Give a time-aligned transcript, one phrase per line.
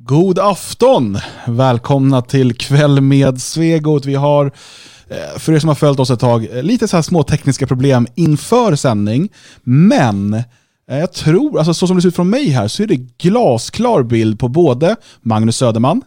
[0.00, 1.18] God afton!
[1.46, 4.04] Välkomna till kväll med Svegot.
[4.04, 4.46] Vi har,
[5.08, 7.66] eh, för er som har följt oss ett tag, eh, lite så här små tekniska
[7.66, 9.28] problem inför sändning.
[9.62, 12.86] Men eh, jag tror, alltså så som det ser ut från mig här, så är
[12.86, 16.02] det glasklar bild på både Magnus Söderman.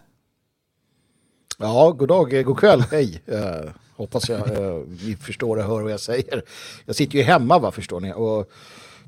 [1.57, 3.21] Ja, god dag, god kväll, hej.
[3.31, 6.43] Uh, hoppas jag uh, ni förstår och hör vad jag säger.
[6.85, 8.13] Jag sitter ju hemma, va, förstår ni.
[8.13, 8.51] Och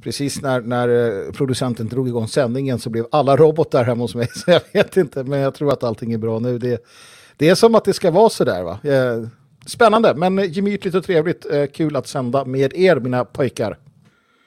[0.03, 4.27] precis när, när eh, producenten drog igång sändningen så blev alla robotar hemma hos mig.
[4.35, 6.57] Så jag vet inte, men jag tror att allting är bra nu.
[6.57, 6.85] Det,
[7.37, 8.63] det är som att det ska vara så där.
[8.63, 8.79] Va?
[8.83, 9.27] Eh,
[9.65, 11.45] spännande, men gemytligt och trevligt.
[11.51, 13.77] Eh, kul att sända med er, mina pojkar.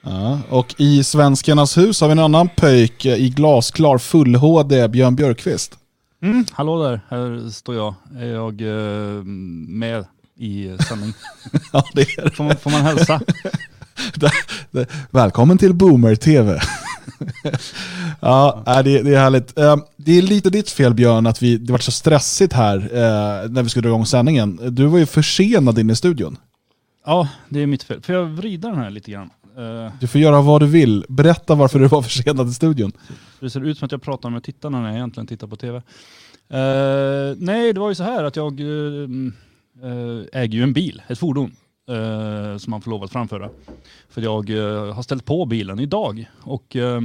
[0.02, 5.78] Ja, och i Svenskarnas hus har vi en annan pöjk i glasklar full-HD, Björn Björkqvist.
[6.22, 7.94] Mm, hallå där, här står jag.
[8.18, 9.24] Är jag eh,
[9.68, 10.04] med
[10.36, 11.12] i sändning?
[11.72, 13.20] ja, det är får, man, får man hälsa?
[15.10, 16.60] Välkommen till Boomer-TV.
[18.20, 19.58] ja, det, det är härligt.
[19.58, 23.50] Eh, det är lite ditt fel Björn att vi, det var så stressigt här eh,
[23.50, 24.60] när vi skulle dra igång sändningen.
[24.74, 26.36] Du var ju försenad in i studion.
[27.06, 28.02] Ja, det är mitt fel.
[28.02, 29.30] Får jag vrida den här lite grann?
[29.56, 31.04] Eh, du får göra vad du vill.
[31.08, 32.92] Berätta varför du var försenad i studion.
[33.40, 35.82] Det ser ut som att jag pratar med tittarna när jag egentligen tittar på tv.
[36.54, 39.32] Uh, nej, det var ju så här att jag uh,
[40.32, 41.56] äger ju en bil, ett fordon
[41.88, 43.50] eh, som man får lov att framföra.
[44.08, 47.00] För jag eh, har ställt på bilen idag och eh,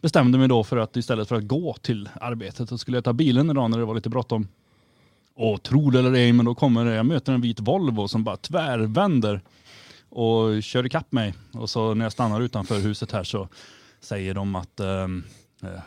[0.00, 3.12] bestämde mig då för att istället för att gå till arbetet så skulle jag ta
[3.12, 4.48] bilen idag när det var lite bråttom.
[5.34, 8.24] Och tro det eller ej, men då kommer det, jag möter en vit Volvo som
[8.24, 9.40] bara tvärvänder
[10.08, 11.34] och kör ikapp mig.
[11.52, 13.48] Och så när jag stannar utanför huset här så
[14.00, 15.08] säger de att eh, eh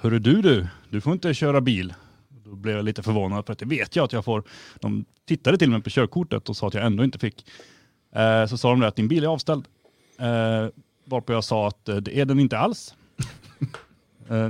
[0.02, 1.94] Hörru du du, du får inte köra bil.
[2.44, 4.44] Då blev jag lite förvånad för att det vet jag att jag får.
[4.80, 7.46] De tittade till mig på körkortet och sa att jag ändå inte fick.
[8.16, 9.66] Eh, så sa de att din bil är avställd.
[10.20, 10.68] Eh,
[11.06, 12.96] varpå jag sa att eh, det är den inte alls.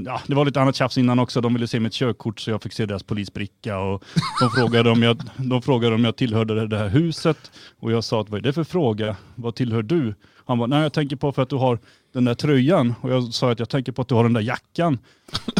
[0.06, 1.42] Ja, det var lite annat tjafs innan också.
[1.42, 3.80] De ville se mitt körkort så jag fick se deras polisbricka.
[3.80, 4.04] Och
[4.42, 7.52] de, frågade om jag, de frågade om jag tillhörde det här huset.
[7.80, 9.16] Och jag sa att vad är det för fråga?
[9.36, 10.16] Vad tillhör du?
[10.46, 11.80] Han var nej jag tänker på för att du har
[12.14, 12.96] den där tröjan.
[13.02, 14.98] Och jag sa att jag tänker på att du har den där jackan.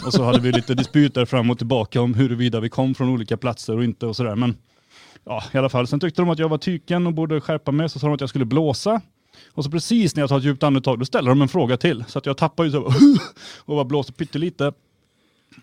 [0.06, 3.10] Och så hade vi lite dispyt där fram och tillbaka om huruvida vi kom från
[3.10, 4.36] olika platser och inte och sådär.
[4.36, 4.58] Men
[5.26, 5.88] ja, i alla fall.
[5.88, 8.22] Sen tyckte de att jag var tyken och borde skärpa mig, så sa de att
[8.22, 9.02] jag skulle blåsa.
[9.54, 12.04] Och så precis när jag tar ett djupt andetag, då ställer de en fråga till.
[12.08, 12.82] Så att jag tappar ju så
[13.66, 14.74] och bara blåser pyttelite.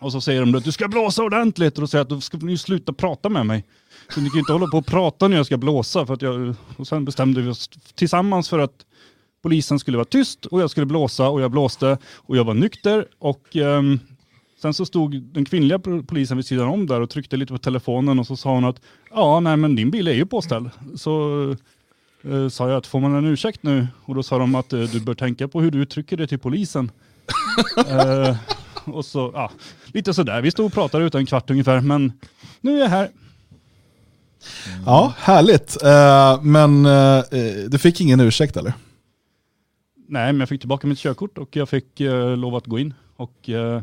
[0.00, 2.20] Och så säger de att du ska blåsa ordentligt och då säger jag att du
[2.20, 3.64] ska ni sluta prata med mig.
[4.08, 6.06] Så ni kan inte hålla på och prata när jag ska blåsa.
[6.06, 8.86] För att jag, och sen bestämde vi oss tillsammans för att
[9.42, 13.06] polisen skulle vara tyst och jag skulle blåsa och jag blåste och jag var nykter
[13.18, 14.00] och um,
[14.58, 18.18] Sen så stod den kvinnliga polisen vid sidan om där och tryckte lite på telefonen
[18.18, 18.80] och så sa hon att
[19.10, 20.70] ja, nej men din bil är ju påställd.
[20.94, 21.50] Så
[22.24, 23.86] eh, sa jag att får man en ursäkt nu?
[24.04, 26.38] Och då sa de att eh, du bör tänka på hur du uttrycker det till
[26.38, 26.90] polisen.
[27.88, 28.36] eh,
[28.84, 29.50] och så, ja,
[29.86, 30.40] lite sådär.
[30.40, 32.12] Vi stod och pratade utan en kvart ungefär, men
[32.60, 33.10] nu är jag här.
[34.86, 35.76] Ja, härligt.
[35.84, 37.22] Uh, men uh,
[37.68, 38.72] du fick ingen ursäkt eller?
[40.08, 42.94] Nej, men jag fick tillbaka mitt körkort och jag fick uh, lov att gå in.
[43.16, 43.82] Och Mm,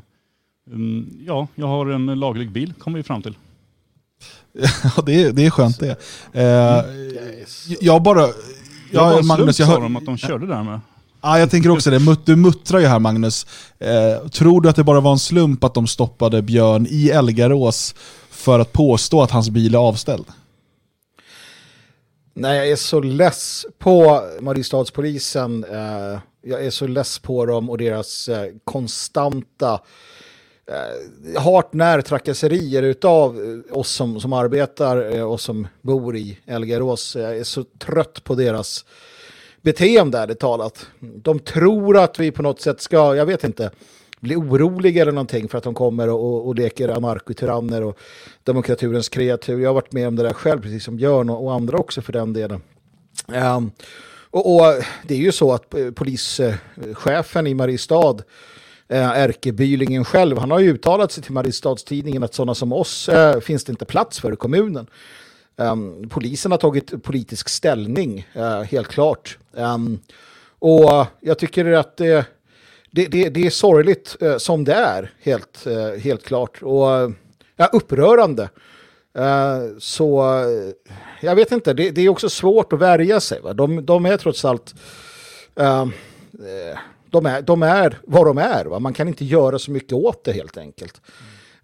[1.28, 3.38] ja, jag har en laglig bil, kommer vi fram till.
[4.84, 5.98] Ja, det är, det är skönt det.
[6.34, 6.84] Eh,
[7.82, 8.28] jag bara...
[8.92, 9.82] Ja, jag Magnus, jag hör...
[9.82, 10.80] de att de körde där med.
[11.22, 12.18] Ja, jag tänker också det.
[12.26, 13.46] Du muttrar ju här Magnus.
[13.80, 17.96] Eh, tror du att det bara var en slump att de stoppade Björn i Elgarås
[18.30, 20.26] för att påstå att hans bil är avställd?
[22.34, 25.64] Nej, jag är så less på Mariestadspolisen.
[25.64, 29.80] Eh, jag är så less på dem och deras eh, konstanta
[30.68, 36.40] Eh, hart när trakasserier utav eh, oss som, som arbetar eh, och som bor i
[36.46, 37.16] Elgarås.
[37.16, 38.86] Jag är så trött på deras
[39.62, 40.88] beteende ärligt talat.
[41.00, 43.72] De tror att vi på något sätt ska, jag vet inte,
[44.20, 47.98] bli oroliga eller någonting för att de kommer och, och, och leker anarkotyranner och
[48.44, 49.60] demokraturens kreatur.
[49.60, 52.02] Jag har varit med om det där själv, precis som Björn och, och andra också
[52.02, 52.62] för den delen.
[53.28, 53.72] Um,
[54.30, 58.24] och, och, det är ju så att polischefen i Mariestad
[58.94, 63.40] Eh, ärkebylingen själv, han har ju uttalat sig till Mariestadstidningen att sådana som oss eh,
[63.40, 64.88] finns det inte plats för i kommunen.
[65.56, 69.38] Um, polisen har tagit politisk ställning, uh, helt klart.
[69.52, 70.00] Um,
[70.60, 72.26] och jag tycker att det,
[72.92, 76.62] det, det, det är sorgligt uh, som det är, helt, uh, helt klart.
[76.62, 76.88] Och
[77.56, 78.50] ja, upprörande.
[79.80, 80.24] så
[81.22, 83.42] jag vet inte, det, det, är också svårt att värja sig.
[83.42, 83.54] Va?
[83.54, 84.74] De, de är trots allt
[85.56, 85.92] ehm,
[87.14, 88.66] de är, de är vad de är.
[88.66, 88.80] Va?
[88.80, 91.02] Man kan inte göra så mycket åt det helt enkelt.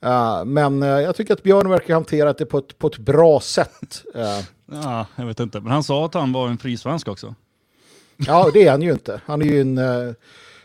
[0.05, 3.39] Uh, men uh, jag tycker att Björn verkar hantera det på ett, på ett bra
[3.39, 4.03] sätt.
[4.15, 4.45] Uh.
[4.83, 7.35] Ja, jag vet inte, men han sa att han var en frisvensk också.
[8.17, 9.21] Ja, det är han ju inte.
[9.25, 9.79] Han är ju en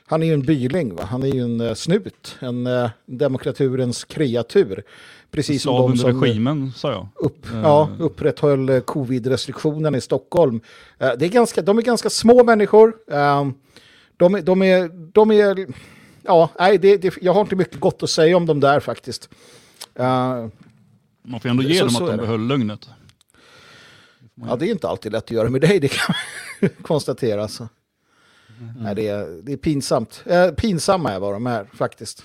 [0.07, 1.03] han är ju en byling, va?
[1.05, 2.69] han är ju en snut, en
[3.07, 4.83] demokraturens kreatur.
[5.31, 7.09] Precis som de som regimen, sa jag.
[7.15, 10.61] Upp, ja, upprätthöll covid-restriktionerna i Stockholm.
[10.99, 12.95] det är ganska, de är ganska små människor.
[14.17, 15.67] De, de, är, de är,
[16.23, 19.29] ja, nej, det, det, jag har inte mycket gott att säga om dem där faktiskt.
[21.23, 22.89] Man får ändå ge så, dem att de behöll lugnet.
[24.35, 26.15] Ja, det är inte alltid lätt att göra med dig, det kan
[26.61, 27.49] man konstatera.
[27.49, 27.63] Så.
[27.63, 27.71] Mm.
[28.81, 30.23] Nej, det, är, det är pinsamt.
[30.27, 32.23] Eh, pinsamma är vad de är faktiskt.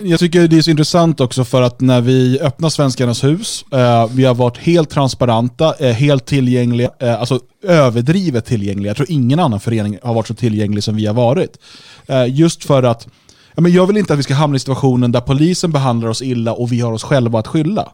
[0.00, 4.08] Jag tycker det är så intressant också för att när vi öppnar Svenskarnas hus, eh,
[4.10, 8.90] vi har varit helt transparenta, eh, helt tillgängliga, eh, alltså överdrivet tillgängliga.
[8.90, 11.58] Jag tror ingen annan förening har varit så tillgänglig som vi har varit.
[12.06, 13.08] Eh, just för att
[13.56, 16.72] jag vill inte att vi ska hamna i situationen där polisen behandlar oss illa och
[16.72, 17.92] vi har oss själva att skylla.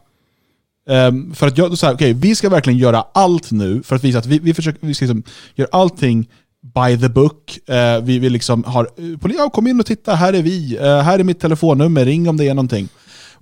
[0.89, 4.03] Um, för att jag, så här, okay, vi ska verkligen göra allt nu för att
[4.03, 5.23] visa att vi, vi, försöker, vi ska liksom
[5.55, 6.29] göra allting
[6.61, 7.69] by the book.
[7.69, 8.89] Eh, vi, vill liksom har,
[9.37, 12.37] ja, kom in och titta, här är vi, eh, här är mitt telefonnummer, ring om
[12.37, 12.89] det är någonting.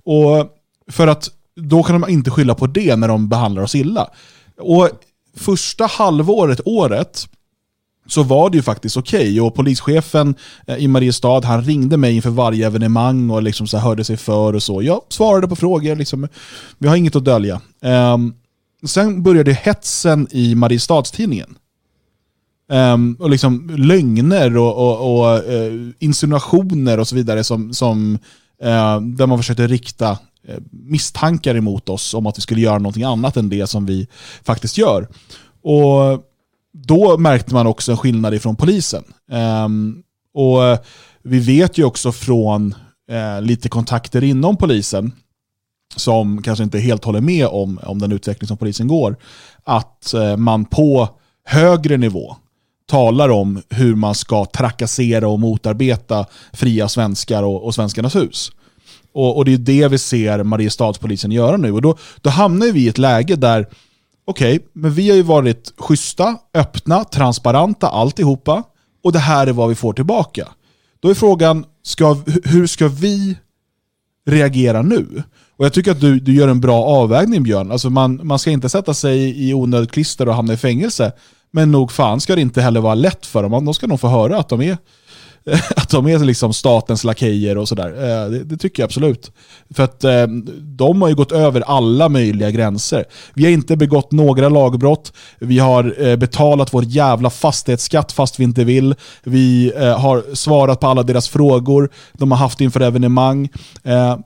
[0.04, 0.56] Och
[0.90, 4.10] för att då kan de inte skylla på det när de behandlar oss illa.
[4.58, 4.88] Och
[5.36, 7.28] första halvåret, året,
[8.06, 9.20] så var det ju faktiskt okej.
[9.20, 9.40] Okay.
[9.40, 10.34] Och polischefen
[10.66, 14.54] eh, i Mariestad han ringde mig inför varje evenemang och liksom så hörde sig för
[14.54, 14.82] och så.
[14.82, 16.28] Jag svarade på frågor, liksom,
[16.78, 17.60] vi har inget att dölja.
[17.80, 18.34] Um,
[18.86, 21.56] sen började hetsen i Mariestadstidningen.
[22.70, 28.18] Um, och liksom lögner och, och, och uh, insinuationer och så vidare som, som
[28.64, 33.04] uh, där man försökte rikta uh, misstankar emot oss om att vi skulle göra någonting
[33.04, 34.08] annat än det som vi
[34.42, 35.08] faktiskt gör.
[35.62, 36.22] Och
[36.72, 39.04] då märkte man också en skillnad ifrån polisen.
[39.64, 40.02] Um,
[40.34, 40.78] och
[41.22, 42.74] Vi vet ju också från
[43.12, 45.12] uh, lite kontakter inom polisen,
[45.96, 49.16] som kanske inte helt håller med om, om den utveckling som polisen går,
[49.64, 51.08] att uh, man på
[51.44, 52.36] högre nivå
[52.90, 58.52] talar om hur man ska trakassera och motarbeta fria svenskar och, och svenskarnas hus.
[59.12, 61.72] Och, och, det är det vi ser Mariestadspolisen göra nu.
[61.72, 63.66] Och då, då hamnar vi i ett läge där
[64.24, 68.62] okej, okay, men vi har ju varit schyssta, öppna, transparenta, alltihopa.
[69.04, 70.48] Och det här är vad vi får tillbaka.
[71.00, 73.36] Då är frågan, ska, hur ska vi
[74.26, 75.22] reagera nu?
[75.56, 77.72] Och Jag tycker att du, du gör en bra avvägning Björn.
[77.72, 81.12] Alltså man, man ska inte sätta sig i onödigt klister och hamna i fängelse.
[81.50, 83.64] Men nog fan ska det inte heller vara lätt för dem.
[83.64, 84.78] De ska nog få höra att de är
[85.76, 87.88] att de är liksom statens lakejer och sådär.
[87.88, 89.32] Eh, det, det, tycker jag absolut.
[89.74, 90.26] För att eh,
[90.58, 93.04] de har ju gått över alla möjliga gränser.
[93.34, 95.12] Vi har inte begått några lagbrott.
[95.38, 98.94] Vi har eh, betalat vår jävla fastighetsskatt fast vi inte vill.
[99.22, 103.48] Vi har svarat på alla deras frågor de har haft inför evenemang.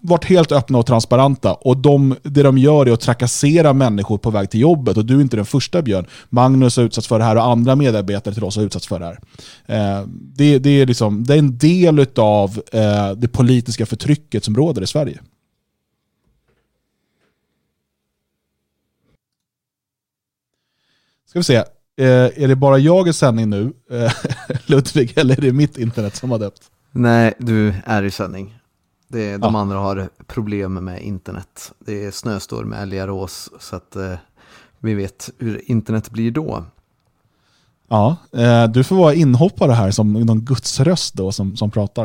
[0.00, 1.54] Varit helt öppna och transparenta.
[1.54, 4.96] Och de, det de gör är att trakassera människor på väg till jobbet.
[4.96, 6.06] Och du är inte den första Björn.
[6.28, 9.06] Magnus har utsatts för det här och andra medarbetare till oss har utsatts för det
[9.06, 9.18] här.
[10.36, 14.82] Det, det är liksom, det är en del av eh, det politiska förtrycket som råder
[14.82, 15.20] i Sverige.
[21.26, 21.64] Ska vi se, eh,
[22.42, 24.12] är det bara jag i sändning nu, eh,
[24.66, 26.62] Ludvig, eller är det mitt internet som har döpt?
[26.90, 28.58] Nej, du är i sändning.
[29.08, 29.60] Det är, de ja.
[29.60, 31.72] andra har problem med internet.
[31.78, 34.14] Det är snöstorm med Älgarås, så att eh,
[34.78, 36.64] vi vet hur internet blir då.
[37.94, 42.04] Ja, eh, du får vara inhoppare här som någon gudsröst då som, som pratar.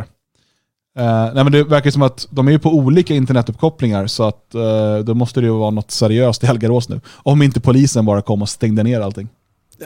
[0.97, 4.97] Eh, nej men det verkar som att de är på olika internetuppkopplingar så att eh,
[4.97, 7.02] då måste det ju vara något seriöst i Helgarås nu.
[7.07, 9.30] Om inte polisen bara kom och stängde ner allting.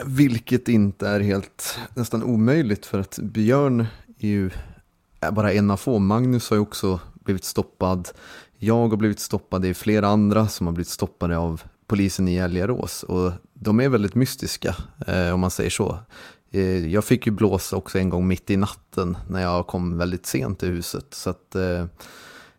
[0.04, 3.86] Vilket inte är helt nästan omöjligt för att Björn
[4.18, 4.50] är ju
[5.20, 5.98] är bara en av få.
[5.98, 8.08] Magnus har ju också blivit stoppad.
[8.58, 9.62] Jag har blivit stoppad.
[9.62, 13.02] Det är flera andra som har blivit stoppade av polisen i Älgarås.
[13.02, 14.76] Och de är väldigt mystiska,
[15.06, 15.98] eh, om man säger så.
[16.50, 20.26] Eh, jag fick ju blåsa också en gång mitt i natten när jag kom väldigt
[20.26, 21.06] sent till huset.
[21.10, 21.84] Så att, eh,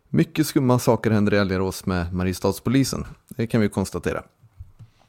[0.10, 3.06] mycket skumma saker händer i Älgarås med Mariestadspolisen.
[3.28, 4.24] Det kan vi konstatera.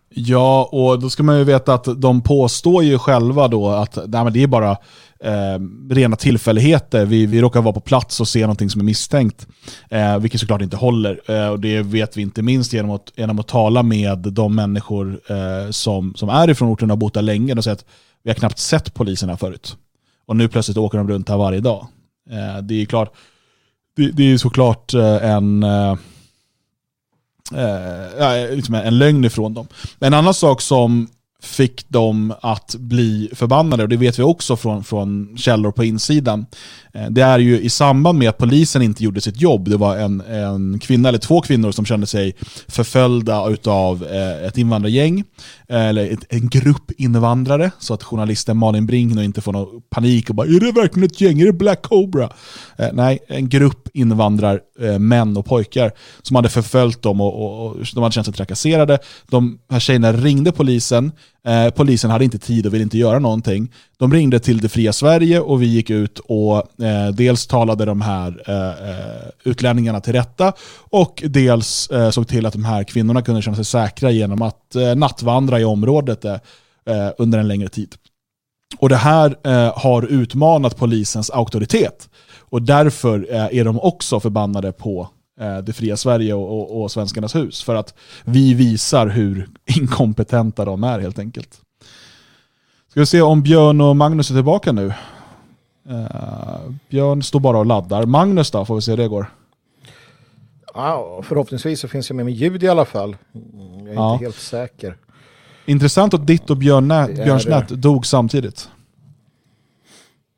[0.08, 4.25] Ja, och då ska man ju veta att de påstår ju själva då att nej,
[4.25, 4.76] men det är bara
[5.20, 5.58] eh,
[5.90, 7.04] rena tillfälligheter.
[7.04, 9.46] Vi, vi råkar vara på plats och se någonting som är misstänkt.
[9.90, 11.20] Eh, vilket såklart inte håller.
[11.26, 15.20] Eh, och Det vet vi inte minst genom att, genom att tala med de människor
[15.30, 17.54] eh, som, som är ifrån orten och har bott där länge.
[17.54, 17.85] De säger att
[18.23, 19.76] vi har knappt sett poliserna förut.
[20.26, 21.87] Och nu plötsligt åker de runt här varje dag.
[22.30, 23.14] Eh, det är klart,
[23.96, 25.96] det, det är såklart eh, en eh,
[27.54, 29.66] eh liksom en lögn ifrån dem.
[29.99, 31.08] En annan sak som
[31.42, 36.46] fick dem att bli förbannade, och det vet vi också från, från källor på insidan,
[36.96, 39.96] Eh, det är ju i samband med att polisen inte gjorde sitt jobb, det var
[39.96, 42.34] en, en kvinna eller två kvinnor som kände sig
[42.68, 45.24] förföljda av eh, ett invandrargäng,
[45.68, 49.82] eh, eller ett, en grupp invandrare, så att journalisten Malin Brink nu inte får någon
[49.90, 51.40] panik och bara “Är det verkligen ett gäng?
[51.40, 52.30] Är det Black Cobra?”
[52.92, 58.12] Nej, en grupp invandrarmän och pojkar som hade förföljt dem och, och, och de hade
[58.12, 58.98] känt sig trakasserade.
[59.30, 61.12] De här tjejerna ringde polisen,
[61.74, 63.72] polisen hade inte tid och ville inte göra någonting.
[63.98, 68.00] De ringde till Det fria Sverige och vi gick ut och eh, dels talade de
[68.00, 73.22] här eh, eh, utlänningarna till rätta och dels eh, såg till att de här kvinnorna
[73.22, 76.34] kunde känna sig säkra genom att eh, nattvandra i området eh,
[76.86, 77.94] eh, under en längre tid.
[78.78, 79.36] Och Det här
[79.78, 85.08] har utmanat polisens auktoritet och därför är de också förbannade på
[85.64, 87.62] det fria Sverige och, och, och Svenskarnas hus.
[87.62, 91.60] För att vi visar hur inkompetenta de är helt enkelt.
[92.96, 94.86] Ska vi se om Björn och Magnus är tillbaka nu.
[95.90, 98.06] Uh, Björn står bara och laddar.
[98.06, 99.26] Magnus då, får vi se hur det går.
[100.74, 103.16] Ja, förhoppningsvis så finns jag med med ljud i alla fall.
[103.32, 104.12] Jag är ja.
[104.12, 104.96] inte helt säker.
[105.66, 108.68] Intressant att ditt och Björn Björns nät dog samtidigt.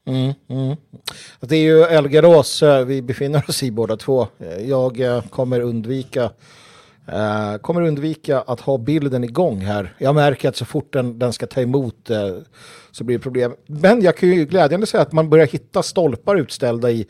[0.06, 0.76] Mm, mm.
[1.40, 4.26] Det är ju Elgarås eh, vi befinner oss i båda två.
[4.66, 6.30] Jag eh, kommer undvika
[7.12, 9.94] Uh, kommer undvika att ha bilden igång här.
[9.98, 12.16] Jag märker att så fort den, den ska ta emot uh,
[12.90, 13.54] så blir det problem.
[13.66, 17.06] Men jag kan ju glädjande säga att man börjar hitta stolpar utställda i,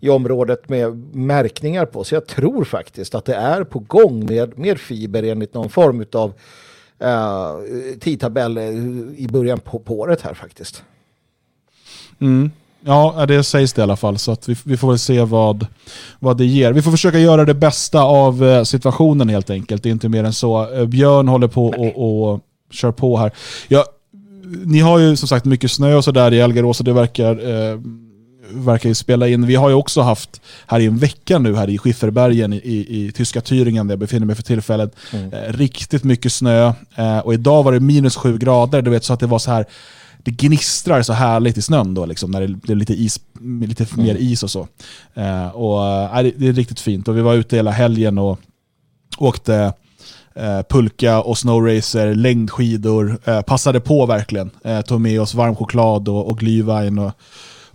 [0.00, 2.04] i området med märkningar på.
[2.04, 6.04] Så jag tror faktiskt att det är på gång med, med fiber enligt någon form
[6.12, 6.32] av
[7.02, 8.58] uh, eh, tidtabell
[9.16, 10.82] i början på, på året här faktiskt.
[12.20, 12.50] Mm.
[12.84, 14.18] Ja, det sägs det i alla fall.
[14.18, 15.66] Så att vi, vi får väl se vad,
[16.18, 16.72] vad det ger.
[16.72, 19.82] Vi får försöka göra det bästa av eh, situationen helt enkelt.
[19.82, 20.74] Det är inte mer än så.
[20.74, 23.32] Eh, Björn håller på och, och kör på här.
[23.68, 23.84] Ja,
[24.64, 27.78] ni har ju som sagt mycket snö och sådär i Elgarås och det verkar, eh,
[28.50, 29.46] verkar ju spela in.
[29.46, 33.06] Vi har ju också haft här i en vecka nu här i Skifferbergen i, i,
[33.06, 34.96] i tyska Thüringen där jag befinner mig för tillfället.
[35.12, 35.32] Mm.
[35.32, 38.82] Eh, riktigt mycket snö eh, och idag var det minus sju grader.
[38.82, 39.66] Du vet så att det var så här
[40.24, 43.20] det gnistrar så härligt i snön då, liksom, när det är lite, is,
[43.66, 44.06] lite mm.
[44.06, 44.68] mer is och så.
[45.14, 48.38] Eh, och, äh, det är riktigt fint och vi var ute hela helgen och
[49.18, 49.72] åkte
[50.34, 54.50] eh, pulka och snowracer, längdskidor, eh, passade på verkligen.
[54.64, 57.12] Eh, tog med oss varm choklad och, och glühwein och,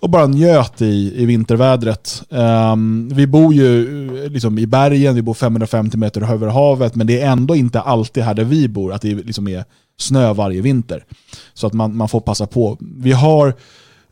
[0.04, 2.24] och bara njöt i, i vintervädret.
[2.30, 7.22] Um, vi bor ju liksom i bergen, vi bor 550 meter över havet, men det
[7.22, 9.66] är ändå inte alltid här där vi bor att det liksom är
[9.98, 11.06] snö varje vinter.
[11.54, 12.78] Så att man, man får passa på.
[12.80, 13.54] Vi har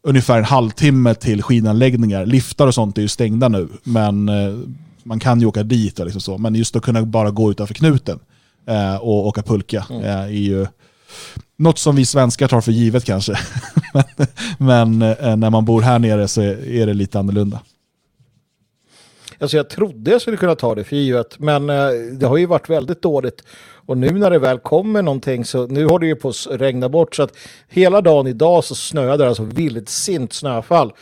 [0.04, 2.26] ungefär en halvtimme till skidanläggningar.
[2.26, 4.58] Liftar och sånt är ju stängda nu, men eh,
[5.04, 6.00] man kan ju åka dit.
[6.00, 6.38] Och liksom så.
[6.38, 8.20] Men just att kunna bara gå utanför knuten
[8.68, 10.04] eh, och åka pulka mm.
[10.04, 10.68] eh, är ju
[11.58, 13.40] något som vi svenskar tar för givet kanske.
[14.58, 17.60] men, men eh, när man bor här nere så är, är det lite annorlunda.
[19.42, 22.46] Alltså jag trodde jag skulle kunna ta det för givet, men eh, det har ju
[22.46, 23.44] varit väldigt dåligt.
[23.86, 26.90] Och nu när det väl kommer någonting så nu har det ju på att regna
[26.90, 27.38] bort så att
[27.70, 30.94] hela dagen idag så snöade det alltså vildsint snöfall.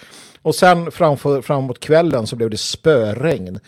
[0.41, 3.59] Och sen framför, framåt kvällen så blev det spöregn.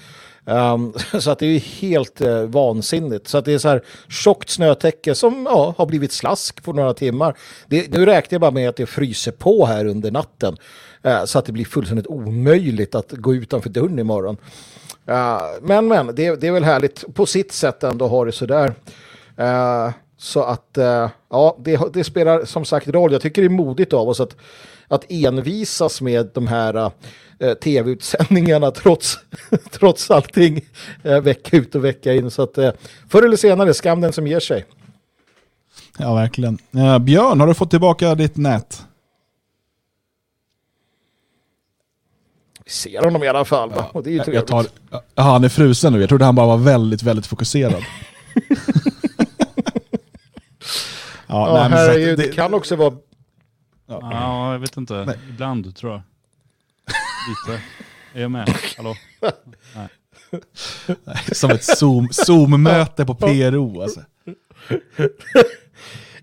[0.45, 3.27] Um, så att det är ju helt uh, vansinnigt.
[3.27, 6.93] Så att det är så här tjockt snötäcke som ja, har blivit slask på några
[6.93, 7.37] timmar.
[7.67, 10.57] Det, nu räknar jag bara med att det fryser på här under natten.
[11.03, 14.37] Eh, så att det blir fullständigt omöjligt att gå utanför dörren imorgon.
[15.09, 18.31] Uh, men men, det, det, är väl härligt på sitt sätt ändå att ha det
[18.31, 18.73] sådär.
[19.39, 23.11] Uh, så att uh, ja, det, det, spelar som sagt roll.
[23.11, 24.35] Jag tycker det är modigt av oss att,
[24.87, 29.19] att envisas med de här uh, tv-utsändningarna trots,
[29.71, 30.61] trots allting
[31.23, 32.31] vecka ut och vecka in.
[32.31, 32.55] Så att
[33.09, 34.65] förr eller senare, skam den som ger sig.
[35.97, 36.57] Ja, verkligen.
[37.01, 38.85] Björn, har du fått tillbaka ditt nät?
[42.71, 43.71] Ser honom i alla fall.
[43.75, 44.35] Ja, och det är ju trevligt.
[44.35, 44.65] Jag tar,
[45.15, 45.99] ja, han är frusen nu.
[45.99, 47.73] Jag trodde han bara var väldigt, väldigt fokuserad.
[51.27, 52.93] ja, ja nej, herregud, det, det, kan också vara...
[53.87, 55.05] Ja, ja jag vet inte.
[55.05, 55.17] Nej.
[55.29, 56.01] Ibland tror jag.
[57.49, 57.61] Lite.
[58.13, 58.55] Är jag med?
[58.77, 58.95] Hallå?
[59.75, 59.87] Nej.
[61.31, 61.63] Som ett
[62.11, 64.01] Zoom-möte på PRO alltså.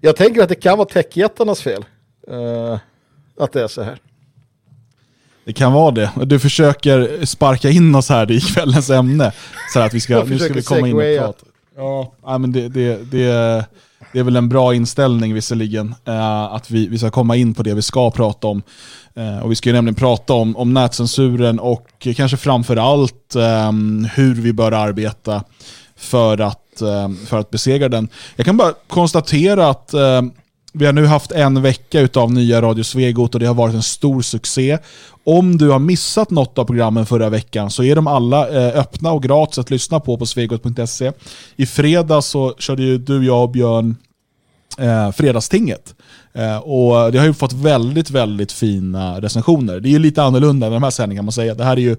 [0.00, 1.84] Jag tänker att det kan vara techjättarnas fel.
[2.30, 2.78] Uh,
[3.38, 3.98] att det är så här.
[5.48, 6.10] Det kan vara det.
[6.24, 9.32] Du försöker sparka in oss här i kvällens ämne.
[9.72, 11.44] Så att vi ska, nu ska vi komma in och prata.
[12.22, 13.64] Ja, men det, det, det,
[14.12, 15.94] det är väl en bra inställning visserligen.
[16.04, 18.62] Eh, att vi, vi ska komma in på det vi ska prata om.
[19.14, 23.72] Eh, och Vi ska ju nämligen prata om, om nätcensuren och kanske framför allt eh,
[24.14, 25.44] hur vi bör arbeta
[25.96, 26.82] för att,
[27.26, 28.08] för att besegra den.
[28.36, 29.94] Jag kan bara konstatera att
[30.72, 33.82] vi har nu haft en vecka utav nya Radio Svegot och det har varit en
[33.82, 34.78] stor succé.
[35.24, 39.12] Om du har missat något av programmen förra veckan så är de alla eh, öppna
[39.12, 41.12] och gratis att lyssna på på svegot.se.
[41.56, 43.96] I fredag så körde ju du, jag och Björn
[44.78, 45.94] eh, Fredagstinget.
[46.32, 49.80] Eh, och det har ju fått väldigt, väldigt fina recensioner.
[49.80, 51.54] Det är ju lite annorlunda än de här sändningarna kan man säga.
[51.54, 51.96] Det här är ju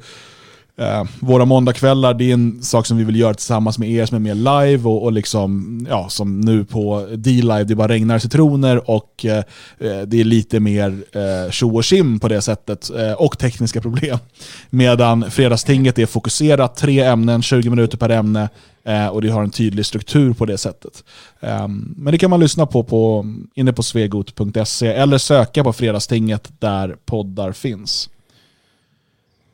[0.79, 4.15] Eh, våra måndagskvällar, det är en sak som vi vill göra tillsammans med er som
[4.15, 8.89] är mer live och, och liksom, ja, som nu på D-Live, det bara regnar citroner
[8.89, 9.38] och eh,
[9.79, 13.81] eh det är lite mer eh, tjo och kim på det sättet eh, och tekniska
[13.81, 14.17] problem.
[14.69, 18.50] Medan Fredagstinget är fokuserat, tre ämnen, 20 minuter per ämne
[18.83, 21.03] eh, och det har en tydlig struktur på det sättet.
[21.39, 26.51] Ehm, men det kan man lyssna på, på inne på svegot.se eller söka på Fredagstinget
[26.59, 28.09] där poddar finns.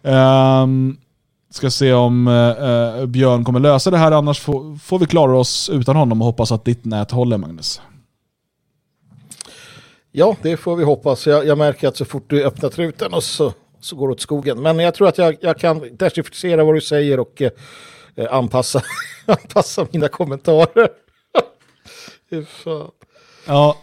[0.03, 0.97] Um,
[1.55, 5.69] Ska se om eh, Björn kommer lösa det här, annars får, får vi klara oss
[5.69, 7.81] utan honom och hoppas att ditt nät håller Magnus.
[10.11, 11.27] Ja, det får vi hoppas.
[11.27, 14.21] Jag, jag märker att så fort du öppnar truten och så, så går det åt
[14.21, 14.61] skogen.
[14.61, 17.51] Men jag tror att jag, jag kan dechiffrera vad du säger och eh,
[18.29, 18.81] anpassa,
[19.25, 20.89] anpassa mina kommentarer.
[23.47, 23.77] ja,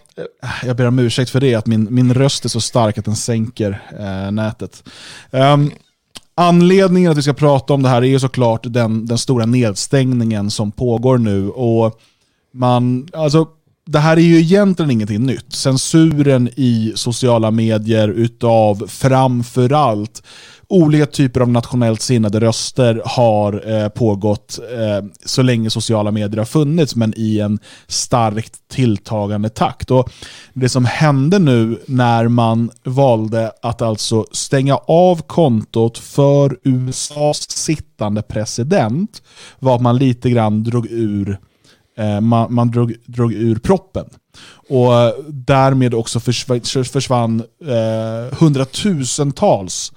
[0.65, 3.17] jag ber om ursäkt för det, att min, min röst är så stark att den
[3.17, 4.85] sänker eh, nätet.
[5.31, 5.73] Um,
[6.35, 10.51] Anledningen att vi ska prata om det här är ju såklart den, den stora nedstängningen
[10.51, 11.49] som pågår nu.
[11.49, 12.01] Och
[12.55, 13.47] man, alltså,
[13.87, 15.53] det här är ju egentligen ingenting nytt.
[15.53, 20.23] Censuren i sociala medier utav framförallt
[20.73, 26.45] olika typer av nationellt sinnade röster har eh, pågått eh, så länge sociala medier har
[26.45, 29.91] funnits, men i en starkt tilltagande takt.
[29.91, 30.11] Och
[30.53, 38.23] det som hände nu när man valde att alltså stänga av kontot för USAs sittande
[38.23, 39.23] president
[39.59, 41.39] var att man lite grann drog ur
[41.99, 44.07] eh, man, man drog, drog ur proppen.
[44.69, 49.93] Och eh, därmed också försvann, försvann eh, hundratusentals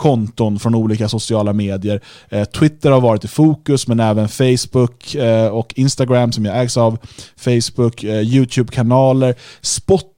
[0.00, 2.00] konton från olika sociala medier.
[2.28, 6.76] Eh, Twitter har varit i fokus, men även Facebook eh, och Instagram som jag ägs
[6.76, 6.98] av.
[7.36, 9.34] Facebook, eh, YouTube-kanaler,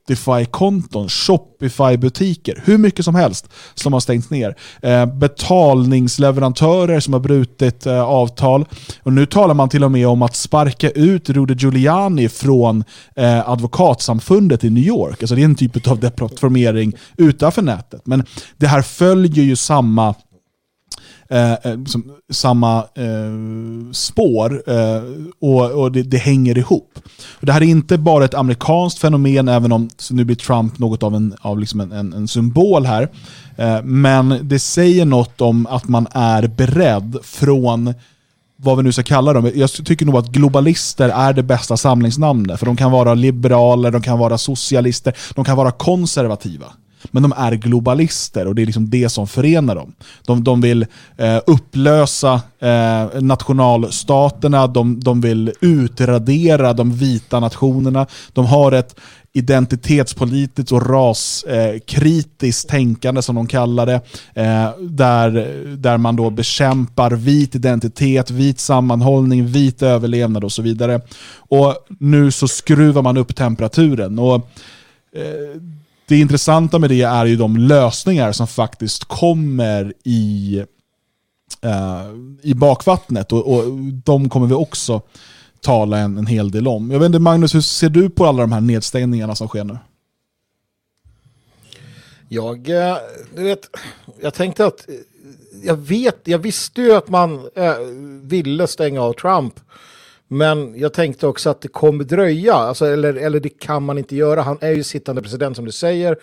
[0.03, 4.57] Spotify-konton, Shopify-butiker, hur mycket som helst som har stängts ner.
[4.83, 8.65] Eh, betalningsleverantörer som har brutit eh, avtal.
[9.03, 12.85] Och nu talar man till och med om att sparka ut Rudy Giuliani från
[13.17, 15.23] eh, advokatsamfundet i New York.
[15.23, 18.03] Alltså det är en typ av deplattformering utanför nätet.
[18.05, 18.25] Men
[18.57, 20.15] det här följer ju samma
[21.33, 25.03] Eh, eh, som, samma eh, spår eh,
[25.41, 26.99] och, och det, det, hänger ihop.
[27.41, 31.03] Och det här är inte bara ett amerikanskt fenomen, även om nu blir Trump något
[31.03, 33.09] av en, av liksom en, en, en symbol här.
[33.57, 37.95] Eh, men det säger något om att man är beredd från
[38.57, 39.51] vad vi nu ska kalla dem.
[39.55, 42.59] Jag tycker nog att globalister är det bästa samlingsnamnet.
[42.59, 46.67] För de kan vara liberaler, de kan vara socialister, de kan vara konservativa.
[47.11, 49.93] Men de är globalister och det är liksom det som förenar dem.
[50.27, 50.87] De, de vill
[51.17, 58.07] eh, upplösa eh, nationalstaterna, de, de vill utradera de vita nationerna.
[58.33, 58.95] De har ett
[59.33, 64.01] identitetspolitiskt och raskritiskt eh, tänkande som de kallar det.
[64.35, 65.31] Eh, där,
[65.77, 71.01] där man då bekämpar vit identitet, vit sammanhållning, vit överlevnad och så vidare.
[71.37, 74.19] Och nu så skruvar man upp temperaturen.
[74.19, 74.35] Och
[75.17, 75.61] eh,
[76.13, 80.65] det intressanta med det är ju de lösningar som faktiskt kommer i,
[81.65, 83.65] uh, i bakvattnet och, och
[84.05, 85.03] de kommer vi också
[85.61, 86.91] tala en, en hel del om.
[86.91, 89.79] Jag vet inte Magnus, hur ser du på alla de här nedstängningarna som sker nu?
[92.29, 92.97] Jag, eh,
[93.37, 93.69] du vet,
[94.21, 94.95] jag tänkte att eh,
[95.63, 97.75] jag vet, jag visste ju att man äh,
[98.23, 99.61] ville stänga av Trump
[100.33, 104.17] men jag tänkte också att det kommer dröja, alltså, eller, eller det kan man inte
[104.17, 104.43] göra.
[104.43, 106.17] Han är ju sittande president som du säger.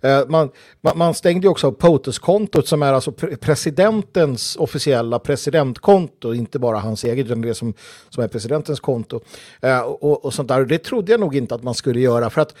[0.00, 0.50] Eh, man,
[0.80, 6.78] man, man, stängde ju också av POTUS-kontot som är alltså presidentens officiella presidentkonto, inte bara
[6.78, 7.74] hans eget, utan det som,
[8.08, 9.20] som är presidentens konto.
[9.60, 10.64] Eh, och, och sånt där.
[10.64, 12.54] Det trodde jag nog inte att man skulle göra, för att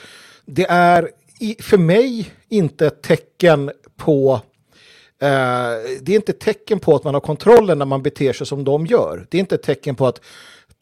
[0.46, 4.40] det är i, för mig inte ett tecken på
[5.18, 8.46] eh, det är inte ett tecken på att man har kontrollen när man beter sig
[8.46, 9.26] som de gör.
[9.30, 10.20] Det är inte ett tecken på att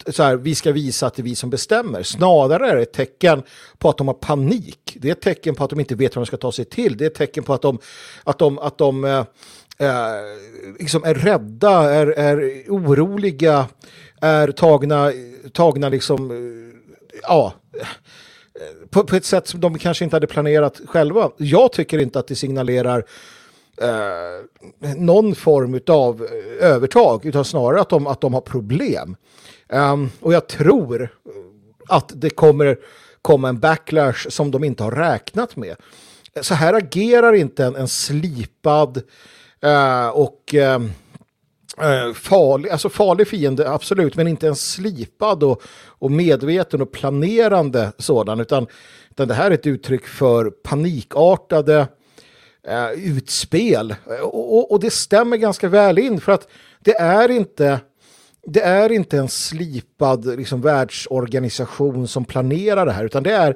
[0.07, 2.03] så här, vi ska visa att det är vi som bestämmer.
[2.03, 3.43] Snarare är det ett tecken
[3.77, 4.97] på att de har panik.
[4.99, 6.97] Det är ett tecken på att de inte vet hur de ska ta sig till.
[6.97, 7.79] Det är ett tecken på att de,
[8.23, 9.17] att de, att de eh,
[9.77, 10.21] eh
[10.79, 13.67] liksom är rädda, är, är oroliga,
[14.21, 15.11] är tagna,
[15.53, 17.87] tagna liksom, eh, ja, eh,
[18.89, 21.31] på, på, ett sätt som de kanske inte hade planerat själva.
[21.37, 23.05] Jag tycker inte att det signalerar
[23.81, 26.27] eh, någon form av
[26.59, 29.15] övertag, utan snarare att de, att de har problem.
[29.69, 31.09] Um, och jag tror
[31.87, 32.77] att det kommer
[33.21, 35.75] komma en backlash som de inte har räknat med.
[36.41, 38.97] Så här agerar inte en, en slipad
[39.65, 46.81] uh, och uh, farlig, alltså farlig fiende, absolut, men inte en slipad och, och medveten
[46.81, 48.67] och planerande sådan, utan,
[49.11, 51.87] utan det här är ett uttryck för panikartade
[52.69, 53.95] uh, utspel.
[54.21, 56.47] Och, och, och, det stämmer ganska väl in, för att
[56.79, 57.79] det är inte
[58.47, 63.55] det är inte en slipad liksom, världsorganisation som planerar det här, utan det är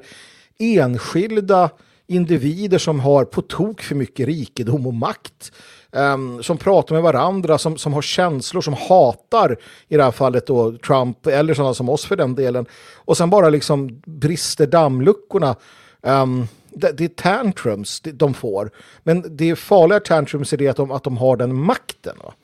[0.58, 1.70] enskilda
[2.06, 5.52] individer som har på tok för mycket rikedom och makt.
[5.92, 9.56] Um, som pratar med varandra, som, som har känslor, som hatar
[9.88, 12.66] i det här fallet då Trump eller sådana som oss för den delen.
[12.94, 15.56] Och sen bara liksom brister dammluckorna.
[16.02, 18.70] Um, det, det, är tantrums de får.
[19.02, 22.16] Men det är farliga tantrums är det att de, att de har den makten.
[22.24, 22.34] Va?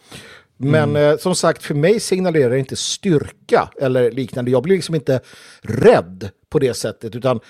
[0.56, 1.12] Men mm.
[1.12, 4.50] eh, som sagt, för mig signalerar det inte styrka eller liknande.
[4.50, 5.20] Jag blir liksom inte
[5.62, 7.40] rädd på det sättet, utan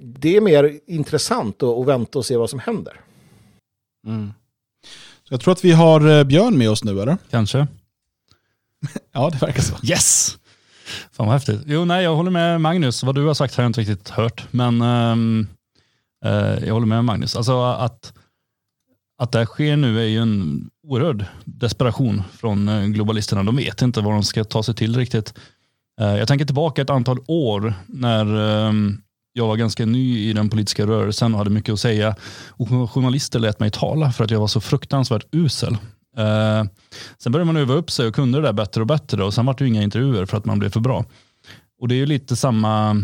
[0.00, 3.00] det är mer intressant att, att vänta och se vad som händer.
[4.06, 4.32] Mm.
[5.28, 7.16] jag tror att vi har eh, Björn med oss nu, eller?
[7.30, 7.66] Kanske.
[9.12, 9.86] ja, det verkar så.
[9.86, 10.38] Yes!
[11.12, 11.60] Fan vad häftigt.
[11.66, 13.02] Jo, nej, jag håller med Magnus.
[13.02, 15.46] Vad du har sagt har jag inte riktigt hört, men um,
[16.26, 17.36] uh, jag håller med Magnus.
[17.36, 18.12] Alltså att
[19.18, 23.42] att det här sker nu är ju en oerhörd desperation från eh, globalisterna.
[23.42, 25.34] De vet inte vad de ska ta sig till riktigt.
[26.00, 28.36] Eh, jag tänker tillbaka ett antal år när
[28.68, 29.00] ehm,
[29.32, 32.14] jag var ganska ny i den politiska rörelsen och hade mycket att säga.
[32.48, 35.72] Och journalister lät mig tala för att jag var så fruktansvärt usel.
[36.16, 36.64] Eh,
[37.18, 39.46] sen började man öva upp sig och kunde det där bättre och bättre och sen
[39.46, 41.04] var det ju inga intervjuer för att man blev för bra.
[41.80, 43.02] Och det är ju lite samma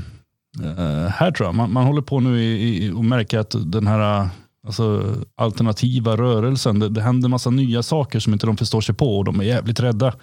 [1.09, 1.55] här tror jag.
[1.55, 4.29] Man, man håller på nu i, i, och märker att den här
[4.66, 6.79] alltså, alternativa rörelsen.
[6.79, 9.44] Det, det händer massa nya saker som inte de förstår sig på och de är
[9.44, 10.14] jävligt rädda.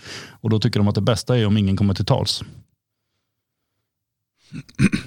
[0.41, 2.43] Och då tycker de att det bästa är om ingen kommer till tals.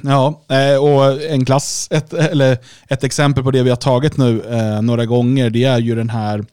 [0.02, 4.42] Ja, eh, och en klass, ett, eller ett exempel på det vi har tagit nu
[4.42, 6.44] eh, några gånger, det är ju den här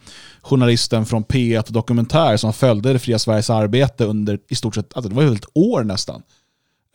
[0.42, 5.10] journalisten från P1 Dokumentär som följde det fria Sveriges arbete under i stort sett, alltså
[5.10, 6.22] det var ju ett år nästan,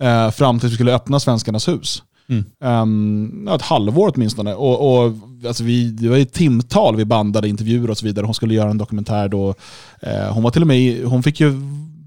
[0.00, 2.02] eh, fram tills vi skulle öppna Svenskarnas hus.
[2.28, 2.44] Mm.
[2.60, 4.54] Um, ett halvår åtminstone.
[4.54, 5.12] Och, och,
[5.46, 8.26] alltså vi, det var ju timtal vi bandade intervjuer och så vidare.
[8.26, 9.54] Hon skulle göra en dokumentär då.
[10.06, 11.52] Uh, hon var till och med, hon fick ju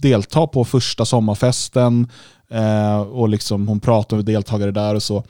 [0.01, 2.07] delta på första sommarfesten
[2.53, 5.23] uh, och liksom hon pratade med deltagare där och så.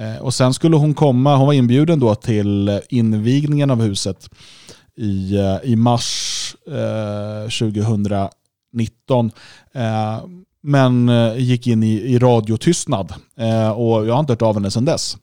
[0.00, 4.28] Uh, och sen skulle hon komma, hon var inbjuden då till invigningen av huset
[4.96, 9.30] i, eh, i mars eh, 2019
[10.62, 13.14] men eh, gick in i, i radiotystnad.
[13.36, 15.16] Eh, och jag har inte hört av henne sedan dess.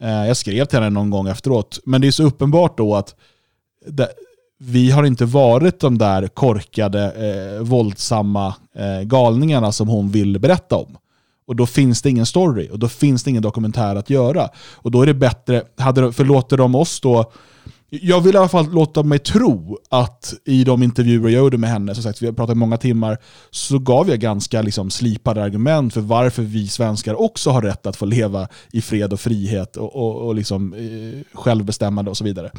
[0.00, 1.80] Eh, jag skrev till henne någon gång efteråt.
[1.84, 3.14] Men det är så uppenbart då att
[3.86, 4.08] det,
[4.58, 10.76] vi har inte varit de där korkade, eh, våldsamma eh, galningarna som hon vill berätta
[10.76, 10.96] om.
[11.46, 14.48] Och då finns det ingen story och då finns det ingen dokumentär att göra.
[14.72, 17.32] Och då är det bättre, hade, förlåter de oss då
[18.00, 21.70] jag vill i alla fall låta mig tro att i de intervjuer jag gjorde med
[21.70, 23.18] henne, som sagt vi har pratat i många timmar,
[23.50, 27.96] så gav jag ganska liksom, slipade argument för varför vi svenskar också har rätt att
[27.96, 32.50] få leva i fred och frihet och, och, och liksom, eh, självbestämmande och så vidare.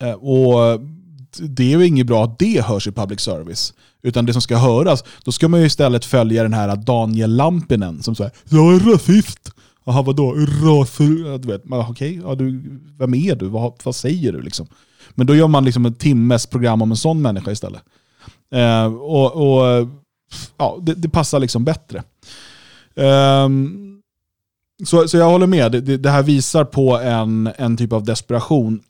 [0.00, 0.80] Eh, och
[1.38, 3.74] det är ju inget bra att det hörs i public service.
[4.02, 8.02] Utan det som ska höras, då ska man ju istället följa den här Daniel Lampinen
[8.02, 9.50] som säger “Jag är rasist”.
[9.86, 10.34] Jaha vadå?
[10.62, 11.38] Raser?
[11.38, 12.34] Du vet, okej, okay, ja,
[12.98, 13.46] vem är du?
[13.46, 14.40] Vad, vad säger du?
[14.40, 14.66] Liksom?
[15.10, 17.82] Men då gör man liksom en timmes program om en sån människa istället.
[18.52, 19.88] Eh, och, och
[20.56, 22.02] ja, det, det, passar liksom bättre.
[22.94, 23.48] Eh,
[24.84, 28.80] så, så jag håller med, det, det, här visar på en, en typ av desperation.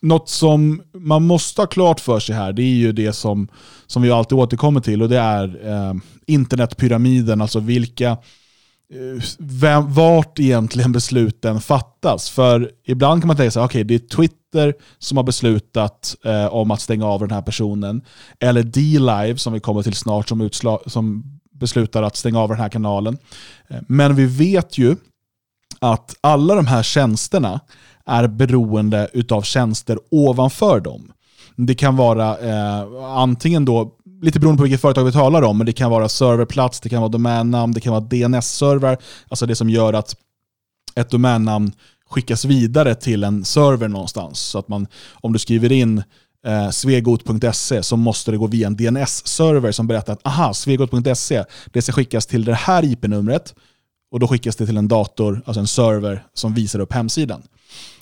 [0.00, 3.48] Något som man måste ha klart för sig här, det är ju det som,
[3.86, 5.94] som vi alltid återkommer till och det är eh,
[6.26, 8.16] internetpyramiden, alltså vilka
[8.92, 12.30] Eh, vem, vart egentligen besluten fattas.
[12.30, 16.46] För ibland kan man tänka sig, okej okay, det är Twitter som har beslutat eh,
[16.46, 18.02] om att stänga av den här personen.
[18.40, 22.58] Eller D-Live som vi kommer till snart som, utslag, som beslutar att stänga av den
[22.58, 23.18] här kanalen.
[23.68, 24.96] Eh, men vi vet ju
[25.80, 27.60] att alla de här tjänsterna
[28.06, 31.12] är beroende av tjänster ovanför dem.
[31.56, 35.66] Det kan vara eh, antingen då lite beroende på vilket företag vi talar om, men
[35.66, 38.98] det kan vara serverplats, det kan vara domännamn, det kan vara DNS-server,
[39.28, 40.16] alltså det som gör att
[40.94, 41.72] ett domännamn
[42.10, 44.38] skickas vidare till en server någonstans.
[44.38, 46.02] Så att man, om du skriver in
[46.46, 51.82] eh, svegot.se så måste det gå via en DNS-server som berättar att aha, svegot.se, det
[51.82, 53.54] ska skickas till det här IP-numret
[54.10, 57.42] och då skickas det till en dator, alltså en server som visar upp hemsidan.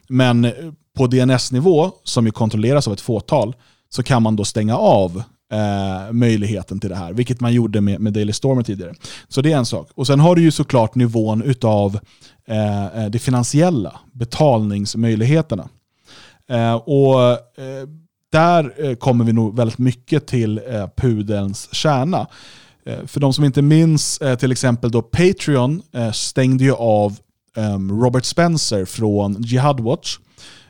[0.09, 0.53] Men eh,
[0.97, 3.55] på DNS-nivå, som ju kontrolleras av ett fåtal,
[3.89, 5.23] så kan man då stänga av
[5.53, 8.95] eh, möjligheten till det här, vilket man gjorde med, med Daily Stormer tidigare.
[9.29, 9.91] Så det är en sak.
[9.95, 11.99] Och sen har du ju såklart nivån utav
[12.49, 15.69] eh, eh det finansiella, betalningsmöjligheterna.
[16.49, 17.89] Eh, och eh,
[18.33, 22.27] där eh, kommer vi nog väldigt mycket till eh, pudelns kärna.
[22.87, 27.19] Eh, för de som inte minns, eh, till exempel då Patreon stängde ju av
[27.57, 30.19] ehm, Robert Spencer från Jihad Watch.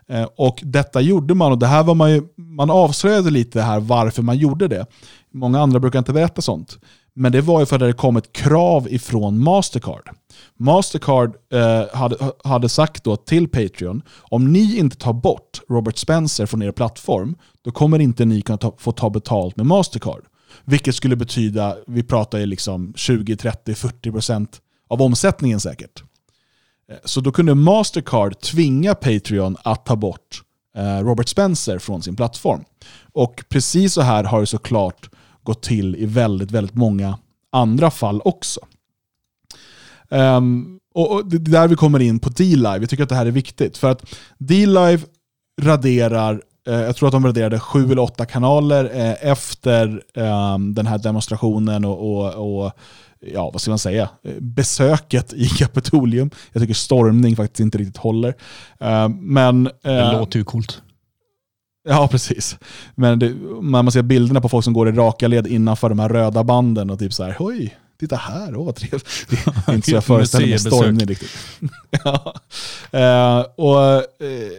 [0.08, 3.80] Eh, och detta gjorde man, och det här var man ju, man avslöjade lite här
[3.80, 4.86] varför man gjorde det.
[5.34, 6.78] Många andra brukar inte berätta sånt.
[7.14, 10.10] Men det var ju för att det kom ett krav ifrån Mastercard.
[10.58, 16.46] Mastercard eh, hade, hade sagt då till Patreon, om ni inte tar bort Robert Spencer
[16.46, 20.22] från er plattform, då kommer inte ni kunna ta, få ta betalt med Mastercard.
[20.64, 26.02] Vilket skulle betyda, vi pratar ju liksom 20, 30, 40 procent av omsättningen säkert.
[26.92, 30.42] Eh, så då kunde Mastercard tvinga Patreon att ta bort
[30.76, 32.64] eh, Robert Spencer från sin plattform.
[33.12, 35.10] Och precis så här har det såklart
[35.42, 37.18] gått till i väldigt, väldigt många
[37.52, 38.60] andra fall också.
[40.08, 42.78] Um, och, och, Det är där vi kommer in på D-Live.
[42.78, 43.78] Jag tycker att det här är viktigt.
[43.78, 45.02] För att D-Live
[45.62, 50.86] raderar, eh, jag tror att de raderade sju eller åtta kanaler eh, efter eh, den
[50.86, 52.72] här demonstrationen och, och, och,
[53.26, 54.08] ja, vad ska man säga,
[54.38, 56.30] besöket i Kapitolium.
[56.52, 58.34] Jag tycker stormning faktiskt inte riktigt håller.
[58.80, 60.82] Ehm, men, det eh, låter ju coolt.
[61.88, 62.58] Ja, precis.
[62.94, 66.08] Men det, man ser bilderna på folk som går i raka led innanför de här
[66.08, 69.26] röda banden och typ så här, oj, titta här, åh vad trevligt.
[69.30, 71.30] Det är inte så jag föreställer mig stormning riktigt.
[72.04, 72.34] ja.
[72.94, 74.52] Uh, och, uh,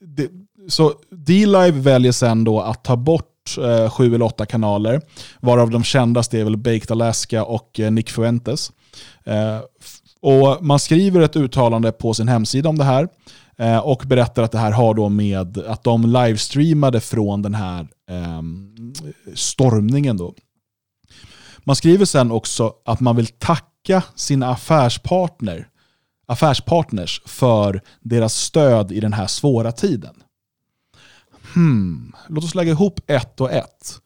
[0.00, 0.30] det,
[0.68, 5.00] så D-Live väljer sen då att ta bort uh, sju eller åtta kanaler,
[5.40, 8.72] varav de kändaste är väl Baked Alaska och eh, Nick Fuentes.
[9.24, 9.58] Eh,
[10.22, 13.08] och man skriver ett uttalande på sin hemsida om det här.
[13.82, 18.42] Och berättar att det här har då med att de livestreamade från den här eh,
[19.34, 20.16] stormningen.
[20.16, 20.34] Då.
[21.64, 25.68] Man skriver sen också att man vill tacka sina affärspartner,
[26.26, 30.14] affärspartners för deras stöd i den här svåra tiden.
[31.54, 32.12] Hmm.
[32.28, 34.00] Låt oss lägga ihop ett och ett.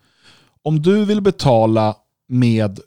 [0.62, 1.96] Om du vill betala
[2.28, 2.80] med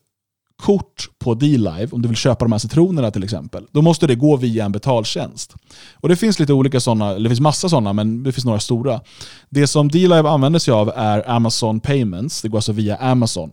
[0.57, 4.15] kort på D-Live, om du vill köpa de här citronerna till exempel, då måste det
[4.15, 5.55] gå via en betaltjänst.
[5.95, 8.59] Och Det finns lite olika sådana, eller det finns massa sådana, men det finns några
[8.59, 9.01] stora.
[9.49, 13.51] Det som D-Live använder sig av är Amazon Payments, det går alltså via Amazon.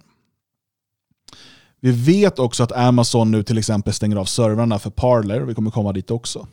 [1.81, 5.71] Vi vet också att Amazon nu till exempel stänger av servrarna för Parler, vi kommer
[5.71, 6.47] komma dit också.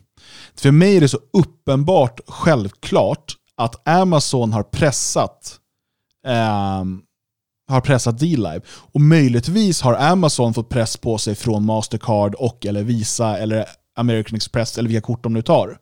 [0.54, 5.58] För mig är det så uppenbart självklart att Amazon har pressat
[6.26, 6.84] eh,
[7.68, 8.60] har pressat D-Live.
[8.68, 14.36] Och möjligtvis har Amazon fått press på sig från Mastercard och eller Visa eller American
[14.36, 15.78] Express eller vilka kort de nu tar.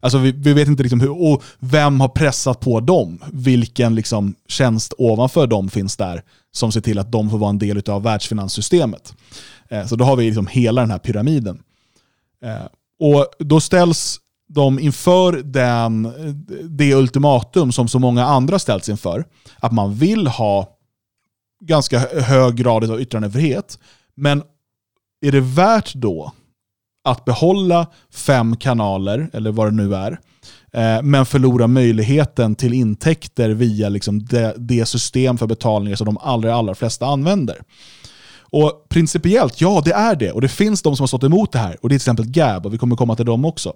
[0.00, 3.22] Alltså vi, vi vet inte liksom hur, och vem har pressat på dem?
[3.32, 7.58] Vilken liksom tjänst ovanför dem finns där som ser till att de får vara en
[7.58, 9.14] del av världsfinanssystemet?
[9.68, 11.62] Eh, så då har vi liksom hela den här pyramiden.
[12.42, 12.66] Eh,
[13.00, 16.12] och då ställs de inför den,
[16.70, 19.24] det ultimatum som så många andra ställts inför.
[19.58, 20.76] Att man vill ha
[21.60, 23.78] ganska hög grad av yttrandefrihet.
[24.14, 24.42] Men
[25.20, 26.32] är det värt då
[27.04, 30.18] att behålla fem kanaler, eller vad det nu är,
[30.72, 36.18] eh, men förlora möjligheten till intäkter via liksom det, det, system för betalningar som de
[36.18, 37.62] allra, allra flesta använder.
[38.50, 40.32] Och Principiellt, ja det är det.
[40.32, 41.76] Och det finns de som har stått emot det här.
[41.82, 43.72] Och Det är till exempel Gab, och vi kommer komma till dem också.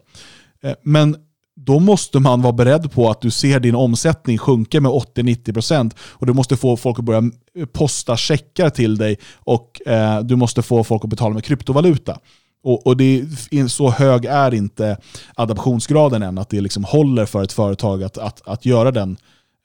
[0.65, 1.17] Eh, men
[1.57, 6.27] då måste man vara beredd på att du ser din omsättning sjunka med 80-90% och
[6.27, 10.63] du måste få folk att börja eh, posta checkar till dig och eh, du måste
[10.63, 12.19] få folk att betala med kryptovaluta.
[12.63, 13.05] Och, och det
[13.51, 14.97] är, Så hög är inte
[15.35, 19.17] adaptionsgraden än att det liksom håller för ett företag att, att, att göra den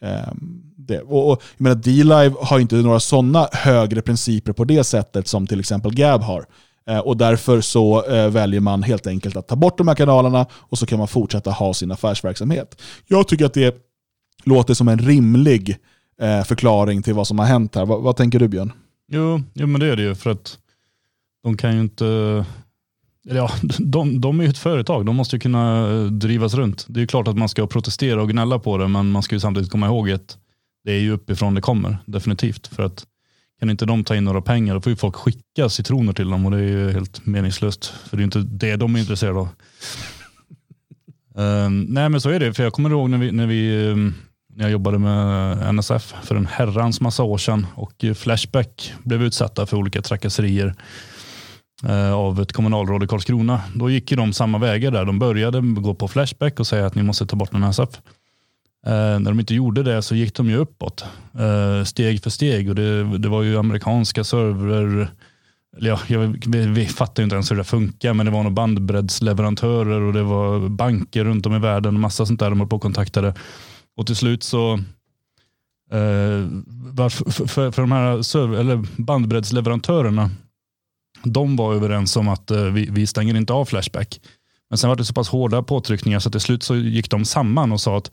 [0.03, 0.33] eh,
[0.77, 1.01] det.
[1.01, 5.47] Och, och, jag menar, D-Live har inte några sådana högre principer på det sättet som
[5.47, 6.45] till exempel Gab har.
[6.89, 10.45] Eh, och därför så eh, väljer man helt enkelt att ta bort de här kanalerna
[10.51, 12.81] och så kan man fortsätta ha sin affärsverksamhet.
[13.07, 13.75] Jag tycker att det
[14.43, 15.77] låter som en rimlig
[16.21, 17.85] eh, förklaring till vad som har hänt här.
[17.85, 18.71] Vad, vad tänker du Björn?
[19.11, 20.57] Jo, jo, men det är det ju för att
[21.43, 22.45] de kan ju inte
[23.27, 26.85] Ja, de, de är ju ett företag, de måste ju kunna drivas runt.
[26.89, 29.39] Det är klart att man ska protestera och gnälla på det, men man ska ju
[29.39, 30.37] samtidigt komma ihåg att
[30.83, 32.67] det är ju uppifrån det kommer, definitivt.
[32.67, 33.05] För att
[33.59, 36.45] kan inte de ta in några pengar då får ju folk skicka citroner till dem
[36.45, 37.85] och det är ju helt meningslöst.
[37.85, 39.47] För det är inte det de är intresserade av.
[41.35, 44.13] um, nej men så är det, för jag kommer ihåg när vi, när vi um,
[44.55, 49.65] när jag jobbade med NSF för en herrans massa år sedan och Flashback blev utsatta
[49.65, 50.75] för olika trakasserier
[51.85, 53.61] uh, av ett kommunalråd i Karlskrona.
[53.75, 55.05] Då gick de samma vägar där.
[55.05, 57.89] De började gå på Flashback och säga att ni måste ta bort NSF.
[58.85, 61.05] Eh, när de inte gjorde det så gick de ju uppåt
[61.39, 65.11] eh, steg för steg och det, det var ju amerikanska servrar
[65.77, 68.53] ja, jag, vi, vi fattar ju inte ens hur det funkar, men det var nog
[68.53, 72.69] bandbreddsleverantörer och det var banker runt om i världen och massa sånt där de höll
[72.69, 73.33] på och kontaktade.
[73.97, 74.73] Och till slut så
[75.91, 76.47] eh,
[76.97, 80.29] för, för, för de här server, eller bandbreddsleverantörerna,
[81.23, 84.19] de var överens om att eh, vi, vi stänger inte av Flashback.
[84.69, 87.71] Men sen var det så pass hårda påtryckningar så till slut så gick de samman
[87.71, 88.11] och sa att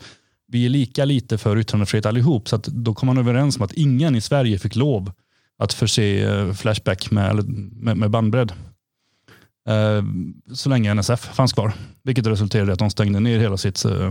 [0.52, 2.48] vi är lika lite för yttrandefrihet allihop.
[2.48, 5.12] Så att då kom man överens om att ingen i Sverige fick lov
[5.58, 8.52] att förse eh, Flashback med, med, med bandbredd.
[9.68, 10.02] Eh,
[10.54, 11.72] så länge NSF fanns kvar.
[12.02, 14.10] Vilket resulterade i att de stängde ner hela sitt eh,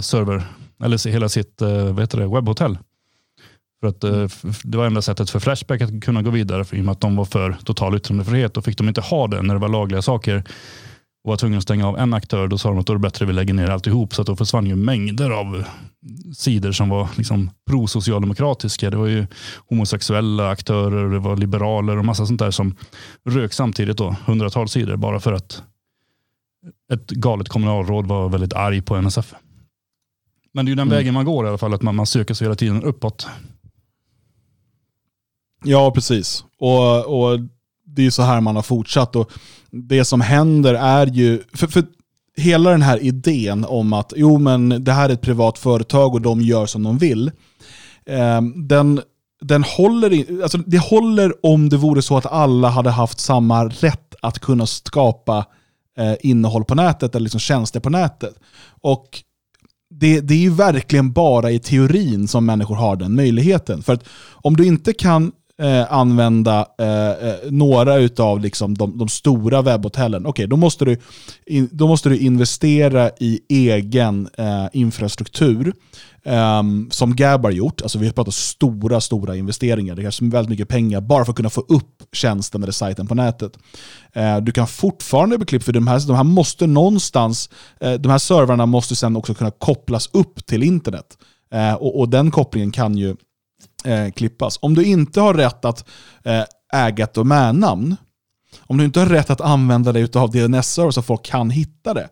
[0.00, 0.42] server,
[0.84, 2.78] eller hela sitt vad heter det, webbhotell.
[3.80, 4.00] För att
[4.64, 7.00] det var enda sättet för Flashback att kunna gå vidare för i och med att
[7.00, 8.54] de var för total yttrandefrihet.
[8.54, 10.44] Då fick de inte ha det när det var lagliga saker
[11.24, 13.00] och var tvungen att stänga av en aktör, då sa de att då är det
[13.02, 14.14] bättre att vi lägger ner alltihop.
[14.14, 15.64] Så att då försvann ju mängder av
[16.36, 18.90] sidor som var liksom pro-socialdemokratiska.
[18.90, 19.26] Det var ju
[19.68, 22.76] homosexuella aktörer, det var liberaler och massa sånt där som
[23.24, 23.96] rök samtidigt.
[23.96, 25.62] då, Hundratals sidor bara för att
[26.92, 29.34] ett galet kommunalråd var väldigt arg på NSF.
[30.52, 30.96] Men det är ju den mm.
[30.96, 33.26] vägen man går i alla fall, att man, man söker sig hela tiden uppåt.
[35.64, 36.44] Ja, precis.
[36.58, 37.40] Och, och
[37.94, 39.16] det är så här man har fortsatt.
[39.16, 39.30] Och
[39.70, 41.84] det som händer är ju, för, för
[42.36, 46.20] hela den här idén om att jo men det här är ett privat företag och
[46.20, 47.30] de gör som de vill.
[48.06, 49.00] Eh, den,
[49.40, 54.14] den håller, alltså det håller om det vore så att alla hade haft samma rätt
[54.22, 55.46] att kunna skapa
[55.98, 58.34] eh, innehåll på nätet eller liksom tjänster på nätet.
[58.80, 59.22] Och
[59.90, 63.82] det, det är ju verkligen bara i teorin som människor har den möjligheten.
[63.82, 69.08] För att om du inte kan eh, använda eh, eh några av liksom de, de,
[69.08, 70.96] stora webbhotellen, okay, då, måste du
[71.46, 75.72] in, då måste du investera i egen eh, infrastruktur.
[76.26, 79.94] Um, som Gab har gjort, alltså vi har pratat stora, stora investeringar.
[79.94, 83.14] Det krävs väldigt mycket pengar bara för att kunna få upp tjänsten eller sajten på
[83.14, 83.52] nätet.
[84.16, 87.50] Uh, du kan fortfarande bli klippt, för de här, de här måste någonstans,
[87.84, 91.18] uh, de här servrarna måste sen också kunna kopplas upp till internet.
[91.54, 93.16] Uh, och, och, den kopplingen kan ju
[93.84, 94.58] eh, klippas.
[94.62, 95.88] Om du inte har rätt att
[96.24, 96.44] eh,
[96.74, 97.96] äga ett domännamn,
[98.60, 102.08] om du inte har rätt att använda dig av DNS-server så folk kan hitta det,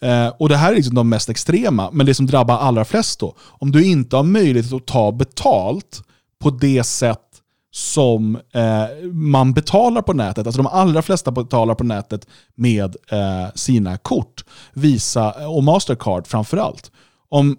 [0.00, 3.20] Eh, och Det här är liksom de mest extrema, men det som drabbar allra flest
[3.20, 3.34] då.
[3.38, 6.02] Om du inte har möjlighet att ta betalt
[6.38, 7.20] på det sätt
[7.72, 10.46] som eh, man betalar på nätet.
[10.46, 14.44] Alltså de allra flesta betalar på nätet med eh, sina kort.
[14.72, 16.90] Visa och Mastercard framförallt.
[17.28, 17.56] Om,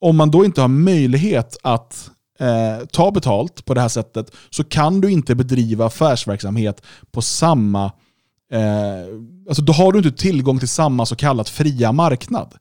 [0.00, 4.64] om man då inte har möjlighet att eh, ta betalt på det här sättet så
[4.64, 7.84] kan du inte bedriva affärsverksamhet på samma...
[8.52, 8.60] Eh,
[9.48, 12.54] alltså då har du inte tillgång till samma så kallat fria marknad.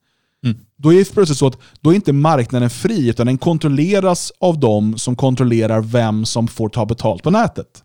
[0.45, 0.57] Mm.
[0.77, 4.59] Då är det plötsligt så att då är inte marknaden fri, utan den kontrolleras av
[4.59, 7.83] de som kontrollerar vem som får ta betalt på nätet.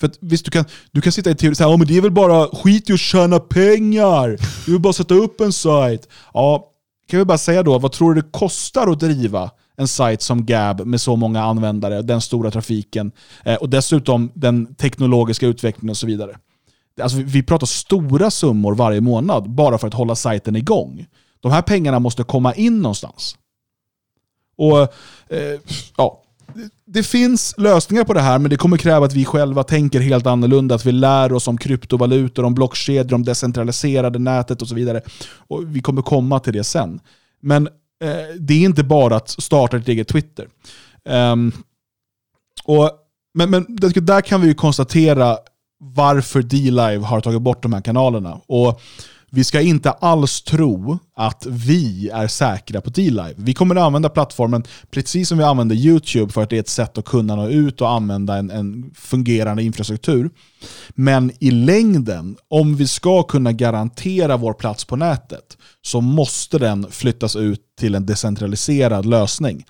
[0.00, 2.00] För att, visst, du kan, du kan sitta i teori och säga att det är
[2.00, 4.36] väl bara skit i att tjäna pengar.
[4.66, 6.08] Du vill bara sätta upp en sajt.
[6.34, 6.70] Ja,
[7.10, 10.46] kan vi bara säga då, vad tror du det kostar att driva en sajt som
[10.46, 13.12] Gab med så många användare, den stora trafiken
[13.44, 16.36] eh, och dessutom den teknologiska utvecklingen och så vidare.
[17.02, 21.06] Alltså, vi pratar stora summor varje månad bara för att hålla sajten igång.
[21.40, 23.36] De här pengarna måste komma in någonstans.
[24.56, 24.80] Och
[25.32, 25.60] eh,
[25.96, 26.22] ja,
[26.84, 30.26] det finns lösningar på det här, men det kommer kräva att vi själva tänker helt
[30.26, 35.00] annorlunda, att vi lär oss om kryptovalutor, om blockkedjor, om decentraliserade nätet och så vidare.
[35.48, 37.00] Och Vi kommer komma till det sen.
[37.40, 37.68] Men
[38.04, 40.48] Eh, det är inte bara att starta ett eget Twitter.
[41.04, 41.52] Um,
[42.64, 42.90] och,
[43.34, 45.38] men, men där kan vi ju konstatera
[45.80, 48.40] varför D-Live har tagit bort de här kanalerna.
[48.46, 48.80] Och
[49.30, 53.34] vi ska inte alls tro att vi är säkra på D-Live.
[53.36, 56.68] Vi kommer att använda plattformen precis som vi använder YouTube för att det är ett
[56.68, 60.30] sätt att kunna nå ut och använda en, en fungerande infrastruktur.
[60.90, 66.86] Men i längden, om vi ska kunna garantera vår plats på nätet, så måste den
[66.90, 69.64] flyttas ut till en decentraliserad lösning.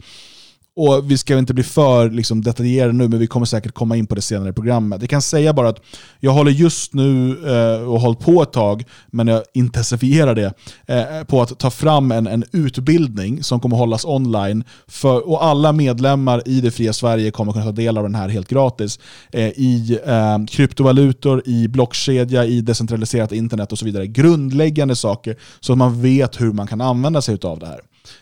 [0.80, 4.06] Och Vi ska inte bli för liksom, detaljerade nu, men vi kommer säkert komma in
[4.06, 5.00] på det senare i programmet.
[5.00, 5.80] Jag kan säga bara att
[6.20, 10.54] jag håller just nu, eh, och hållit på ett tag, men jag intensifierar det,
[10.86, 14.64] eh, på att ta fram en, en utbildning som kommer hållas online.
[14.86, 18.28] För, och alla medlemmar i det fria Sverige kommer kunna ta del av den här
[18.28, 18.98] helt gratis.
[19.32, 24.06] Eh, I eh, kryptovalutor, i blockkedja, i decentraliserat internet och så vidare.
[24.06, 27.81] Grundläggande saker så att man vet hur man kan använda sig av det här.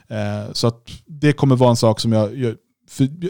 [0.08, 2.56] Eh, så att det kommer vara en sak som jag,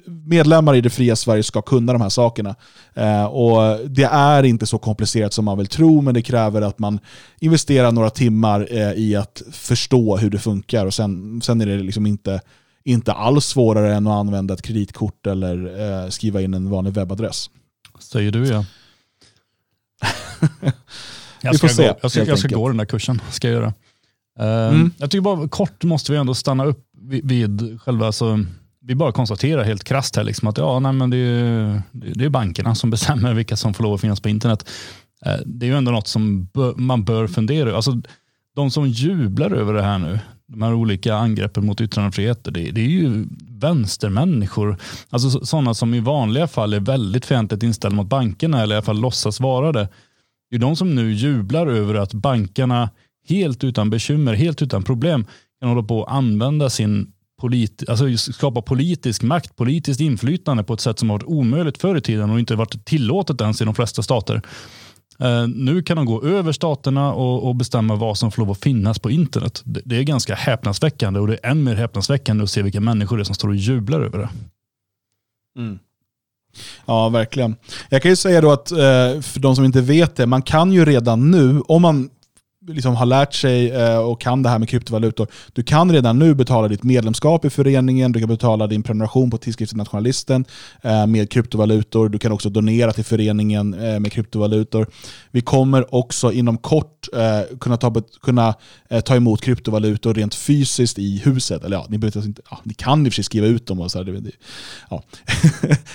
[0.06, 2.54] medlemmar i det fria Sverige ska kunna de här sakerna.
[2.94, 6.78] Eh, och Det är inte så komplicerat som man vill tro, men det kräver att
[6.78, 7.00] man
[7.40, 10.86] investerar några timmar eh, i att förstå hur det funkar.
[10.86, 12.40] och Sen, sen är det liksom inte,
[12.84, 17.50] inte alls svårare än att använda ett kreditkort eller eh, skriva in en vanlig webbadress.
[17.98, 18.64] Säger du ja.
[21.42, 23.20] jag ska, se, gå, jag ska, jag ska gå den där kursen.
[23.30, 23.74] Ska jag göra.
[24.40, 24.90] Eh, Mm.
[24.98, 28.38] Jag tycker bara kort måste vi ändå stanna upp vid, vid själva, alltså,
[28.80, 32.28] vi bara konstaterar helt krasst här liksom att ja, nej, men det, är, det är
[32.28, 34.68] bankerna som bestämmer vilka som får lov att finnas på internet.
[35.26, 37.72] Eh, Det är ju ändå något som man bör fundera över.
[37.76, 38.00] Alltså,
[38.56, 40.18] de som jublar över det här nu,
[40.48, 44.76] de här olika angreppen mot yttrandefriheten, det, det är ju vänstermänniskor.
[45.10, 48.76] Alltså så- sådana som i vanliga fall är väldigt fientligt inställda mot bankerna eller i
[48.78, 49.88] alla fall låtsas vara det.
[50.50, 52.90] Det är de som nu jublar över att bankerna
[53.28, 55.26] helt utan bekymmer, helt utan problem
[55.60, 60.80] kan hålla på att använda sin polit, alltså skapa politisk makt, politiskt inflytande på ett
[60.80, 63.74] sätt som har varit omöjligt förr i tiden och inte varit tillåtet ens i de
[63.74, 64.42] flesta stater.
[65.18, 68.60] Eh, nu kan de gå över staterna och, och bestämma vad som får lov att
[68.60, 69.62] finnas på internet.
[69.64, 73.16] Det, det är ganska häpnadsväckande och det är än mer häpnadsväckande att se vilka människor
[73.16, 74.28] det är som står och jublar över det.
[75.58, 75.78] Mm.
[76.86, 77.56] Ja, verkligen.
[77.88, 80.72] Jag kan ju säga då att, eh, för de som inte vet det, man kan
[80.72, 82.10] ju redan nu, om man
[82.66, 86.34] liksom har lärt sig eh, och kan det här med kryptovalutor, du kan redan nu
[86.34, 90.44] betala ditt medlemskap i föreningen, du kan betala din prenumeration på tidskriften Nationalisten
[90.82, 94.86] eh, med kryptovalutor, du kan också donera till föreningen eh, med kryptovalutor.
[95.30, 96.92] Vi kommer också inom kort
[97.60, 98.54] kunna, ta, kunna
[99.04, 101.64] ta emot kryptovalutor rent fysiskt i huset.
[101.64, 103.80] Eller ja, ni, behöver inte, ja, ni kan i och för sig skriva ut dem.
[103.80, 104.30] Och så här, det,
[104.90, 105.02] ja.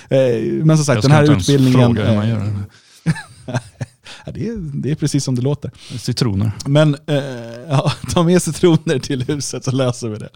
[0.65, 1.95] Men som sagt, den här utbildningen...
[1.95, 3.59] fråga hur man gör det.
[4.25, 5.71] Ja, det, är, det är precis som det låter.
[5.99, 6.51] Citroner.
[6.65, 7.15] Men eh,
[7.69, 10.29] ja, ta med citroner till huset så löser vi det.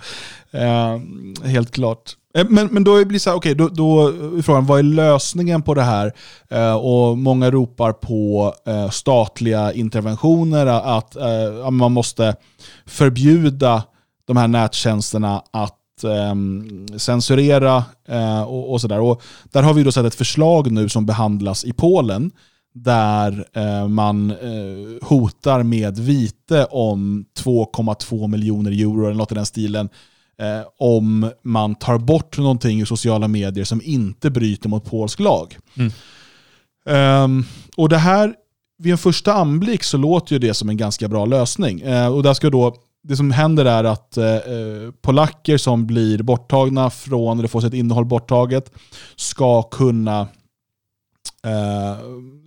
[0.52, 1.00] Eh,
[1.50, 2.16] helt klart.
[2.38, 5.62] Eh, Men, men då blir så här, okej, då, då är frågan, vad är lösningen
[5.62, 6.14] på det här?
[6.50, 12.36] Eh, och många ropar på eh, statliga interventioner, att eh, man måste
[12.86, 13.84] förbjuda
[14.28, 19.18] de här nättjänsterna att ehm, censurera eh, och, och sådär.
[19.52, 22.32] Där har vi då sett ett förslag nu som behandlas i Polen
[22.76, 29.46] där eh, man eh, hotar med vite om 2,2 miljoner euro eller något i den
[29.46, 29.90] stilen
[30.40, 35.58] eh, om man tar bort någonting i sociala medier som inte bryter mot polsk lag.
[35.78, 35.92] Mm.
[36.86, 37.44] Ehm,
[37.78, 38.34] och det här,
[38.78, 41.82] vid en första anblick så låter ju det som en ganska bra lösning.
[41.82, 46.24] Eh, och där ska då, det som händer är att eh, eh, polacker som blir
[46.24, 48.72] borttagna från, eller får sitt innehåll borttaget,
[49.16, 50.28] ska kunna
[51.46, 51.98] Eh,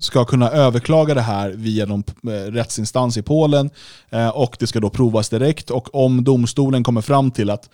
[0.01, 3.71] ska kunna överklaga det här via någon eh, rättsinstans i Polen
[4.11, 7.71] eh, och det ska då provas direkt och om domstolen kommer fram till att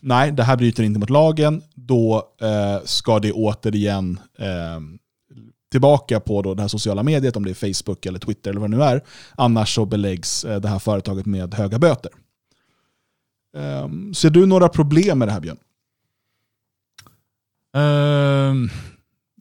[0.00, 2.22] nej, det här bryter inte mot lagen, då
[2.84, 4.18] ska det återigen
[5.70, 8.70] tillbaka på då det här sociala mediet, om det är Facebook eller Twitter eller vad
[8.70, 9.02] det nu är.
[9.34, 12.12] Annars så beläggs det här företaget med höga böter.
[14.14, 15.58] Ser du några problem med det här Björn?
[17.76, 18.70] Ehm,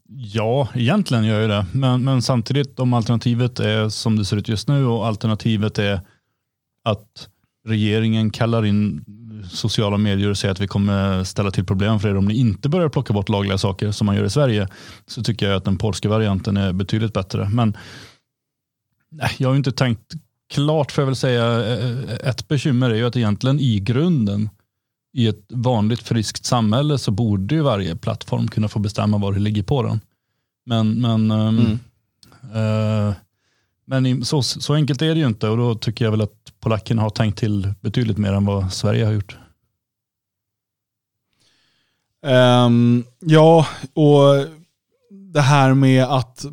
[0.10, 1.66] ja, egentligen gör jag det.
[1.72, 6.02] Men, men samtidigt om alternativet är som det ser ut just nu och alternativet är
[6.84, 7.30] att
[7.68, 9.06] regeringen kallar in
[9.52, 12.70] sociala medier och säger att vi kommer ställa till problem för er om ni inte
[12.70, 14.68] börjar plocka bort lagliga saker som man gör i Sverige
[15.08, 17.50] så tycker jag att den polska varianten är betydligt bättre.
[17.50, 17.78] Men
[19.12, 20.14] nej, jag har ju inte tänkt
[20.54, 21.66] klart för jag väl säga.
[22.18, 24.50] Ett bekymmer är ju att egentligen i grunden
[25.14, 29.40] i ett vanligt friskt samhälle så borde ju varje plattform kunna få bestämma var det
[29.40, 30.00] ligger på den.
[30.66, 31.80] Men, men, ehm,
[32.54, 33.08] Mm.
[33.10, 33.14] eh,
[33.86, 37.02] men så, så enkelt är det ju inte och då tycker jag väl att polackerna
[37.02, 39.38] har tänkt till betydligt mer än vad Sverige har gjort.
[42.26, 44.48] Ehm, ja, och
[45.34, 46.46] det här med att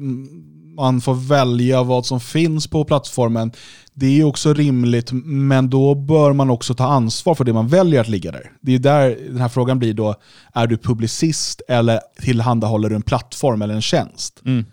[0.80, 3.52] man får välja vad som finns på plattformen,
[3.94, 8.00] det är också rimligt, men då bör man också ta ansvar för det man väljer
[8.00, 8.52] att ligga där.
[8.60, 10.14] Det är där den här frågan blir då,
[10.54, 14.42] är du publicist eller tillhandahåller du en plattform eller en tjänst?
[14.44, 14.64] Mm.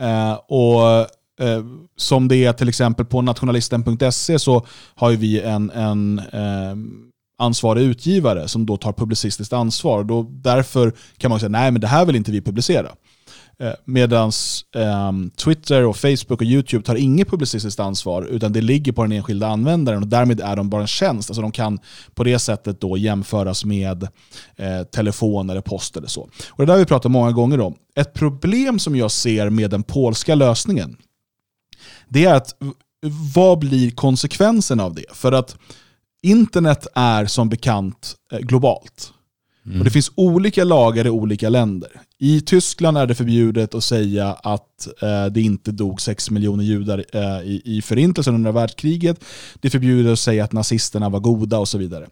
[0.00, 1.00] Eh, och
[1.46, 1.64] eh,
[1.96, 6.76] Som det är till exempel på nationalisten.se så har ju vi en, en eh,
[7.38, 10.04] ansvarig utgivare som då tar publicistiskt ansvar.
[10.04, 12.88] Då, därför kan man säga nej men det här vill inte vi publicera.
[13.62, 14.32] Eh, Medan
[14.76, 19.12] ehm, Twitter, och Facebook och YouTube tar inget publicistiskt ansvar utan det ligger på den
[19.12, 21.30] enskilda användaren och därmed är de bara en tjänst.
[21.30, 21.78] Alltså de kan
[22.14, 24.02] på det sättet då jämföras med
[24.56, 26.20] eh, telefon eller post eller så.
[26.20, 27.74] Och det där har vi pratat många gånger om.
[27.94, 30.96] Ett problem som jag ser med den polska lösningen
[32.08, 32.56] det är att
[33.34, 35.04] vad blir konsekvensen av det?
[35.12, 35.56] För att
[36.22, 38.38] internet är som bekant eh,
[39.66, 39.80] globalt.
[39.80, 41.90] Och Det finns olika lagar i olika länder.
[42.18, 47.04] I Tyskland är det förbjudet att säga att eh, det inte dog 6 miljoner judar
[47.12, 49.24] eh, i, i förintelsen under världskriget.
[49.60, 52.06] Det är förbjudet att säga att nazisterna var goda och så vidare.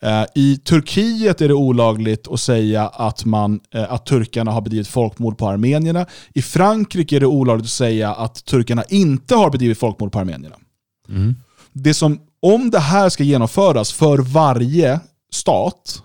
[0.00, 4.88] Eh, I Turkiet är det olagligt att säga att, man, eh, att turkarna har bedrivit
[4.88, 6.06] folkmord på armenierna.
[6.34, 10.56] I Frankrike är det olagligt att säga att turkarna inte har bedrivit folkmord på armenierna.
[11.08, 11.34] Mm.
[11.72, 15.00] Det som, om det här ska genomföras för varje
[15.32, 16.02] stat,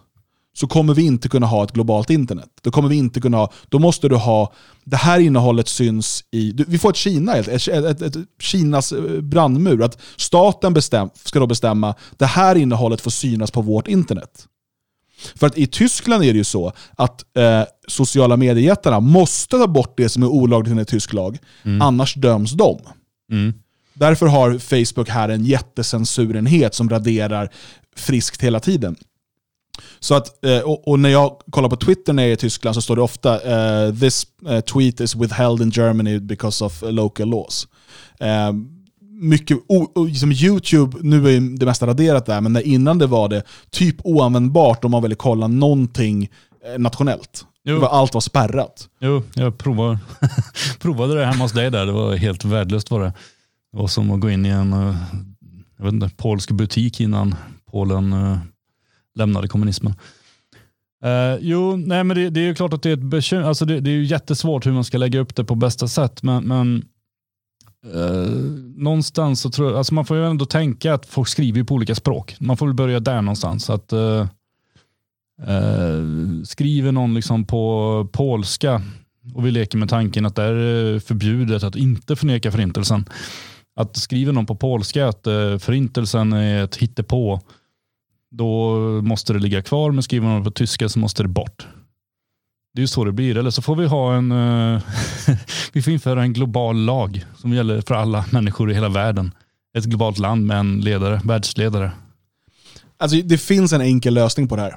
[0.53, 2.49] så kommer vi inte kunna ha ett globalt internet.
[2.61, 6.51] Då kommer vi inte kunna ha, då måste du ha, det här innehållet syns i,
[6.51, 9.83] du, vi får ett Kina, ett, ett, ett, ett Kinas eh, brandmur.
[9.83, 14.47] Att staten bestäm, ska då bestämma, det här innehållet får synas på vårt internet.
[15.35, 19.93] För att i Tyskland är det ju så att eh, sociala mediejättarna måste ta bort
[19.97, 21.37] det som är olagligt enligt tysk lag,
[21.81, 22.79] annars döms de.
[23.31, 23.53] Mm.
[23.93, 27.49] Därför har Facebook här en jättecensurenhet som raderar
[27.95, 28.95] friskt hela tiden.
[29.99, 32.75] Så att, eh, och, och när jag kollar på Twitter när jag är i Tyskland
[32.75, 37.29] så står det ofta eh, “This eh, tweet is withheld in Germany because of local
[37.29, 37.67] laws”.
[38.19, 38.53] Eh,
[39.21, 43.29] mycket, o, o, liksom YouTube, nu är det mesta raderat där, men innan det var
[43.29, 46.29] det typ oanvändbart om man ville kolla någonting
[46.77, 47.45] nationellt.
[47.63, 48.87] Var, allt var spärrat.
[48.99, 49.97] Jo, jag provar,
[50.79, 51.85] provade det hemma hos dig där.
[51.85, 53.13] Det var helt värdelöst var det.
[53.71, 54.95] Det var som att gå in i en
[55.77, 57.35] jag vet inte, polsk butik innan
[57.71, 58.13] Polen
[59.15, 59.93] lämnade kommunismen.
[61.05, 63.43] Uh, jo, nej men det, det är ju klart att det är ett bekymmer.
[63.43, 66.23] Alltså det, det är ju jättesvårt hur man ska lägga upp det på bästa sätt.
[66.23, 66.85] Men, men
[67.95, 68.31] uh,
[68.75, 71.75] någonstans så tror jag, alltså man får ju ändå tänka att folk skriver ju på
[71.75, 72.35] olika språk.
[72.39, 73.69] Man får väl börja där någonstans.
[73.69, 74.25] Att, uh,
[76.43, 78.81] skriver någon liksom på polska
[79.33, 83.05] och vi leker med tanken att det är förbjudet att inte förneka förintelsen.
[83.75, 85.23] Att skriver någon på polska att
[85.59, 87.41] förintelsen är ett hittepå,
[88.31, 89.91] då måste det ligga kvar.
[89.91, 91.67] Men skriver man på tyska så måste det bort.
[92.73, 93.37] Det är ju så det blir.
[93.37, 94.81] Eller så får vi ha en, eh,
[95.73, 99.31] vi får införa en global lag som gäller för alla människor i hela världen.
[99.77, 101.91] Ett globalt land med en ledare, världsledare.
[102.97, 104.75] Alltså, det finns en enkel lösning på det här.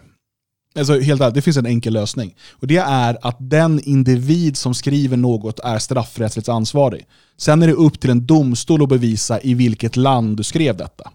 [0.79, 2.35] Alltså, helt ärligt, det finns en enkel lösning.
[2.53, 7.07] Och Det är att den individ som skriver något är straffrättsligt ansvarig.
[7.37, 11.11] Sen är det upp till en domstol att bevisa i vilket land du skrev detta.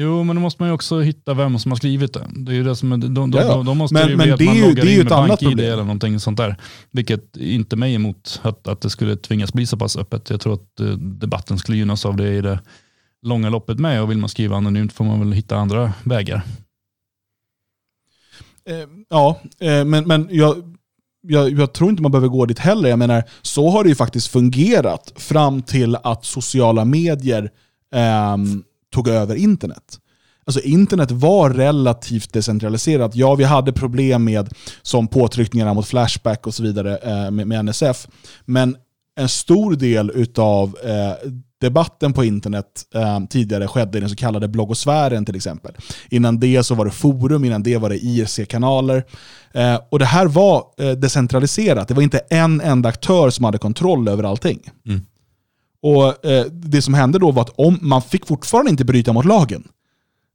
[0.00, 2.26] Jo, men då måste man ju också hitta vem som har skrivit det.
[2.36, 3.54] Det är ju det som är, de, de, Ja, ja.
[3.54, 5.08] de, de måste Men- ju men att det man ju- loggar det är in med
[5.28, 6.56] BankID eller någonting sånt där.
[6.90, 10.30] Vilket inte mig emot att, att det skulle tvingas bli så pass öppet.
[10.30, 12.60] Jag tror att eh, debatten skulle gynnas av det i det
[13.22, 14.02] långa loppet med.
[14.02, 16.42] Och vill man skriva anonymt får man väl hitta andra vägar.
[18.68, 20.76] Eh, ja, eh, men, men jag,
[21.22, 22.88] jag, jag tror inte man behöver gå dit heller.
[22.88, 27.50] Jag menar, så har det ju faktiskt fungerat fram till att sociala medier
[27.94, 28.62] ehm,
[28.98, 29.98] tog över internet.
[30.46, 33.14] Alltså internet var relativt decentraliserat.
[33.14, 34.48] Ja, vi hade problem med
[34.82, 38.06] som påtryckningarna mot Flashback och så vidare eh, med, med NSF.
[38.44, 38.76] Men
[39.16, 41.30] en stor del av eh,
[41.60, 45.74] debatten på internet eh, tidigare skedde i den så kallade bloggosfären till exempel.
[46.10, 49.04] Innan det så var det forum, innan det var det IRC-kanaler.
[49.54, 51.88] Eh, och det här var eh, decentraliserat.
[51.88, 54.60] Det var inte en enda aktör som hade kontroll över allting.
[54.86, 55.00] Mm.
[55.82, 59.24] Och eh, Det som hände då var att om, man fick fortfarande inte bryta mot
[59.24, 59.68] lagen.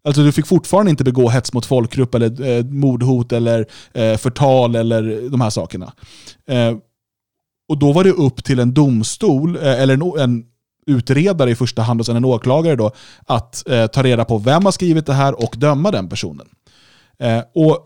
[0.05, 4.75] Alltså du fick fortfarande inte begå hets mot folkgrupp, eller eh, mordhot, eller eh, förtal
[4.75, 5.93] eller de här sakerna.
[6.47, 6.77] Eh,
[7.69, 10.45] och då var det upp till en domstol, eh, eller en, en
[10.87, 12.91] utredare i första hand och sen en åklagare då,
[13.25, 16.47] att eh, ta reda på vem har skrivit det här och döma den personen.
[17.19, 17.79] Eh, och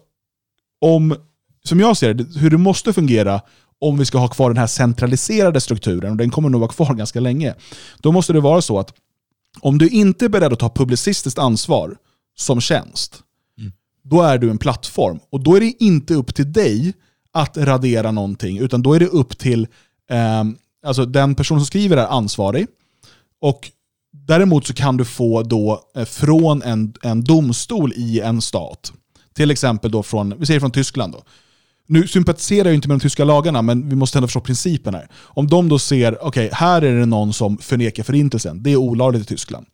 [0.81, 1.15] om,
[1.63, 3.41] som jag ser det, hur det måste fungera
[3.81, 6.93] om vi ska ha kvar den här centraliserade strukturen, och den kommer nog vara kvar
[6.97, 7.55] ganska länge,
[7.99, 8.93] då måste det vara så att
[9.59, 11.97] om du inte är beredd att ta publicistiskt ansvar
[12.37, 13.23] som tjänst,
[14.09, 15.19] då är du en plattform.
[15.29, 16.93] Och då är det inte upp till dig
[17.31, 19.67] att radera någonting, utan då är det upp till
[20.09, 22.67] ehm, alltså den person som skriver är ansvarig.
[23.41, 23.71] Och
[24.11, 28.93] däremot så kan du få då eh, från en, en domstol i en stat,
[29.33, 31.23] till exempel då från, vi säger från Tyskland då.
[31.89, 35.07] Nu sympatiserar jag inte med de tyska lagarna, men vi måste ändå förstå principen här.
[35.15, 39.23] Om de då ser, okej, här är det någon som förnekar förintelsen, det är olagligt
[39.23, 39.65] i Tyskland.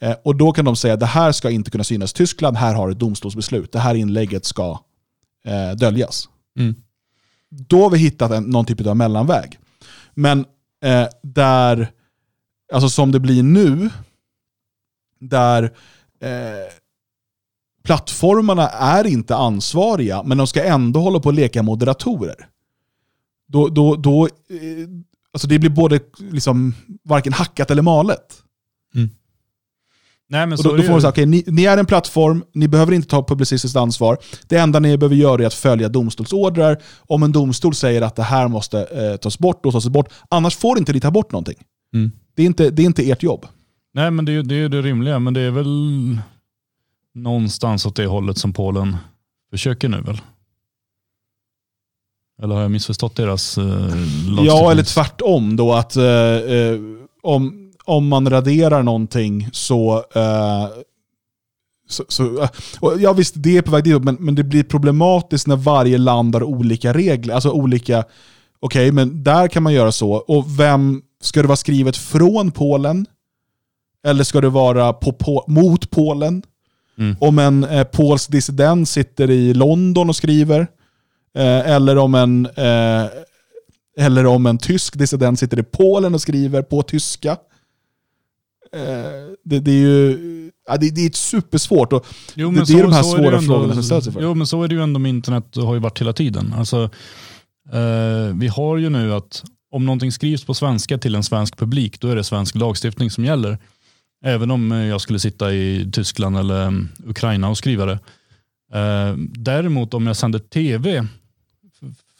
[0.00, 2.74] Eh, och då kan de säga, det här ska inte kunna synas i Tyskland, här
[2.74, 4.80] har ett domstolsbeslut, det här inlägget ska
[5.46, 6.28] eh, döljas.
[6.58, 6.74] Mm.
[7.50, 9.58] Då har vi hittat en, någon typ av mellanväg.
[10.14, 10.44] Men
[10.84, 11.90] eh, där,
[12.72, 13.90] alltså som det blir nu,
[15.20, 15.62] där
[16.20, 16.72] eh,
[17.86, 22.48] plattformarna är inte ansvariga, men de ska ändå hålla på att leka moderatorer.
[23.48, 24.30] Då, då, då, eh,
[25.32, 26.74] alltså det blir både liksom
[27.04, 28.42] varken hackat eller malet.
[30.28, 32.44] Nej, men Och så då, då får man säga, okej, ni, ni är en plattform,
[32.52, 34.18] ni behöver inte ta publicistiskt ansvar.
[34.48, 36.82] Det enda ni behöver göra är att följa domstolsordrar.
[36.98, 40.08] Om en domstol säger att det här måste eh, tas bort, då tas det bort.
[40.28, 41.56] Annars får inte ni ta bort någonting.
[41.94, 42.10] Mm.
[42.36, 43.46] Det, är inte, det är inte ert jobb.
[43.94, 45.18] Nej, men det det, är det rimliga.
[45.18, 46.18] Men det är väl
[47.16, 48.96] någonstans åt det hållet som Polen
[49.50, 50.20] försöker nu väl?
[52.42, 54.46] Eller har jag missförstått deras eh, lagstiftning?
[54.46, 56.78] Ja, eller tvärtom då att eh, eh,
[57.22, 60.04] om, om man raderar någonting så...
[60.14, 60.68] Eh,
[61.88, 62.48] så, så eh,
[62.80, 65.98] och ja visst, det är på väg dit, men, men det blir problematiskt när varje
[65.98, 67.34] land har olika regler.
[67.34, 68.04] Alltså olika...
[68.60, 70.12] Okej, men där kan man göra så.
[70.12, 71.02] Och vem...
[71.20, 73.06] Ska det vara skrivet från Polen?
[74.06, 76.42] Eller ska det vara på, på, mot Polen?
[76.98, 77.16] Mm.
[77.20, 80.60] Om en eh, polsk dissident sitter i London och skriver,
[81.38, 83.06] eh, eller, om en, eh,
[83.98, 87.36] eller om en tysk dissident sitter i Polen och skriver på tyska.
[88.72, 91.92] Eh, det, det är ju ja, det, det är supersvårt.
[91.92, 94.20] Och Jo, det- det är de här svåra ändå- frågorna som ställs inför.
[94.22, 96.54] Jo, men så är det ju ändå med internet och har ju varit hela tiden.
[96.58, 96.90] Alltså,
[97.72, 102.00] eh, vi har ju nu att om någonting skrivs på svenska till en svensk publik,
[102.00, 103.58] då är det svensk lagstiftning som gäller.
[104.26, 107.98] Även om eh, jag skulle sitta i Tyskland eller mm, Ukraina och skriva det.
[108.72, 111.06] Eh, däremot om jag sänder tv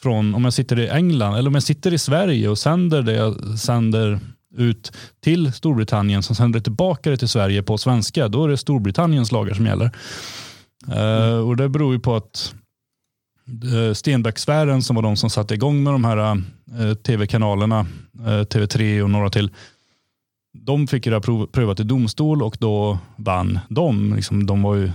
[0.02, 3.12] från, om jag sitter i England eller om jag sitter i Sverige och sänder det
[3.12, 4.20] jag sänder
[4.57, 9.32] ut till Storbritannien som sänder tillbaka det till Sverige på svenska, då är det Storbritanniens
[9.32, 9.90] lagar som gäller.
[10.86, 11.44] Mm.
[11.44, 12.54] och Det beror ju på att
[13.94, 16.42] Stenbecksfären som var de som satte igång med de här
[16.94, 17.86] tv-kanalerna,
[18.24, 19.50] TV3 och några till,
[20.64, 24.14] de fick ju det prov, prövat i domstol och då vann de.
[24.14, 24.90] Liksom, de var ju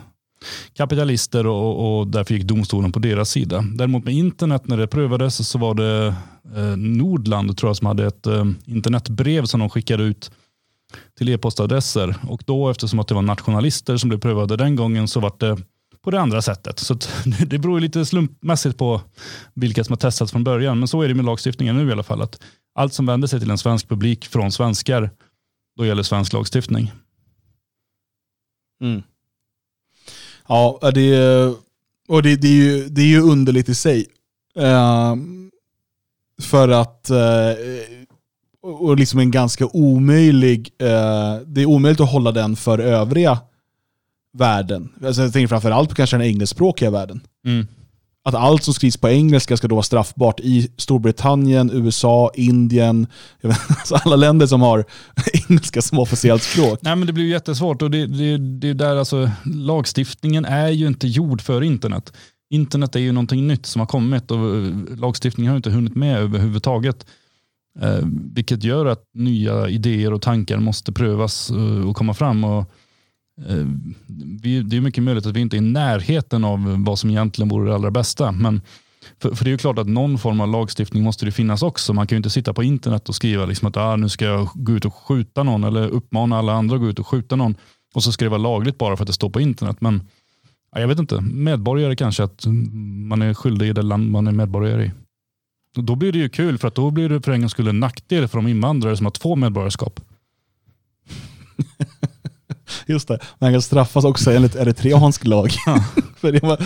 [0.74, 3.64] kapitalister och, och därför gick domstolen på deras sida.
[3.76, 6.16] Däremot med internet när det prövades så var det
[6.56, 10.32] eh, Nordland tror jag som hade ett eh, internetbrev som de skickade ut
[11.18, 15.20] till e-postadresser och då eftersom att det var nationalister som blev prövade den gången så
[15.20, 15.58] var det
[16.04, 16.80] på det andra sättet.
[16.80, 16.94] Så
[17.48, 19.02] det beror lite slumpmässigt på
[19.54, 20.80] vilka som har testats från början.
[20.80, 22.22] Men så är det med lagstiftningen nu i alla fall.
[22.22, 22.42] Att
[22.76, 25.10] allt som vänder sig till en svensk publik från svenskar,
[25.78, 26.92] då gäller svensk lagstiftning.
[28.82, 29.04] Mm.
[30.48, 31.56] Ja, det
[32.12, 34.06] och det, det, är ju, det är ju underligt i sig.
[34.56, 35.52] Ehm,
[36.42, 37.56] för att, eh,
[38.62, 43.40] och liksom en ganska omöjlig, eh, det är omöjligt att hålla den för övriga
[44.34, 44.92] världen.
[45.06, 47.22] Alltså jag tänker framförallt på kanske den engelskspråkiga världen.
[48.24, 53.08] Att allt som skrivs på engelska ska då vara straffbart i Storbritannien, USA, Indien,
[53.42, 54.86] vet, alltså alla länder som har
[55.50, 56.80] engelska som officiellt språk.
[56.82, 60.70] Nej, men det blir ju jättesvårt och det, det, det är där alltså, lagstiftningen är
[60.70, 62.14] ju inte gjord för internet.
[62.50, 66.18] Internet är ju någonting nytt som har kommit och eh, lagstiftningen har inte hunnit med
[66.18, 67.06] överhuvudtaget.
[67.80, 68.00] Eh,
[68.34, 72.44] vilket gör att nya idéer och tankar måste prövas eh, och komma fram.
[72.44, 72.66] Och, eh,
[73.50, 73.66] Eh,
[74.42, 77.50] vi, det är mycket möjligt att vi inte är i närheten av vad som egentligen
[77.50, 78.32] vore det allra bästa.
[78.32, 78.62] Men
[79.22, 81.94] för, för det är ju klart att någon form av lagstiftning måste det finnas också.
[81.94, 84.50] Man kan ju inte sitta på internet och skriva liksom att ah, nu ska jag
[84.54, 87.56] gå ut och skjuta någon eller uppmana alla andra att gå ut och skjuta någon.
[87.94, 89.78] Och så ska det vara lagligt bara för att det står på internet.
[89.80, 90.02] Men
[90.72, 92.46] ja, jag vet inte, medborgare kanske att
[93.10, 94.92] man är skyldig i det land man är medborgare i.
[95.76, 97.80] Då blir det ju kul för att då blir det för en gångs skull en
[97.80, 100.00] nackdel för de invandrare som har två medborgarskap.
[102.86, 105.52] Just det, man kan straffas också enligt eritreansk lag.
[106.18, 106.58] För det var,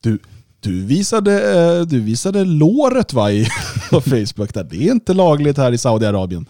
[0.00, 0.18] du,
[0.60, 3.48] du, visade, eh, du visade låret va, i,
[3.90, 4.54] på Facebook.
[4.54, 4.64] Där.
[4.64, 6.46] Det är inte lagligt här i Saudiarabien.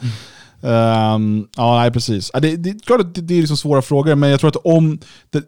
[0.63, 2.31] Ehm, ja, nej precis.
[2.35, 4.65] Det, det är klart att det, det är liksom svåra frågor, men jag tror att
[4.65, 4.99] om
[5.31, 5.45] det,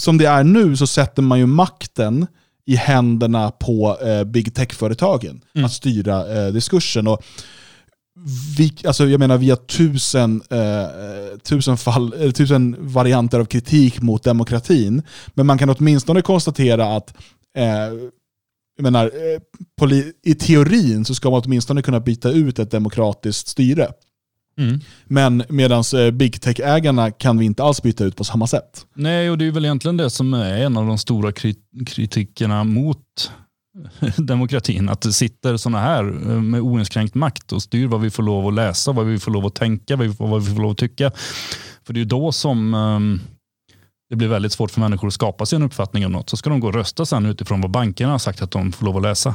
[0.00, 2.26] som det är nu så sätter man ju makten
[2.66, 7.08] i händerna på eh, big tech-företagen att styra eh, diskursen.
[7.08, 7.24] Och
[8.58, 14.02] vi, alltså jag menar, vi har tusen, eh, tusen, fall, eller tusen varianter av kritik
[14.02, 15.02] mot demokratin.
[15.34, 17.14] Men man kan åtminstone konstatera att
[17.56, 17.64] eh,
[18.76, 19.40] jag menar, eh,
[19.78, 23.88] poli, i teorin så ska man åtminstone kunna byta ut ett demokratiskt styre.
[25.04, 28.86] Men medan eh, big tech-ägarna kan vi inte alls byta ut på samma sätt.
[28.94, 32.64] Nej, och det är väl egentligen det som är en av de stora kri- kritikerna
[32.64, 33.30] mot
[34.16, 34.88] demokratin.
[34.88, 38.46] Att det sitter sådana här eh, med oinskränkt makt och styr vad vi får lov
[38.46, 40.70] att läsa, vad vi får lov att tänka, vad vi får, vad vi får lov
[40.70, 41.10] att tycka.
[41.86, 43.20] För det är ju då som ehm,
[44.10, 46.30] det blir väldigt svårt för människor att skapa sig en uppfattning om något.
[46.30, 48.86] Så ska de gå och rösta sen utifrån vad bankerna har sagt att de får
[48.86, 49.34] lov att läsa.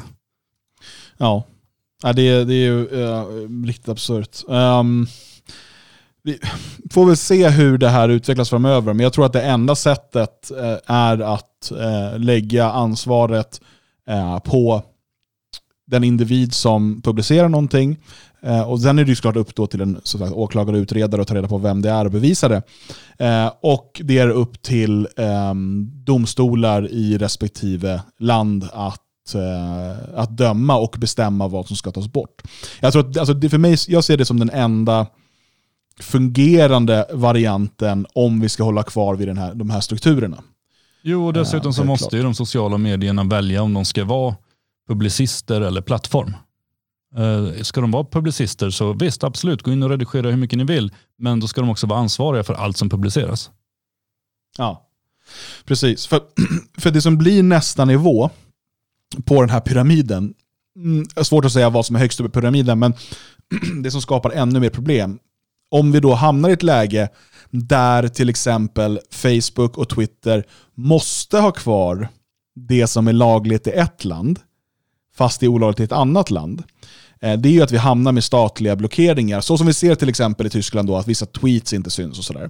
[1.17, 1.43] Ja,
[2.03, 4.37] ja det, är- det är ju uh, riktigt absurt.
[4.47, 5.07] Um,
[6.23, 6.39] vi
[6.91, 10.51] får väl se hur det här utvecklas framöver, men jag tror att det enda sättet
[10.51, 13.61] uh, är att uh, lägga ansvaret
[14.09, 14.81] Eh, på
[15.87, 17.97] den individ som publicerar någonting
[18.41, 20.81] eh, och sen är det ju såklart upp då till en så sagt, åklagare och
[20.81, 22.61] utredare att ta reda på vem det är och bevisa det.
[23.17, 29.05] Eh, och det är upp till ehm, domstolar i respektive land att,
[30.15, 32.41] att döma och bestämma vad som ska tas bort.
[32.79, 35.07] Jag, tror att, alltså, det för mig, jag ser det som den enda
[35.99, 40.43] fungerande varianten om vi ska hålla kvar vid den här, de här strukturerna.
[41.01, 44.35] Jo, och dessutom så måste ju de sociala medierna välja om de ska vara
[44.87, 46.33] publicister eller plattform.
[47.15, 50.63] Eh, Ska de vara publicister så visst, absolut, gå in och redigera hur mycket ni
[50.63, 50.91] vill.
[51.17, 53.51] Men då ska de också vara ansvariga för allt som publiceras.
[54.57, 54.89] Ja,
[55.65, 56.07] precis.
[56.07, 56.21] För,
[56.77, 58.29] för det som blir nästa nivå
[59.25, 60.33] på den här pyramiden,
[60.75, 62.93] mm, är svårt att säga vad som är högst upp i pyramiden, men
[63.83, 65.19] det som skapar ännu mer problem,
[65.71, 67.09] om vi då hamnar i ett läge
[67.51, 70.43] där till exempel Facebook och Twitter
[70.75, 72.09] måste ha kvar
[72.55, 74.39] det som är lagligt i ett land,
[75.15, 76.63] fast det är olagligt i ett annat land,
[77.21, 79.41] eh, det är ju att vi hamnar med statliga blockeringar.
[79.41, 82.25] Så som vi ser till exempel i Tyskland då, att vissa tweets inte syns och
[82.25, 82.49] sådär.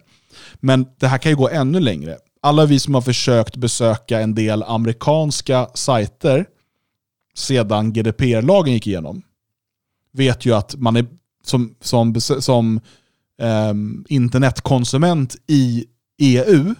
[0.56, 2.18] Men det här kan ju gå ännu längre.
[2.42, 6.46] Alla vi som har försökt besöka en del amerikanska sajter
[7.36, 9.22] sedan GDPR-lagen gick igenom
[10.12, 11.06] vet ju att man är
[11.44, 12.80] som, som, som
[13.40, 15.86] Ehm, internetkonsument i
[16.22, 16.76] EU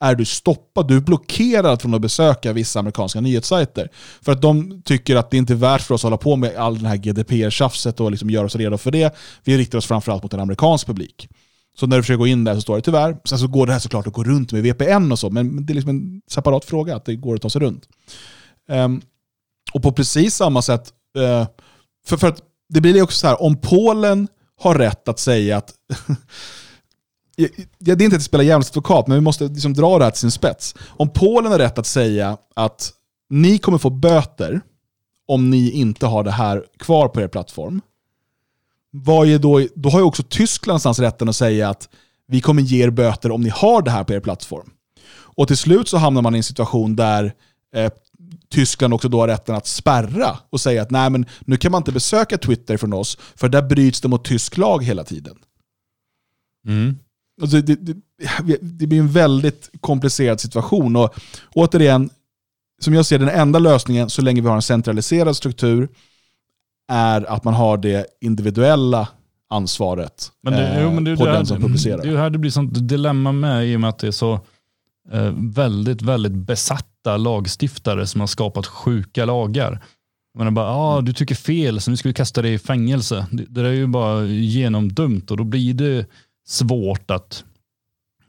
[0.00, 3.88] är du stoppad, du är blockerad från att besöka vissa amerikanska nyhetssajter.
[4.22, 6.56] För att de tycker att det inte är värt för oss att hålla på med
[6.56, 9.16] all den här GDPR-tjafset och liksom göra oss redo för det.
[9.44, 11.28] Vi riktar oss framförallt mot en amerikansk publik.
[11.78, 13.72] Så när du försöker gå in där så står det tyvärr, sen så går det
[13.72, 16.64] här såklart att gå runt med VPN och så, men det är liksom en separat
[16.64, 17.88] fråga att det går att ta sig runt.
[18.68, 19.02] Um,
[19.72, 21.46] och på precis samma sätt, uh,
[22.06, 24.28] för, för att det blir också så här, om Polen
[24.62, 25.74] har rätt att säga att
[27.36, 27.48] Ja,
[27.78, 30.20] det är inte att spela djävulens advokat, men vi måste liksom dra det här till
[30.20, 30.74] sin spets.
[30.88, 32.92] Om Polen har rätt att säga att
[33.30, 34.60] ni kommer få böter
[35.28, 37.80] om ni inte har det här kvar på er plattform,
[38.90, 41.88] vad är då, då har ju också Tyskland någonstans rätten att säga att
[42.26, 44.70] vi kommer ge er böter om ni har det här på er plattform.
[45.12, 47.34] Och till slut så hamnar man i en situation där
[47.74, 47.90] eh,
[48.52, 51.80] Tyskland också då har rätten att spärra och säga att nej men nu kan man
[51.80, 55.36] inte besöka Twitter från oss för där bryts det mot tysk lag hela tiden.
[57.42, 57.96] Alltså det, det,
[58.60, 60.96] det blir en väldigt komplicerad situation.
[60.96, 61.14] Och
[61.54, 62.10] återigen,
[62.82, 65.88] som jag ser den enda lösningen så länge vi har en centraliserad struktur
[66.92, 69.08] är att man har det individuella
[69.50, 71.96] ansvaret Men det, eh, jo, men det, är på där- den som publicerar.
[72.02, 74.10] Det är ju här det blir sånt dilemma med i och med att det är
[74.10, 74.40] så eh,
[75.34, 79.84] väldigt, väldigt besatta lagstiftare som har skapat sjuka lagar.
[80.38, 83.26] Menar bara, ah, du tycker fel så nu ska vi kasta dig i fängelse.
[83.30, 86.06] Det, det är ju bara genomdumt och då blir det
[86.46, 87.44] svårt att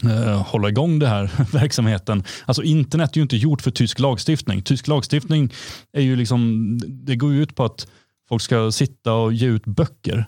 [0.03, 2.23] eh, hålla igång den här verksamheten.
[2.45, 4.61] Alltså internet är ju inte gjort för tysk lagstiftning.
[4.61, 5.53] Tysk lagstiftning
[5.93, 7.87] är ju liksom, det går ut på att
[8.29, 10.25] folk ska sitta och ge ut böcker.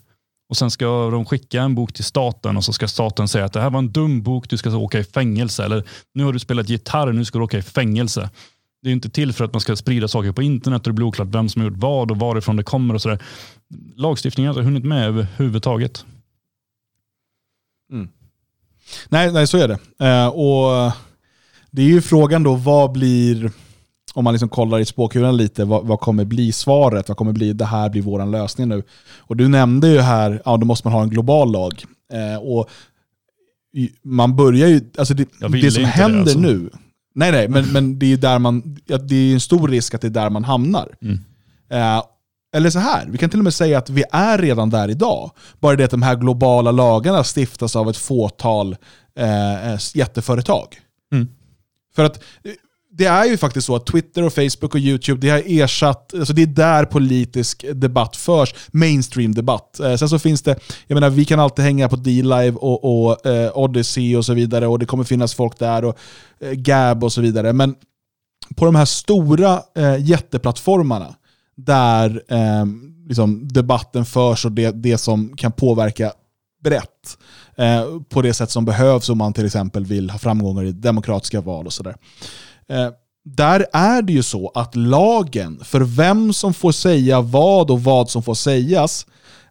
[0.50, 3.54] Och sen ska de skicka en bok till staten och så ska staten säga att
[3.54, 5.66] det här var en dum bok, du ska åka i fängelse.
[5.66, 5.84] Eller
[6.14, 8.30] nu har du spelat gitarr, nu ska du åka i fängelse.
[8.82, 11.06] Det är inte till för att man ska sprida saker på internet och det blir
[11.06, 13.20] oklart vem som har gjort vad och varifrån det kommer och sådär.
[13.96, 16.06] Lagstiftningen har inte hunnit med överhuvudtaget.
[17.92, 18.10] Mm.
[19.10, 20.06] Nej, nej, så är det.
[20.08, 20.92] Eh, och
[21.72, 23.52] det är ju frågan då, vad blir,
[24.16, 27.08] om man liksom kollar i spåkulan lite, vad, vad kommer bli svaret?
[27.08, 28.84] Vad kommer bli, det här blir vår lösning nu?
[29.18, 31.84] Och du nämnde ju här, ja då måste man ha en global lag.
[32.14, 32.70] Eh, och
[34.04, 36.40] man börjar ju, alltså det, det som inte det, händer alltså.
[36.40, 36.70] nu,
[37.16, 40.02] nej nej, men, men det är ju där man, det är en stor risk att
[40.02, 40.96] det är där man hamnar.
[41.02, 41.20] Mm.
[41.70, 42.04] Eh,
[42.56, 45.32] eller så här, vi kan till och med säga att vi är redan där idag.
[45.60, 48.76] Bara det att de här globala lagarna stiftas av ett fåtal
[49.20, 50.66] eh, eh, jätteföretag.
[51.12, 51.28] Mm.
[51.96, 52.24] För att
[52.98, 56.34] det är ju faktiskt så att Twitter och Facebook och YouTube, det har ersatt, alltså
[56.34, 59.80] det är där politisk debatt förs, mainstream-debatt.
[59.80, 63.26] Eh, sen så finns det, jag menar vi kan alltid hänga på D-Live och, och
[63.26, 65.98] eh, Odyssey och så vidare och det kommer finnas folk där och
[66.40, 67.54] eh, Gab och så vidare.
[67.54, 67.76] Men
[68.56, 71.16] på de här stora eh, jätteplattformarna
[71.56, 72.66] där eh,
[73.08, 76.12] liksom debatten förs och det, det som kan påverka
[76.64, 77.18] brett
[77.56, 81.42] eh, på det sätt som behövs om man till exempel vill ha framgångar i demokratiska
[81.42, 81.96] val och sådär.
[82.72, 82.90] Eh,
[83.26, 88.10] där är det ju så att lagen för vem som får säga vad och vad
[88.10, 89.06] som får sägas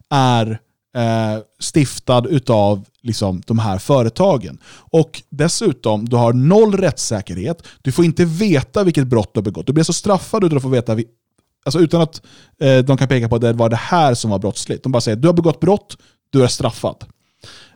[0.09, 0.59] är
[0.97, 4.57] eh, stiftad utav liksom, de här företagen.
[4.91, 7.63] Och dessutom, du har noll rättssäkerhet.
[7.81, 9.67] Du får inte veta vilket brott du har begått.
[9.67, 11.07] Du blir så straffad utan att få veta vi-
[11.65, 12.21] Alltså utan att
[12.61, 14.83] eh, de kan peka på att det var det här som var brottsligt.
[14.83, 15.97] De bara säger du har begått brott,
[16.29, 16.95] du är straffad.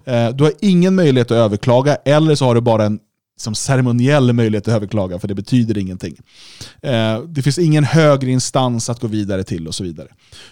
[0.06, 3.00] Eh, du har ingen möjlighet att överklaga eller så har du bara en
[3.42, 6.16] som ceremoniell möjlighet att överklaga, för det betyder ingenting.
[6.82, 10.08] Eh, det finns ingen högre instans att gå vidare till och så vidare.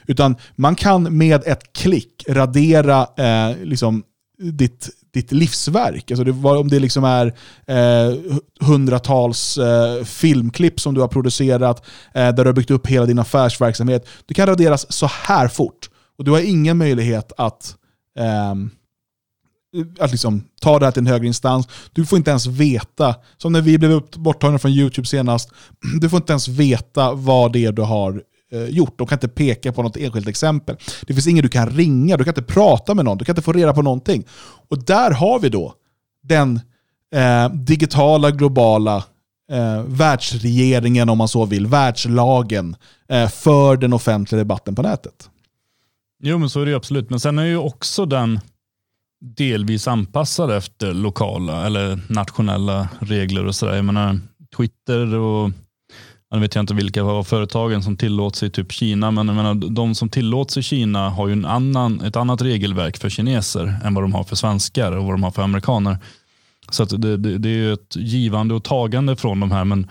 [0.08, 4.04] Utan man kan med ett klick radera eh, liksom,
[4.38, 6.12] ditt, ditt livsverk.
[6.12, 7.34] Alltså det, om det liksom är
[7.68, 8.18] eh,
[8.60, 13.20] hundratals eh, filmklipp som du har producerat, eh, där du har byggt upp hela din
[13.20, 14.08] affärsverksamhet.
[14.26, 15.90] Det kan raderas så här fort.
[16.18, 17.76] Och du har ingen möjlighet att
[18.20, 18.70] ehm,
[19.99, 21.67] att liksom ta det här till en högre instans.
[21.93, 25.49] Du får inte ens veta, som när vi blev borttagna från YouTube senast,
[26.01, 28.97] du får inte ens veta vad det är du har eh, gjort.
[28.97, 30.75] De kan inte peka på något enskilt exempel.
[31.07, 33.41] Det finns ingen du kan ringa, du kan inte prata med någon, du kan inte
[33.41, 34.23] få reda på någonting.
[34.69, 35.73] Och där har vi då
[36.23, 36.59] den
[37.15, 39.03] eh, digitala, globala
[39.51, 42.75] eh, världsregeringen, om man så vill, världslagen
[43.09, 45.30] eh, för den offentliga debatten på nätet.
[46.23, 47.09] Jo, men så är det absolut.
[47.09, 48.39] Men sen är ju också den
[49.22, 53.76] delvis anpassad efter lokala eller nationella regler och sådär.
[53.76, 54.20] Jag menar,
[54.57, 55.51] Twitter och
[56.30, 59.95] jag vet inte vilka av företagen som tillåts i typ Kina, men jag menar, de
[59.95, 64.03] som tillåts i Kina har ju en annan, ett annat regelverk för kineser än vad
[64.03, 65.97] de har för svenskar och vad de har för amerikaner.
[66.70, 69.88] Så det, det, det är ett givande och tagande från de här, men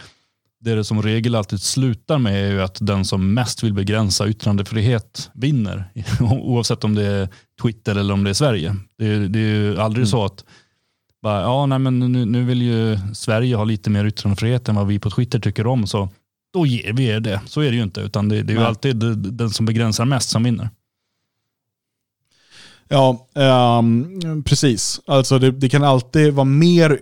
[0.60, 4.28] det det som regel alltid slutar med är ju att den som mest vill begränsa
[4.28, 5.90] yttrandefrihet vinner.
[6.20, 7.28] Oavsett om det är
[7.62, 8.76] Twitter eller om det är Sverige.
[8.98, 10.06] Det är, det är ju aldrig mm.
[10.06, 10.44] så att
[11.22, 14.86] bara, ja, nej, men nu, nu vill ju Sverige ha lite mer yttrandefrihet än vad
[14.86, 15.86] vi på Twitter tycker om.
[15.86, 16.08] Så
[16.52, 17.40] då ger vi er det.
[17.46, 18.00] Så är det ju inte.
[18.00, 20.70] Utan det, det är ju alltid den som begränsar mest som vinner.
[22.88, 23.28] Ja,
[23.78, 25.00] um, precis.
[25.06, 27.00] Alltså det, det, kan alltid vara mer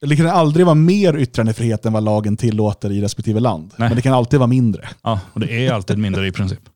[0.00, 3.74] det kan aldrig vara mer yttrandefrihet än vad lagen tillåter i respektive land.
[3.76, 3.88] Nej.
[3.88, 4.88] Men det kan alltid vara mindre.
[5.02, 6.60] Ja, och det är alltid mindre i princip.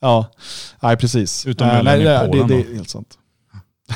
[0.00, 0.30] ja,
[0.80, 1.46] nej precis.
[1.46, 3.18] Utom uh, nej, det, det, det, är helt sant.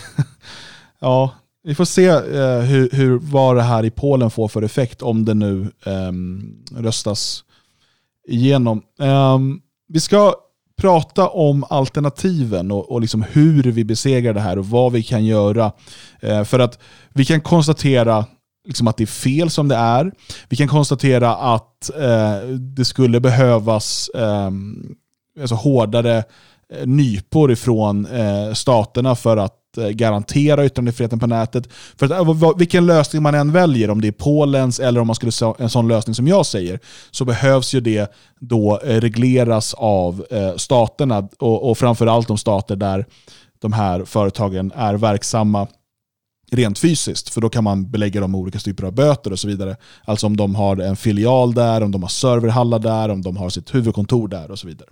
[1.00, 1.30] ja,
[1.62, 5.24] vi får se uh, hur, hur, vad det här i Polen får för effekt om
[5.24, 7.44] det nu um, röstas
[8.28, 8.82] igenom.
[8.98, 10.34] Um, vi ska
[10.82, 15.24] prata om alternativen och, och liksom hur vi besegrar det här och vad vi kan
[15.24, 15.72] göra.
[16.20, 16.78] Eh, för att
[17.09, 18.26] vi kan konstatera
[18.66, 20.12] liksom att det är fel som det är.
[20.48, 24.50] Vi kan konstatera att eh, det skulle behövas eh,
[25.41, 26.16] alltså hårdare
[26.72, 31.68] eh, nypor ifrån eh, staterna för att Eh, garantera yttrandefriheten på nätet.
[31.97, 35.16] För att, eh, vilken lösning man än väljer, om det är Polens eller om man
[35.16, 36.80] skulle ha en sån lösning som jag säger,
[37.11, 40.24] så behövs ju det då eh, regleras av
[40.57, 43.07] staterna och, och framförallt de stater där
[43.59, 45.66] de här företagen är verksamma
[46.53, 49.48] rent fysiskt, för då kan man belägga dem med olika typer av böter och så
[49.48, 49.76] vidare.
[50.05, 53.50] Alltså om de har en filial där, om de har serverhallar där, om de har
[53.50, 54.88] sitt huvudkontor där och så vidare.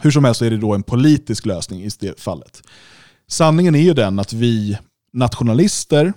[0.00, 2.62] Hur som helst så är det då en politisk lösning i det fallet.
[3.26, 4.78] Sanningen är ju den att vi
[5.12, 6.12] nationalister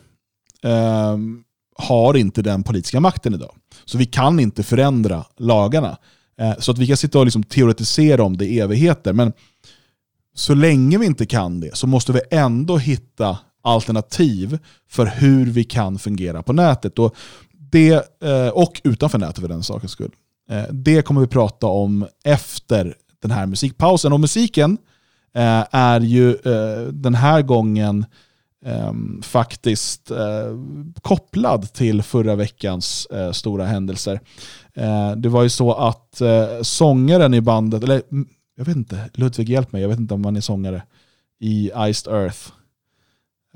[0.64, 1.18] eh,
[1.78, 3.56] har inte den politiska makten idag.
[3.86, 5.98] Så vi kan inte förändra lagarna.
[6.40, 9.14] Eh, så att vi kan sitta och liksom teoretisera om det i evigheter.
[9.14, 9.34] Men
[10.36, 15.64] så länge vi inte kan det så måste vi ändå hitta alternativ för hur vi
[15.64, 17.00] kan fungera på nätet.
[17.00, 17.16] Och,
[17.52, 20.12] det, eh, och utanför nätet för den sakens skull.
[20.50, 24.14] Eh, det kommer vi prata om efter den här musikpausen.
[24.14, 24.78] Och musiken
[25.36, 26.38] eh, är ju
[26.92, 28.06] den här gången
[28.66, 30.12] ehm, faktiskt
[31.02, 34.20] kopplad till förra veckans stora händelser.
[35.16, 36.22] det var ju så att
[36.62, 38.02] sångaren i bandet, eller
[38.58, 40.84] jag vet inte, Ludvig hjälp mig, jag vet inte om han är sångare
[41.40, 42.52] i Iced Earth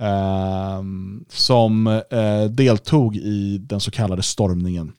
[0.02, 0.82] eh,
[1.30, 4.92] som eh, deltog i den så kallade stormningen.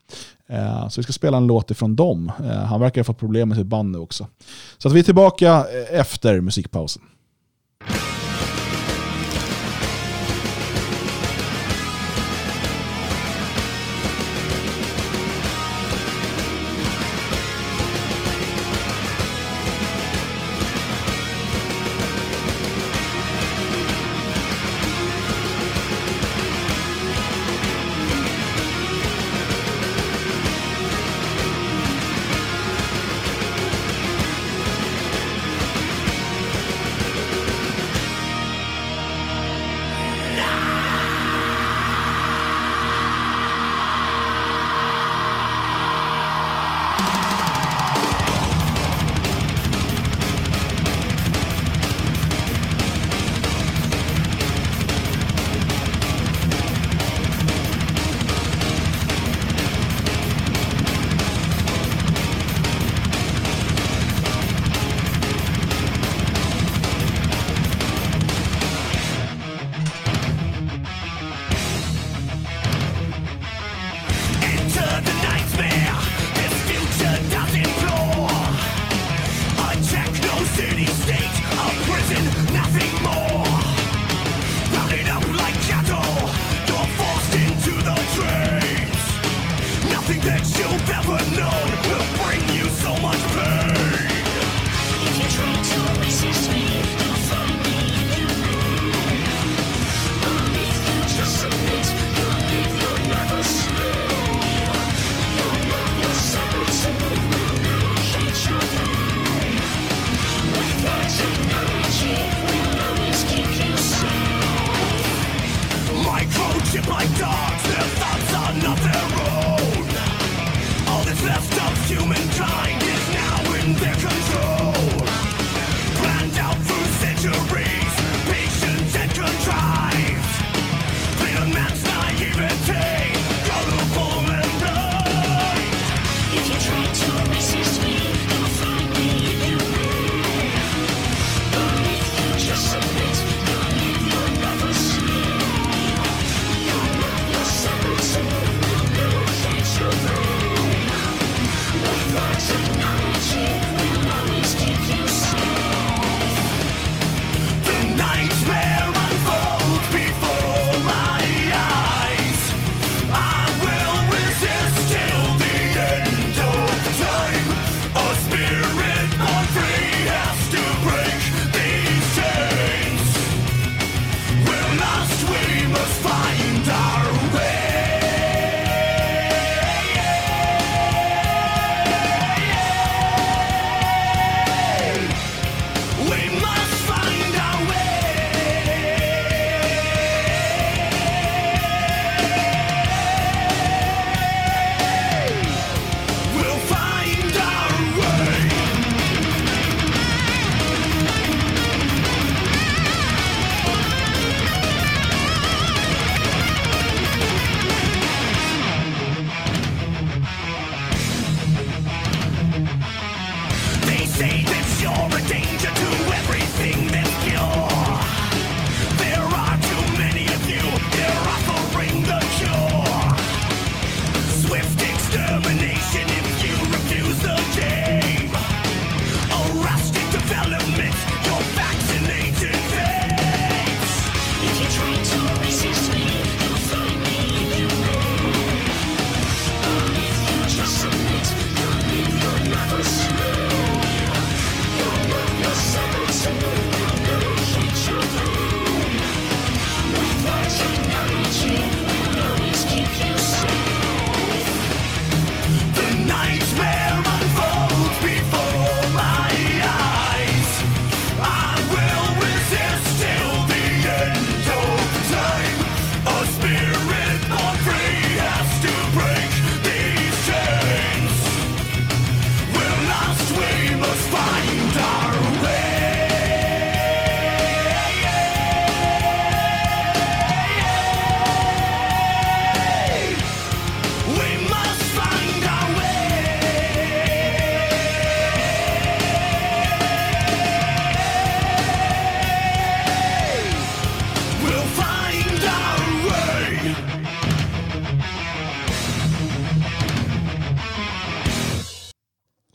[0.49, 2.33] Eh, så vi ska spela en låt ifrån dem.
[2.45, 4.27] Eh, han verkar ha fått problem med sitt band nu också.
[4.79, 7.03] Så att vi är tillbaka eh, efter musikpausen.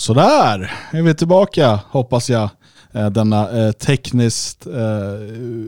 [0.07, 2.49] Sådär, är vi tillbaka hoppas jag.
[2.91, 4.73] eh, Denna eh, tekniskt eh,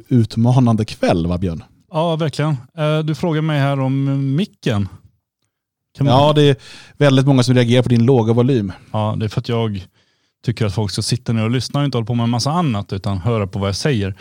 [0.08, 1.64] utmanande kväll va Björn?
[1.92, 2.58] Ja, verkligen.
[3.06, 4.90] Du frågar mig här om micken.
[6.00, 6.56] Man- Ja, det är
[6.98, 8.72] väldigt många som reagerar på din låga volym.
[8.92, 9.88] Ja, det är för att jag
[10.46, 12.52] tycker att folk ska sitta ner och lyssna och inte hålla på med en massa
[12.52, 14.16] annat utan höra på vad jag säger.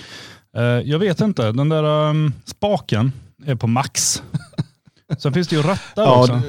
[0.84, 3.12] Jag vet inte, den där um, spaken
[3.46, 4.22] är på max.
[5.18, 6.40] Sen finns det ju rattar Ja, också.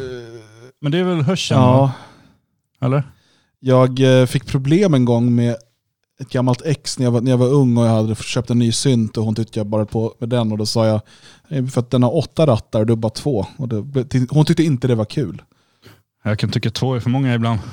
[0.82, 1.62] Men det är väl hörseln?
[1.62, 1.92] ja?
[2.82, 3.04] Eller?
[3.60, 5.56] Jag eh, fick problem en gång med
[6.22, 8.60] ett gammalt ex när jag, var, när jag var ung och jag hade köpt en
[8.60, 11.02] ny synt och hon tyckte jag bara på med den och då sa jag
[11.50, 13.46] "Eh, för att den har åtta rattar och du har bara två.
[13.58, 15.42] Och det, hon tyckte inte det var kul.
[16.24, 17.60] Jag kan tycka två är för många ibland.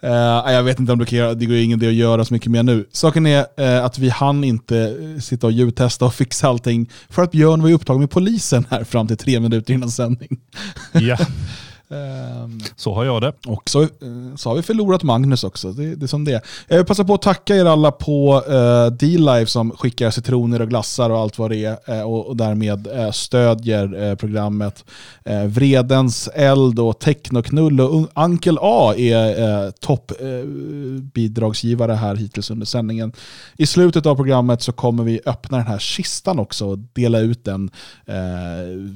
[0.00, 2.34] Eh, jag vet inte om du kan göra, det går ingen idé att göra så
[2.34, 2.86] mycket mer nu.
[2.92, 7.30] Saken är eh, att vi hann inte sitta och ljudtesta och fixa allting för att
[7.30, 10.40] Björn var upptagen med polisen här fram till tre minuter innan sändning.
[10.92, 11.16] Ja,
[12.76, 13.32] så har jag det.
[13.46, 13.88] och så, eh,
[14.36, 15.72] så har vi förlorat Magnus också.
[15.72, 16.40] Det, det är som det är.
[16.68, 20.68] Jag vill passa på att tacka er alla på uh, D-Live som skickar citroner och
[20.68, 24.84] glassar och allt vad det är eh, och, och därmed eh, stödjer eh, programmet.
[25.24, 32.66] Eh, Vredens eld och Technoknull och Ankel A är eh, toppbidragsgivare eh, här hittills under
[32.66, 33.12] sändningen.
[33.56, 37.44] I slutet av programmet så kommer vi öppna den här kistan också och dela ut
[37.44, 37.70] den
[38.06, 38.14] eh,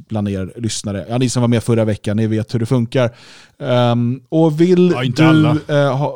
[0.09, 1.07] bland er lyssnare.
[1.09, 2.82] Ja, ni som var med förra veckan, ni vet hur det funkar.
[3.59, 5.28] Ehm, och vill Ja, inte du...
[5.28, 5.51] alla.
[5.68, 6.14] eh, ha,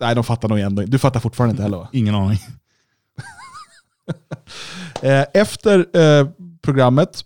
[0.00, 1.88] nej, de fattar nog ändå Du fattar fortfarande inte heller va?
[1.92, 2.38] Ingen aning.
[5.02, 6.28] Eh, Efter eh,
[6.62, 7.24] programmet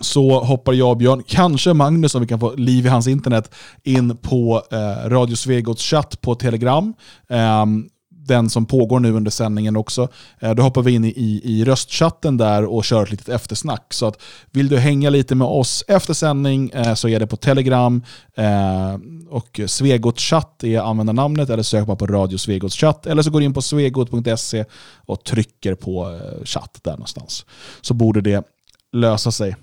[0.00, 3.54] så hoppar jag och Björn, kanske Magnus om vi kan få liv i hans internet,
[3.82, 6.94] in på eh, Radio Svegots chatt på Telegram.
[7.28, 7.88] Ehm,
[8.26, 10.08] den som pågår nu under sändningen också.
[10.38, 13.94] Eh, då hoppar vi in i, i, i röstchatten där och kör ett litet eftersnack.
[13.94, 17.36] Så att vill du hänga lite med oss efter sändning eh, så är det på
[17.36, 18.02] Telegram.
[18.34, 18.98] Eh,
[19.30, 23.06] och Svegot chatt är användarnamnet eller sök bara på Radio Svegots chatt.
[23.06, 24.64] Eller så går du in på svegot.se
[24.96, 27.46] och trycker på chatt där någonstans.
[27.80, 28.46] Så borde det
[28.92, 29.56] lösa sig.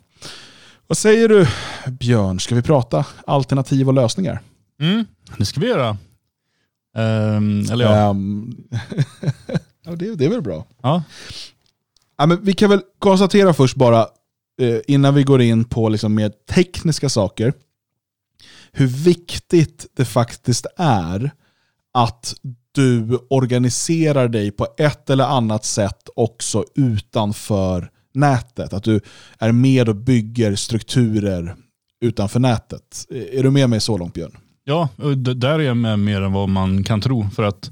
[0.88, 1.48] Vad säger du
[1.92, 4.42] Björn, ska vi prata alternativ och lösningar?
[4.82, 5.06] Mm,
[5.38, 5.98] det ska vi göra.
[6.96, 8.10] Ehm, eller ja.
[8.10, 8.56] Ehm,
[9.86, 10.66] ja, det, det är väl bra.
[10.82, 11.04] ja.
[12.18, 14.08] Ja, men vi kan väl konstatera först bara,
[14.62, 17.54] eh, innan vi går in på liksom mer tekniska saker,
[18.72, 21.32] hur viktigt det faktiskt är
[21.94, 22.36] att
[22.72, 28.74] du organiserar dig på ett eller annat sätt också utanför nätet.
[28.74, 29.02] Att du
[29.40, 31.56] är med och bygger strukturer
[32.02, 33.06] utanför nätet.
[33.10, 34.38] Är du med mig så långt Björn?
[34.64, 37.30] Ja, där är jag med mer än vad man kan tro.
[37.30, 37.68] För att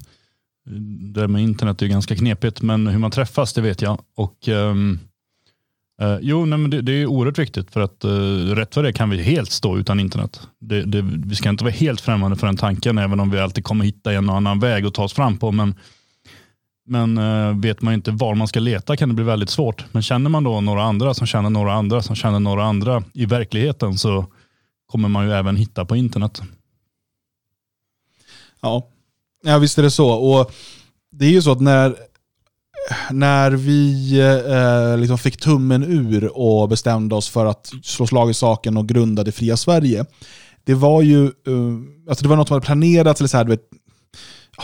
[0.68, 3.82] eh, det där med internet är ju ganska knepigt, men hur man träffas det vet
[3.82, 4.02] jag.
[4.16, 5.00] Och um,
[6.02, 8.94] uh, Jo, nej, men det, det är oerhört viktigt för att uh, rätt för det
[8.94, 10.42] kan vi helt stå utan internet.
[10.60, 13.64] Det, det, vi ska inte vara helt främmande för den tanken, även om vi alltid
[13.64, 15.52] kommer hitta en och annan väg att ta oss fram på.
[15.52, 15.76] Men,
[16.86, 19.86] men uh, vet man inte var man ska leta kan det bli väldigt svårt.
[19.92, 23.26] Men känner man då några andra som känner några andra som känner några andra i
[23.26, 24.26] verkligheten så
[24.86, 26.42] kommer man ju även hitta på internet.
[28.62, 28.88] Ja.
[29.44, 30.10] ja, visst är det så.
[30.10, 30.52] Och
[31.12, 31.96] Det är ju så att när,
[33.12, 38.34] när vi eh, liksom fick tummen ur och bestämde oss för att slå slag i
[38.34, 40.06] saken och grunda det fria Sverige,
[40.64, 43.52] det var ju eh, alltså det var något som hade planerats, eller så här, du,
[43.52, 43.62] vet,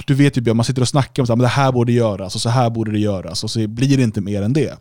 [0.07, 2.41] du vet ju Björn, man sitter och snackar om att det här borde göras och
[2.41, 4.77] så här borde det göras och så blir det inte mer än det.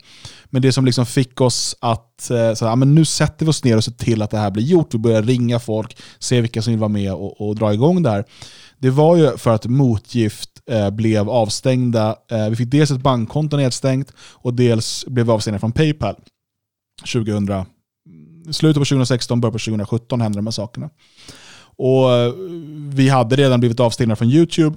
[0.50, 3.64] Men det som liksom fick oss att eh, så här, men nu sätter vi oss
[3.64, 4.94] ner och ser till att det här blir gjort.
[4.94, 8.10] Vi börjar ringa folk, se vilka som vill vara med och, och dra igång det
[8.10, 8.24] här.
[8.86, 12.16] Det var ju för att motgift eh, blev avstängda.
[12.30, 16.14] Eh, vi fick dels ett bankkonto nedstängt och dels blev vi avstängda från Paypal.
[17.12, 17.64] 2000,
[18.50, 20.90] slutet på 2016, början på 2017 hände de här sakerna.
[21.76, 22.32] Och eh,
[22.88, 24.76] vi hade redan blivit avstängda från YouTube.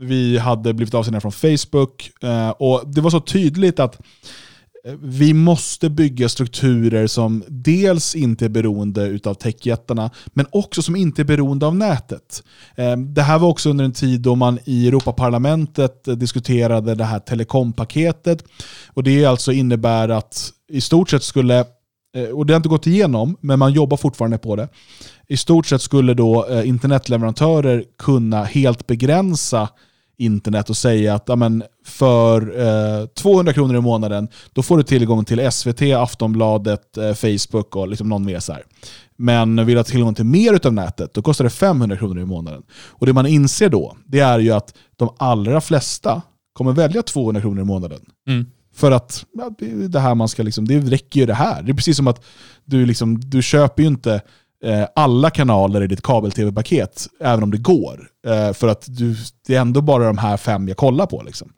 [0.00, 2.10] Vi hade blivit avstängda från Facebook.
[2.22, 3.98] Eh, och Det var så tydligt att
[4.84, 10.96] Eh, vi måste bygga strukturer som dels inte är beroende av techjättarna, men också som
[10.96, 12.42] inte är beroende av nätet.
[12.76, 17.04] Eh, det här var också under en tid då man i Europaparlamentet eh, diskuterade det
[17.04, 18.44] här telekompaketet.
[18.88, 21.64] Och Det alltså innebär att i stort sett skulle,
[22.34, 24.68] och det har inte gått igenom, men man jobbar fortfarande på det.
[25.28, 29.68] I stort sett skulle då internetleverantörer kunna helt begränsa
[30.20, 32.60] internet och säga att ja, men, för
[33.00, 37.88] eh, 200 kronor i månaden då får du tillgång till SVT, Aftonbladet, eh, Facebook och
[37.88, 38.40] liksom någon mer.
[38.40, 38.62] Så här.
[39.16, 42.24] Men vill du ha tillgång till mer av nätet, då kostar det 500 kronor i
[42.24, 42.62] månaden.
[42.72, 47.40] Och Det man inser då, det är ju att de allra flesta kommer välja 200
[47.40, 48.00] kronor i månaden.
[48.28, 48.46] Mm.
[48.74, 51.62] För att ja, det, är det här man ska liksom, det räcker ju det här.
[51.62, 52.24] Det är precis som att
[52.64, 54.20] du, liksom, du köper ju inte
[54.64, 58.08] Eh, alla kanaler i ditt kabel-tv-paket, även om det går.
[58.26, 61.22] Eh, för att du, det är ändå bara de här fem jag kollar på.
[61.22, 61.52] Liksom.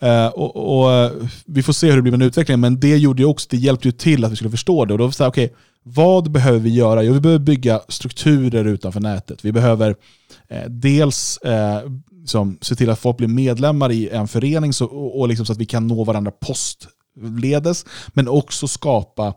[0.00, 1.10] Eh, och, och,
[1.46, 3.88] vi får se hur det blir med utvecklingen, men det, gjorde ju också, det hjälpte
[3.88, 4.94] ju till att vi skulle förstå det.
[4.94, 5.50] Och då var det så här,
[5.82, 7.02] vad behöver vi göra?
[7.02, 9.44] Jo, vi behöver bygga strukturer utanför nätet.
[9.44, 9.96] Vi behöver
[10.48, 11.80] eh, dels eh,
[12.20, 15.52] liksom, se till att folk blir medlemmar i en förening så, och, och liksom så
[15.52, 19.34] att vi kan nå varandra postledes, men också skapa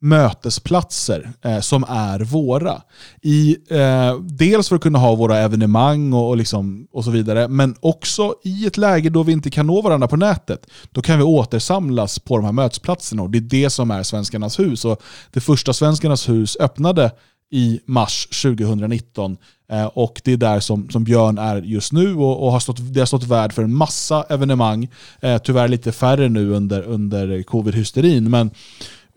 [0.00, 2.82] mötesplatser eh, som är våra.
[3.22, 7.48] I, eh, dels för att kunna ha våra evenemang och, och, liksom, och så vidare,
[7.48, 10.66] men också i ett läge då vi inte kan nå varandra på nätet.
[10.90, 14.58] Då kan vi återsamlas på de här mötesplatserna och det är det som är Svenskarnas
[14.58, 14.84] hus.
[14.84, 15.02] Och
[15.32, 17.10] det första Svenskarnas hus öppnade
[17.50, 19.36] i mars 2019
[19.72, 22.94] eh, och det är där som, som Björn är just nu och, och har stått,
[22.94, 24.88] det har stått värd för en massa evenemang.
[25.20, 28.50] Eh, tyvärr lite färre nu under, under covid-hysterin, men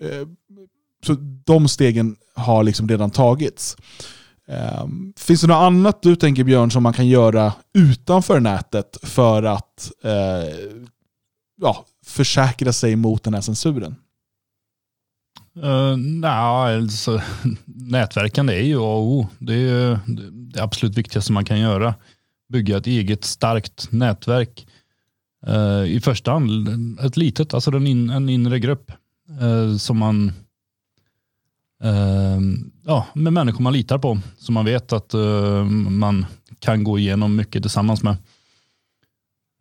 [0.01, 0.27] eh,
[1.05, 1.15] så
[1.45, 3.77] de stegen har liksom redan tagits.
[4.47, 9.43] Um, finns det något annat du tänker Björn som man kan göra utanför nätet för
[9.43, 10.81] att uh,
[11.61, 13.95] ja, försäkra sig mot den här censuren?
[15.55, 17.21] Eh, uh, Nej, alltså,
[17.65, 19.27] nätverkande är ju A och O.
[19.39, 19.99] Det är
[20.31, 21.95] det absolut viktigaste man kan göra.
[22.49, 24.67] Bygga ett eget starkt nätverk.
[25.47, 26.67] Uh, I första hand
[26.99, 28.91] ett litet, alltså en, in, en inre grupp
[29.41, 30.33] uh, som man
[31.83, 34.19] Ehm, ja, med människor man litar på.
[34.37, 36.25] Som man vet att eh, man
[36.59, 38.17] kan gå igenom mycket tillsammans med.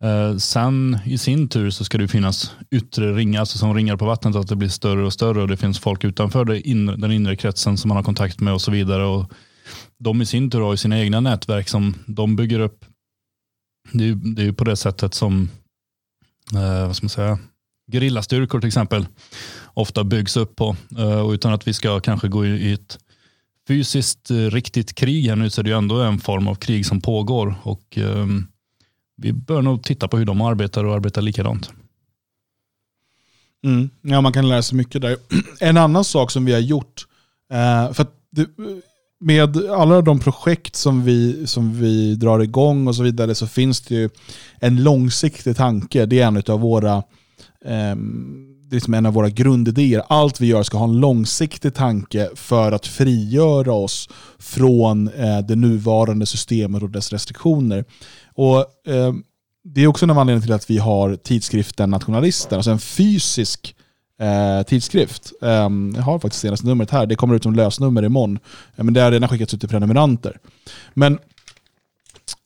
[0.03, 4.05] Eh, sen i sin tur så ska det finnas yttre ringar, alltså som ringar på
[4.05, 7.11] vattnet, att det blir större och större och det finns folk utanför det inre, den
[7.11, 9.05] inre kretsen som man har kontakt med och så vidare.
[9.05, 9.31] Och
[9.99, 12.85] de i sin tur har ju sina egna nätverk som de bygger upp.
[13.91, 15.49] Det är ju, det är ju på det sättet som,
[16.53, 17.39] eh, vad ska man säga,
[17.91, 19.05] gerillastyrkor till exempel
[19.73, 20.75] ofta byggs upp på.
[20.97, 22.99] Eh, och utan att vi ska kanske gå i ett
[23.67, 26.85] fysiskt eh, riktigt krig här nu så är det ju ändå en form av krig
[26.85, 27.55] som pågår.
[27.63, 28.47] Och ehm,
[29.17, 31.71] vi bör nog titta på hur de arbetar och arbetar likadant.
[33.63, 33.89] Mm.
[34.01, 35.17] Ja, man kan lära sig mycket där.
[35.59, 37.05] En annan sak som vi har gjort,
[37.51, 38.47] eh, för det,
[39.19, 43.81] med alla de projekt som vi, som vi drar igång och så vidare så finns
[43.81, 44.09] det ju
[44.59, 46.05] en långsiktig tanke.
[46.05, 47.03] Det är en av våra,
[47.65, 47.95] eh,
[48.71, 50.03] det är liksom en av våra grundidéer.
[50.07, 55.55] Allt vi gör ska ha en långsiktig tanke för att frigöra oss från eh, det
[55.55, 57.85] nuvarande systemet och dess restriktioner.
[58.35, 58.57] Och
[58.87, 59.13] eh,
[59.63, 63.75] Det är också en av anledningarna till att vi har tidskriften Nationalisten, alltså en fysisk
[64.21, 65.31] eh, tidskrift.
[65.41, 68.39] Eh, jag har faktiskt senaste numret här, det kommer ut som lösnummer imorgon.
[68.75, 70.37] Eh, men det har redan skickats ut till prenumeranter.
[70.93, 71.19] Men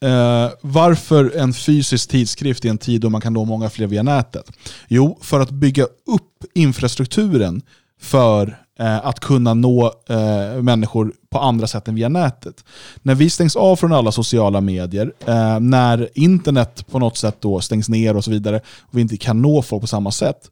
[0.05, 4.03] Eh, varför en fysisk tidskrift i en tid då man kan nå många fler via
[4.03, 4.51] nätet?
[4.87, 7.61] Jo, för att bygga upp infrastrukturen
[8.01, 12.65] för eh, att kunna nå eh, människor på andra sätt än via nätet.
[13.01, 17.61] När vi stängs av från alla sociala medier, eh, när internet på något sätt då
[17.61, 20.49] stängs ner och så vidare, och vi inte kan nå folk på samma sätt,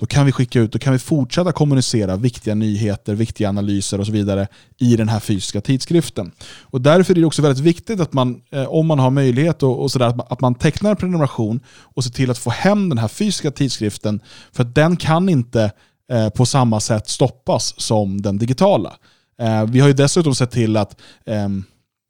[0.00, 4.06] då kan vi skicka ut, då kan vi fortsätta kommunicera viktiga nyheter, viktiga analyser och
[4.06, 4.48] så vidare
[4.78, 6.32] i den här fysiska tidskriften.
[6.62, 9.82] Och därför är det också väldigt viktigt att man, eh, om man har möjlighet och,
[9.82, 12.88] och sådär, att, man, att man tecknar en prenumeration och ser till att få hem
[12.88, 14.20] den här fysiska tidskriften,
[14.52, 15.72] för att den kan inte
[16.12, 18.96] eh, på samma sätt stoppas som den digitala.
[19.40, 21.48] Eh, vi har ju dessutom sett till att eh,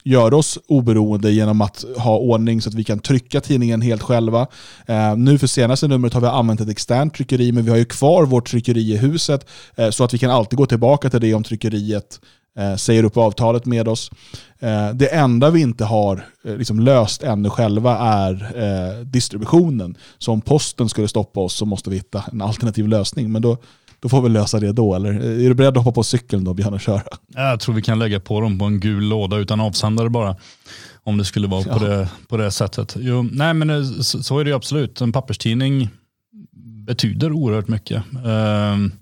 [0.09, 4.47] göra oss oberoende genom att ha ordning så att vi kan trycka tidningen helt själva.
[4.87, 7.85] Eh, nu för senaste numret har vi använt ett externt tryckeri, men vi har ju
[7.85, 11.35] kvar vårt tryckeri i huset eh, så att vi kan alltid gå tillbaka till det
[11.35, 12.21] om tryckeriet
[12.59, 14.11] eh, säger upp avtalet med oss.
[14.59, 19.97] Eh, det enda vi inte har eh, liksom löst ännu själva är eh, distributionen.
[20.19, 23.33] Så om posten skulle stoppa oss så måste vi hitta en alternativ lösning.
[23.33, 23.57] Men då,
[24.01, 25.13] då får vi lösa det då, eller?
[25.13, 27.03] Är du beredd att hoppa på cykeln då, Björn, och köra?
[27.35, 30.37] Jag tror vi kan lägga på dem på en gul låda utan avsändare bara.
[31.05, 31.89] Om det skulle vara på, Ja.
[31.89, 32.97] det, på det sättet.
[33.01, 35.01] Jo, nej men eh, så, så är det ju absolut.
[35.01, 35.89] En papperstidning
[36.87, 38.03] betyder oerhört mycket.
[38.27, 38.93] Ehm,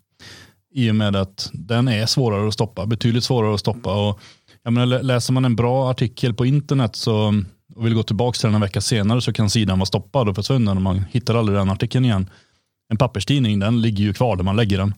[0.75, 2.87] I och med att den är svårare att stoppa.
[2.87, 4.09] Betydligt svårare att stoppa.
[4.09, 4.21] Och,
[4.63, 7.43] jag menar, lä- läser man en bra artikel på internet så,
[7.77, 10.37] och vill gå tillbaka till den en vecka senare så kan sidan vara stoppad och
[10.37, 12.31] försvunnen och man hittar aldrig den artikeln igen.
[12.89, 14.95] En papperstidning den ligger ju kvar där man lägger den.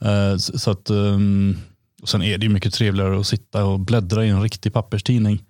[0.00, 1.56] Eh, så så att, ehm,
[2.02, 5.42] och sen är det ju mycket trevligare att sitta och bläddra i en riktig papperstidning.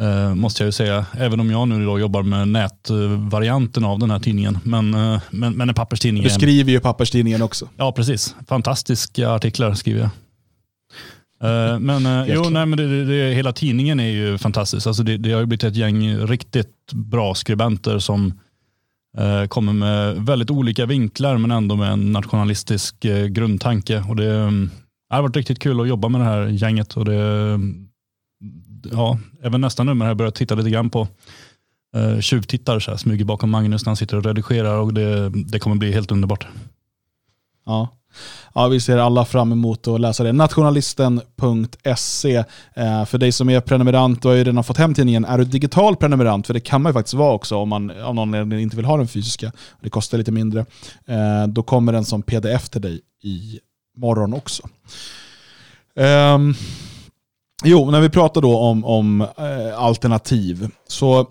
[0.00, 1.06] Eh, måste jag ju säga.
[1.18, 4.58] Även om jag nu idag jobbar med nätvarianten av den här tidningen.
[4.64, 7.68] Men, eh, men, men en papperstidning Du skriver ju papperstidningen också.
[7.76, 8.36] Ja, precis.
[8.48, 10.10] Fantastiska artiklar skriver jag.
[11.42, 12.52] Eh, men eh, jo, klart.
[12.52, 14.86] nej, men det, det, hela tidningen är ju fantastisk.
[14.86, 18.40] Alltså det, det har ju blivit ett gäng riktigt bra skribenter som
[19.16, 24.04] Eh, kommer med väldigt olika vinklar men ändå med en nationalistisk eh, grundtanke.
[24.08, 24.70] Och det, mm,
[25.08, 26.96] det har varit riktigt kul att jobba med det här gänget.
[26.96, 27.88] Och det, mm,
[28.92, 31.08] ja, även nästa nummer har jag börjat titta lite grann på.
[31.96, 35.28] Eh, uh, tjuvtittar, så här, smyger bakom Magnus när han sitter och redigerar och det,
[35.28, 36.46] det kommer bli helt underbart.
[37.66, 37.88] Ja
[38.54, 40.32] ja, vi ser alla fram emot att läsa det.
[40.32, 42.44] Nationalisten.se.
[42.74, 45.44] Eh, för dig som är prenumerant och har ju redan fått hem tidningen, är du
[45.44, 48.60] digital prenumerant, för det kan man ju faktiskt vara också om man av någon anledning
[48.60, 50.60] inte vill ha den fysiska, det kostar lite mindre,
[51.06, 53.60] eh, då kommer den som pdf till dig i
[53.96, 54.62] morgon också.
[55.96, 56.38] Eh,
[57.64, 61.26] jo, när vi pratar då om, om eh, alternativ, så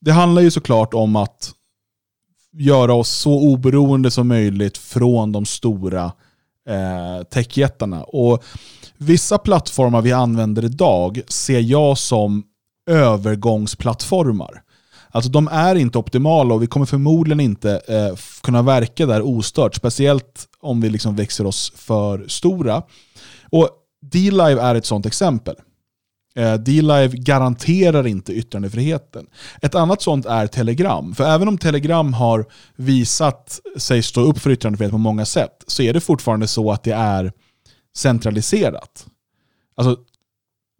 [0.00, 1.54] det handlar ju såklart om att
[2.52, 6.12] göra oss så oberoende som möjligt från de stora
[6.68, 8.02] eh, techjättarna.
[8.04, 8.44] Och
[8.96, 12.44] vissa plattformar vi använder idag ser jag som
[12.90, 14.62] övergångsplattformar.
[15.10, 19.74] Alltså de är inte optimala och vi kommer förmodligen inte eh, kunna verka där ostört,
[19.74, 22.82] speciellt om vi liksom växer oss för stora.
[23.50, 23.68] Och
[24.02, 25.56] D-Live är ett sådant exempel.
[26.34, 29.26] Eh, D-Live garanterar inte yttrandefriheten.
[29.62, 31.14] Ett annat sånt är Telegram.
[31.14, 32.46] För även om Telegram har
[32.76, 36.82] visat sig stå upp för yttrandefrihet på många sätt, så är det fortfarande så att
[36.82, 37.32] det är
[37.96, 39.06] centraliserat.
[39.76, 39.96] Alltså,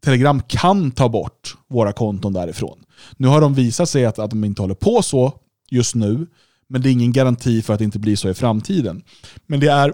[0.05, 2.79] Telegram kan ta bort våra konton därifrån.
[3.17, 5.33] Nu har de visat sig att, att de inte håller på så
[5.71, 6.27] just nu,
[6.69, 9.03] men det är ingen garanti för att det inte blir så i framtiden.
[9.47, 9.93] Men det är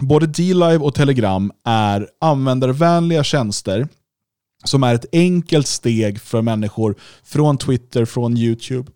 [0.00, 3.88] både D-Live och Telegram är användarvänliga tjänster
[4.64, 6.94] som är ett enkelt steg för människor
[7.24, 8.92] från Twitter, från YouTube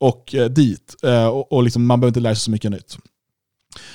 [0.00, 0.94] och eh, dit.
[1.02, 2.98] Eh, och och liksom, man behöver inte lära sig så mycket nytt.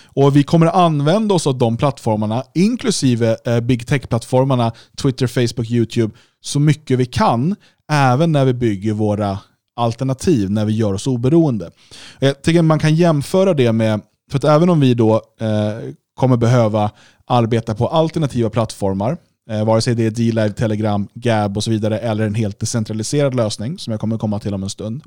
[0.06, 4.72] Och Vi kommer använda oss av de plattformarna, inklusive eh, big tech-plattformarna,
[5.02, 7.56] Twitter, Facebook, YouTube, så mycket vi kan,
[7.92, 9.40] även när vi bygger våra
[9.76, 11.72] alternativ, när vi gör oss oberoende.
[12.20, 14.02] Jag tycker man kan jämföra det med,
[14.32, 16.92] för att även om vi då eh, kommer behöva
[17.26, 19.18] arbeta på alternativa plattformar,
[19.52, 23.36] eh, vare sig det är D-Live, Telegram, Gab och så vidare, eller en helt decentraliserad
[23.36, 25.04] lösning, som jag kommer komma till om en stund,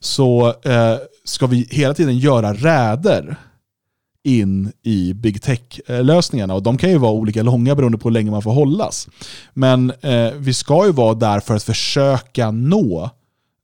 [0.00, 3.36] så eh, ska vi hela tiden göra räder
[4.24, 6.54] in i big tech-lösningarna.
[6.54, 9.08] Och de kan ju vara olika långa beroende på hur länge man får hållas.
[9.54, 13.10] Men eh, vi ska ju vara där för att försöka nå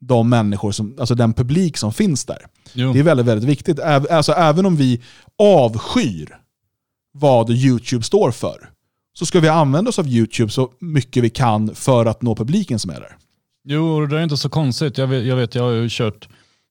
[0.01, 2.47] de människor, som, alltså den publik som finns där.
[2.73, 2.93] Jo.
[2.93, 3.81] Det är väldigt, väldigt viktigt.
[3.81, 5.01] Alltså, även om vi
[5.39, 6.39] avskyr
[7.13, 8.71] vad YouTube står för,
[9.15, 12.79] så ska vi använda oss av YouTube så mycket vi kan för att nå publiken
[12.79, 13.17] som är där.
[13.65, 14.99] Jo, och det är inte så konstigt.
[14.99, 16.29] Jag vet, jag, vet, jag har ju kört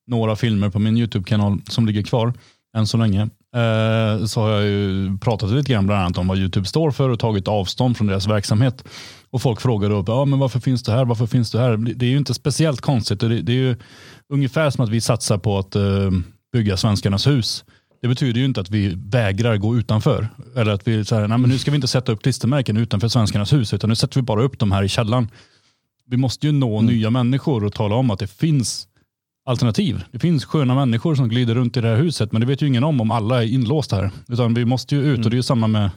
[0.08, 2.34] några filmer på min YouTube-kanal som ligger kvar
[2.78, 3.22] än så länge.
[3.56, 7.10] Eh, så har jag ju pratat lite grann bland annat om vad YouTube står för
[7.10, 8.84] och tagit avstånd från deras verksamhet.
[9.30, 11.06] Och folk frågar då, ja, men varför finns det här?
[11.06, 11.78] Varför finns det här?
[11.78, 13.20] Det är ju inte speciellt konstigt.
[13.20, 13.76] Det, det är ju
[14.34, 16.12] ungefär som att vi satsar på att eh,
[16.54, 17.64] bygga svenskarnas hus.
[18.02, 20.28] Det betyder ju inte att vi vägrar gå utanför.
[20.56, 23.54] Eller att vi säger, nej men nu ska vi inte sätta upp klistermärken utanför svenskarnas
[23.54, 25.30] hus, utan nu sätter vi bara upp dem här i källaren.
[26.06, 28.88] Vi måste ju nå nya människor och tala om att det finns
[29.46, 30.04] alternativ.
[30.12, 32.68] Det finns sköna människor som glider runt i det här huset, men det vet ju
[32.68, 34.12] ingen om om alla är inlåsta här.
[34.28, 35.90] Utan vi måste ju ut, och det är ju samma med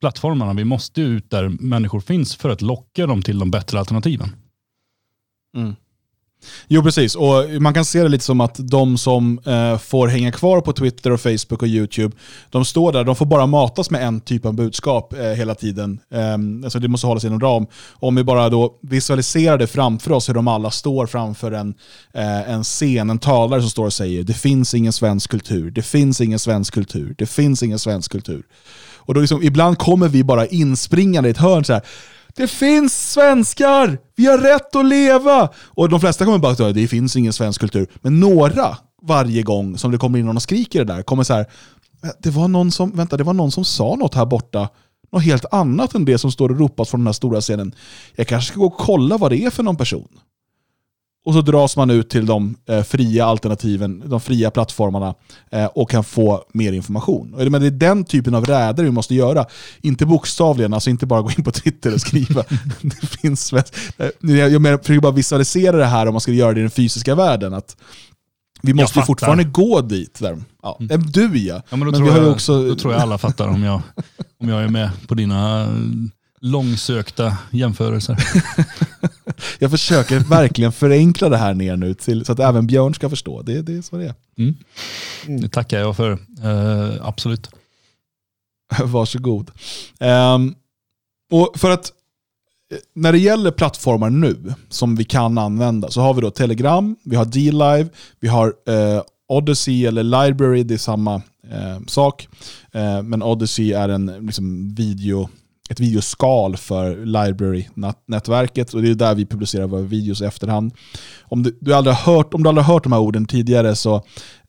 [0.00, 0.52] plattformarna.
[0.52, 4.28] Vi måste ju ut där människor finns för att locka dem till de bättre alternativen.
[6.68, 7.14] Jo, precis.
[7.14, 10.72] Och man kan se det lite som att de som eh, får hänga kvar på
[10.72, 12.16] Twitter, och Facebook och YouTube,
[12.50, 16.00] de står där, de får bara matas med en typ av budskap eh, hela tiden.
[16.10, 17.66] Eh, alltså det måste hållas inom ram.
[17.92, 21.74] Om vi bara då visualiserar det framför oss, hur de alla står framför en,
[22.14, 25.82] eh, en scen, en talare som står och säger det finns ingen svensk kultur, det
[25.82, 28.42] finns ingen svensk kultur, det finns ingen svensk kultur.
[29.08, 31.82] Och då liksom, ibland kommer vi bara inspringande i ett hörn så här.
[32.38, 33.98] Det finns svenskar!
[34.16, 35.48] Vi har rätt att leva!
[35.56, 37.86] Och de flesta kommer bara att säga det finns ingen svensk kultur.
[38.00, 41.34] Men några, varje gång som det kommer in någon och skriker det där, kommer så
[41.34, 41.46] här.
[42.18, 44.68] Det var någon som, vänta, det var någon som sa något här borta.
[45.12, 47.74] Något helt annat än det som står och ropas från den här stora scenen.
[48.16, 50.08] Jag kanske ska gå och kolla vad det är för någon person.
[51.28, 55.14] Och så dras man ut till de eh, fria alternativen, de fria plattformarna
[55.50, 57.34] eh, och kan få mer information.
[57.34, 59.44] Och det- Men det är den typen av räder vi måste göra.
[59.82, 62.44] Inte bokstavligen, alltså inte bara gå in på Twitter och skriva.
[62.82, 63.52] det finns.
[63.52, 63.60] Eh,
[64.20, 67.54] Jag, försöker bara visualisera det här om man skulle göra det i den fysiska världen.
[67.54, 67.76] Att
[68.62, 70.18] vi måste ju fortfarande gå dit.
[70.20, 70.38] Där.
[70.62, 71.54] Ja, eh, Du ja.
[71.70, 72.68] Ja, men då, Men tror jag, också...
[72.68, 73.80] då tror jag alla fattar om jag,
[74.40, 75.68] om jag är med på dina eh,
[76.40, 78.16] långsökta jämförelser.
[79.58, 83.42] Jag försöker verkligen förenkla det här ner nu till, så att även Björn ska förstå.
[83.42, 84.14] Det, det är så det är.
[85.40, 86.10] Det tackar jag för.
[86.42, 87.50] Eh, absolut.
[88.84, 89.50] Varsågod.
[90.00, 90.54] Um,
[91.30, 91.92] och för att
[92.72, 96.96] eh, när det gäller plattformar nu som vi kan använda så har vi då Telegram,
[97.04, 97.88] vi har D-Live,
[98.20, 101.14] vi har eh, Odyssey eller Library, det är samma
[101.50, 102.28] eh, sak.
[102.72, 105.28] Eh, men Odyssey är en liksom, video,
[105.68, 110.72] ett videoskal för Library-nätverket och det är där vi publicerar våra videos i efterhand.
[111.22, 113.76] Om du, du aldrig har hört, om du aldrig har hört de här orden tidigare
[113.76, 113.94] så,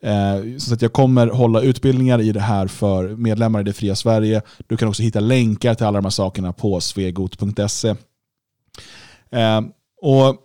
[0.02, 3.96] eh, så att jag kommer hålla utbildningar i det här för medlemmar i det fria
[3.96, 4.41] Sverige.
[4.68, 7.96] Du kan också hitta länkar till alla de här sakerna på svegot.se.
[9.32, 9.62] Eh,
[10.02, 10.38] och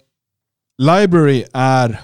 [0.79, 2.01] Library är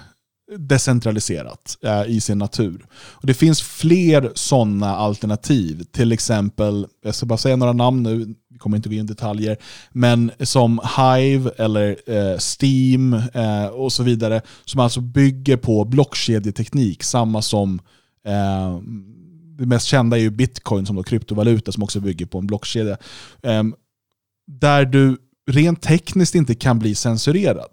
[0.59, 2.87] decentraliserat eh, i sin natur.
[2.93, 5.85] Och Det finns fler sådana alternativ.
[5.93, 9.57] Till exempel, jag ska bara säga några namn nu, kommer inte gå in i detaljer,
[9.93, 17.03] men som Hive eller eh, Steam eh, och så vidare, som alltså bygger på blockkedjeteknik,
[17.03, 17.81] samma som
[18.27, 18.78] eh,
[19.59, 22.97] det mest kända är ju bitcoin som då kryptovaluta som också bygger på en blockkedja.
[23.43, 23.74] Ehm,
[24.47, 25.16] där du
[25.51, 27.70] rent tekniskt inte kan bli censurerad.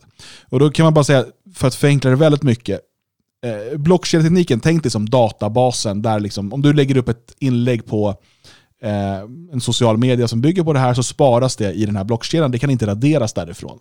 [0.50, 2.80] Och då kan man bara säga, för att förenkla det väldigt mycket,
[3.46, 8.16] eh, blockkedjetekniken, tänk dig som databasen där liksom, om du lägger upp ett inlägg på
[8.82, 9.20] eh,
[9.52, 12.52] en social media som bygger på det här så sparas det i den här blockkedjan.
[12.52, 13.80] Det kan inte raderas därifrån.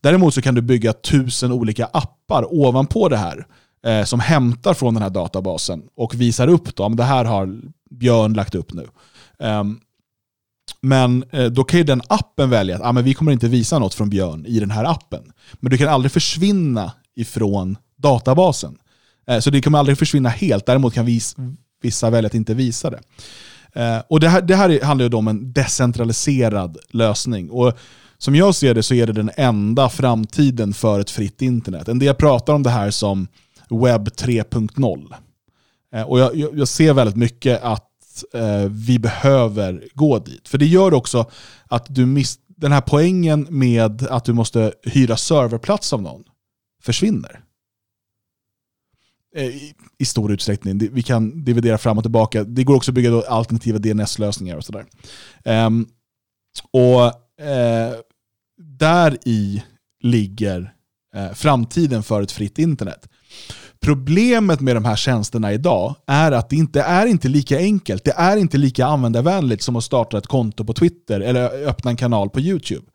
[0.00, 3.46] Däremot så kan du bygga tusen olika appar ovanpå det här
[3.86, 7.60] eh, som hämtar från den här databasen och visar upp då, om det här har
[7.90, 8.88] Björn lagt upp nu.
[9.38, 9.80] Um,
[10.80, 13.78] men eh, då kan ju den appen välja att ah, men vi kommer inte visa
[13.78, 15.32] något från Björn i den här appen.
[15.60, 18.78] Men du kan aldrig försvinna ifrån databasen.
[19.26, 20.66] Eh, så det kommer aldrig försvinna helt.
[20.66, 21.06] Däremot kan
[21.82, 23.00] vissa välja att inte visa det.
[23.72, 27.50] Eh, och det här, det här handlar ju då om en decentraliserad lösning.
[27.50, 27.78] Och
[28.18, 31.88] som jag ser det så är det den enda framtiden för ett fritt internet.
[31.88, 33.28] En del pratar om det här som
[33.70, 35.14] webb 3.0.
[35.94, 37.84] Eh, Och jag, jag, jag ser väldigt mycket att
[38.34, 40.48] eh, vi behöver gå dit.
[40.48, 41.30] För det gör också
[41.66, 46.24] att du miss, den här poängen med att du måste hyra serverplats av någon
[46.82, 47.40] försvinner.
[49.36, 50.78] Eh, I, I stor utsträckning.
[50.92, 52.44] Vi kan dividera fram och tillbaka.
[52.44, 54.84] Det går också att bygga då alternativa DNS-lösningar och sådär.
[55.44, 55.86] Um,
[56.72, 57.04] och
[57.40, 57.98] uh,
[58.78, 59.62] där i
[60.02, 60.72] ligger
[61.16, 63.08] uh, framtiden för ett fritt internet.
[63.80, 68.04] Problemet med de här tjänsterna idag är att det inte är inte lika enkelt.
[68.04, 71.96] Det är inte lika användarvänligt som att starta ett konto på Twitter eller öppna en
[71.96, 72.86] kanal på YouTube.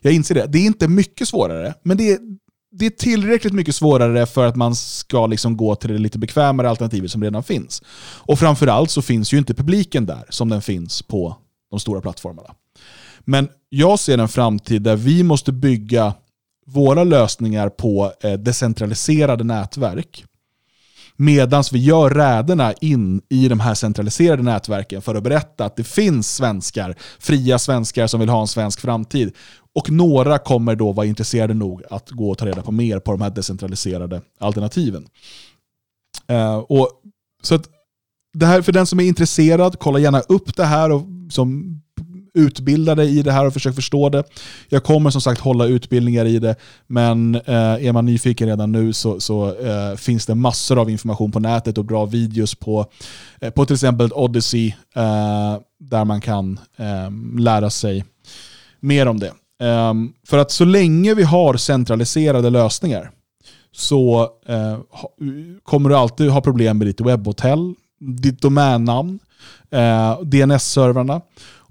[0.00, 0.46] Jag inser det.
[0.46, 2.18] Det är inte mycket svårare, men det är,
[2.72, 6.70] det är tillräckligt mycket svårare för att man ska liksom gå till det lite bekvämare
[6.70, 7.82] alternativet som redan finns.
[8.18, 11.36] Och framförallt så finns ju inte publiken där som den finns på
[11.70, 12.54] de stora plattformarna.
[13.20, 16.14] Men jag ser en framtid där vi måste bygga
[16.66, 20.24] våra lösningar på eh, decentraliserade nätverk
[21.20, 25.84] medan vi gör räderna in i de här centraliserade nätverken för att berätta att det
[25.84, 29.36] finns svenskar, fria svenskar som vill ha en svensk framtid.
[29.74, 33.12] Och några kommer då vara intresserade nog att gå och ta reda på mer på
[33.12, 35.08] de här decentraliserade alternativen.
[36.30, 36.88] Uh, och,
[37.42, 37.68] så att
[38.32, 41.80] det här, för den som är intresserad, kolla gärna upp det här och som
[42.34, 44.24] utbilda dig i det här och försök förstå det.
[44.68, 46.56] Jag kommer som sagt hålla utbildningar i det,
[46.86, 51.32] men eh, är man nyfiken redan nu så, så eh, finns det massor av information
[51.32, 52.86] på nätet och bra videos på,
[53.40, 58.04] eh, på till exempel Odyssey eh, där man kan eh, lära sig
[58.80, 59.32] mer om det.
[59.60, 63.10] Um, för att så länge vi har centraliserade lösningar
[63.72, 64.78] så uh,
[65.62, 69.18] kommer du alltid ha problem med ditt webbhotell, ditt domännamn,
[69.70, 71.20] eh, uh, DNS-servrarna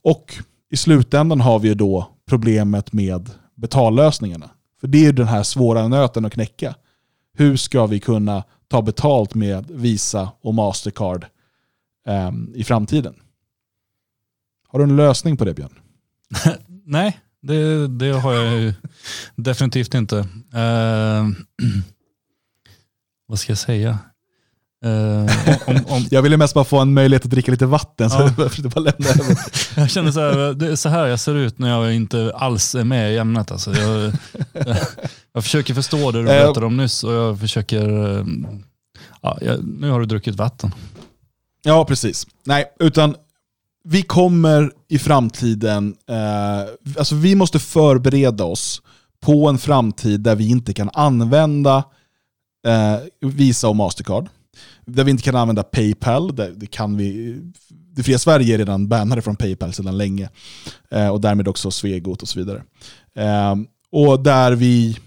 [0.02, 0.36] och
[0.72, 4.50] i slutändan har vi ju då problemet med betallösningarna.
[4.80, 6.76] För det är ju den här svåra nöten att knäcka.
[7.34, 11.26] Hur ska vi kunna ta betalt med Visa och Mastercard
[12.08, 13.16] um, i framtiden?
[14.68, 15.80] Har du en lösning på det Björn?
[16.86, 18.74] Nej, det, det har jag ju
[19.36, 20.18] definitivt inte.
[20.54, 21.28] Eh,
[23.28, 24.00] vad ska jag säga?
[24.86, 25.32] Eh,
[25.68, 28.34] om, om, Jag ville mest bara få en möjlighet att dricka lite vatten, så Ja.
[28.38, 29.38] jag försökte bara lämna över.
[29.76, 32.76] jag känner så här, det är så här jag ser ut när jag inte alls
[32.76, 33.52] är med i ämnet.
[33.52, 34.14] Alltså jag,
[35.34, 36.44] jag försöker förstå det du Eh.
[36.44, 37.88] berättade om nyss och jag försöker...
[39.22, 40.72] Ja, jag, nu har du druckit vatten.
[41.64, 42.28] Ja, precis.
[42.46, 43.16] Nej, utan
[43.92, 48.82] vi kommer i framtiden, eh, alltså vi måste förbereda oss
[49.22, 51.84] på en framtid där vi inte kan använda
[52.68, 54.30] eh, Visa och Mastercard.
[54.86, 57.38] Där vi inte kan använda Paypal, där det kan vi,
[57.96, 60.30] det fria Sverige är redan bannade från Paypal sedan länge.
[60.92, 62.64] Eh, och därmed också Svegot och så vidare.
[63.16, 63.56] Eh,
[63.92, 64.98] och där vi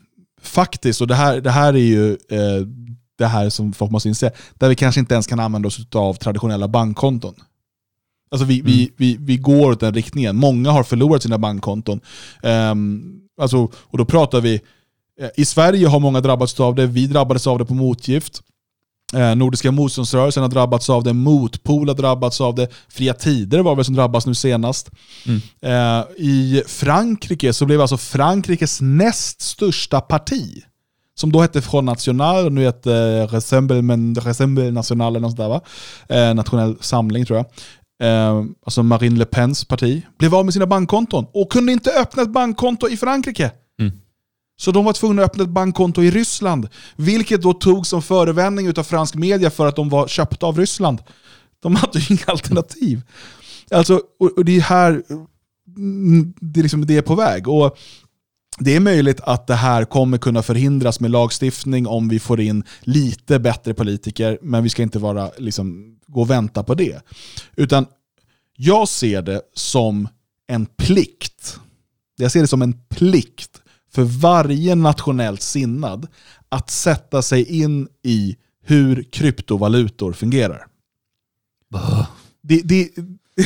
[0.43, 2.67] faktiskt, och det här, det här är ju eh,
[3.19, 6.15] det här som folk måste inse, där vi kanske inte ens kan använda oss av
[6.15, 7.35] traditionella bankkonton.
[8.33, 10.37] Alltså vi, vi, vi, vi går åt den riktningen.
[10.37, 12.01] Många har förlorat sina bankkonton.
[12.43, 13.03] Ehm,
[13.41, 14.61] alltså, och då pratar vi,
[15.21, 18.41] eh, i Sverige har många drabbats av det, vi drabbades av det på motgift.
[19.15, 23.77] Eh, Nordiska motståndsrörelsen har drabbats av det, Motpol har drabbats av det, Fria Tider var
[23.77, 24.91] väl som drabbas nu senast.
[25.61, 30.63] Eh, I Frankrike så blev alltså Frankrikes näst största parti,
[31.15, 35.49] som då hette Front National och nu heter Rassemblement Rassemblement National eller något sånt där
[35.49, 35.61] va?
[36.09, 37.47] Eh, nationell samling tror jag.
[38.03, 42.23] Eh, alltså Marine Le Pens parti, blev av med sina bankkonton och kunde inte öppna
[42.23, 43.51] ett bankkonto i Frankrike.
[43.81, 43.93] Mm.
[44.57, 48.67] Så de var tvungna att öppna ett bankkonto i Ryssland, vilket då tog som förevändning
[48.67, 50.99] utav fransk media för att de var köpta av Ryssland.
[51.63, 53.03] De hade ju inga alternativ.
[53.71, 55.03] Alltså, och, och det är här
[55.77, 57.49] mm, det är, liksom, det är på väg.
[57.49, 57.79] Och
[58.59, 62.65] det är möjligt att det här kommer kunna förhindras med lagstiftning om vi får in
[62.81, 67.01] lite bättre politiker, men vi ska inte vara, liksom, gå och vänta på det.
[67.57, 67.87] Utan
[68.57, 70.09] jag ser det som
[70.47, 71.61] en plikt.
[72.17, 73.61] Jag ser det som en plikt
[73.95, 76.09] för varje nationellt sinnad
[76.49, 80.67] att sätta sig in i hur kryptovalutor fungerar.
[82.43, 82.91] Det, det,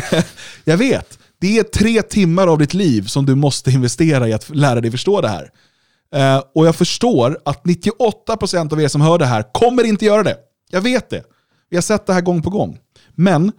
[0.64, 4.56] jag vet, det är tre timmar av ditt liv som du måste investera i att
[4.56, 5.50] lära dig förstå det här.
[6.14, 10.22] Eh, och jag förstår att 98% av er som hör det här kommer inte göra
[10.22, 10.36] det.
[10.70, 11.22] Jag vet det.
[11.70, 12.78] Vi har sett det här gång på gång.
[13.14, 13.52] Men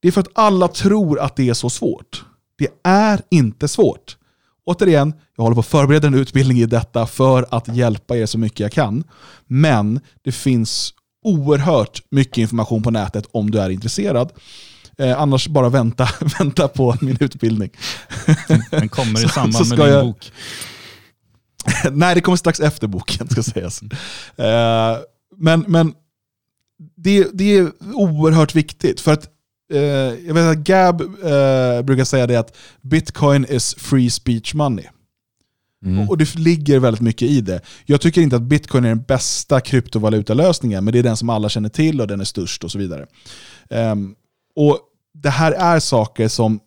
[0.00, 2.24] det är för att alla tror att det är så svårt.
[2.58, 4.16] Det är inte svårt.
[4.64, 8.38] Återigen, jag håller på att förbereda en utbildning i detta för att hjälpa er så
[8.38, 9.04] mycket jag kan.
[9.46, 10.94] Men det finns
[11.24, 14.32] oerhört mycket information på nätet om du är intresserad.
[15.00, 16.08] Eh, annars bara vänta,
[16.38, 17.70] vänta på min utbildning.
[18.70, 20.32] Den kommer i Så- samband så med ska din jag- bok.
[21.92, 23.82] Nej, det kommer strax efter boken ska sägas.
[24.36, 24.98] Eh,
[25.36, 25.92] men men
[26.96, 29.00] det, det är oerhört viktigt.
[29.00, 29.28] För att
[29.72, 29.80] eh,
[30.26, 30.98] jag vet att Gab
[31.84, 34.84] brukar säga det att bitcoin is free speech money.
[35.84, 36.08] Mm.
[36.08, 37.60] Och det ligger väldigt mycket i det.
[37.86, 41.48] Jag tycker inte att bitcoin är den bästa kryptovalutalösningen, men det är den som alla
[41.48, 43.06] känner till och den är störst och så vidare.
[43.70, 44.14] Ehm,
[44.56, 44.78] och
[45.14, 46.60] Det här är saker som...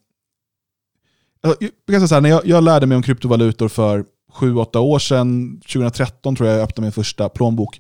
[1.86, 6.50] Jag kan säga när jag, lärde mig om kryptovalutor för 7-8 år sedan, 2013 tror
[6.50, 7.80] jag jag öppnade min första plånbok.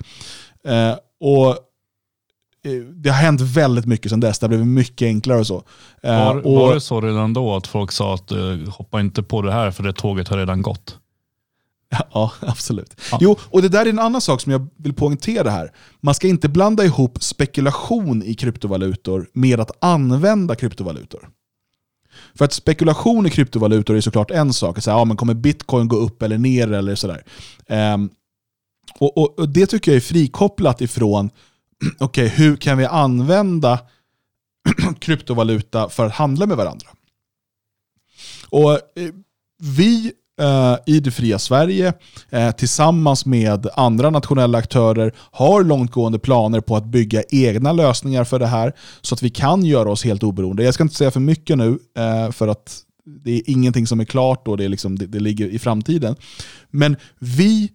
[0.67, 1.49] Eh, och
[2.65, 5.63] eh, det har hänt väldigt mycket sedan dess, det har blivit mycket enklare och så.
[6.03, 8.31] Eh, Var, och, var det så redan då att folk sa att
[8.69, 10.97] hoppa inte på det här för det tåget har redan gått?
[12.13, 13.01] Ja, absolut.
[13.11, 13.17] Ja.
[13.21, 15.71] Jo, och det där är en annan sak som jag vill poängtera här.
[16.01, 21.29] Man ska inte blanda ihop spekulation i kryptovalutor med att använda kryptovalutor.
[22.35, 24.81] För att spekulation i kryptovalutor är såklart en sak.
[24.81, 27.23] Så här, ja, men kommer bitcoin gå upp eller ner eller sådär.
[27.67, 28.09] Ehm,
[28.99, 31.29] och, och, och det tycker jag är frikopplat ifrån,
[31.99, 33.79] okej, hur kan vi använda
[34.99, 36.87] kryptovaluta för att handla med varandra?
[38.49, 39.13] Och eh,
[39.59, 41.93] vi Eh, i det fria Sverige
[42.29, 48.39] eh, tillsammans med andra nationella aktörer har långtgående planer på att bygga egna lösningar för
[48.39, 50.63] det här så att vi kan göra oss helt oberoende.
[50.63, 52.79] Jag ska inte säga för mycket nu eh, för att
[53.23, 56.15] det är ingenting som är klart och det, är liksom, det, det ligger i framtiden.
[56.69, 57.71] Men vi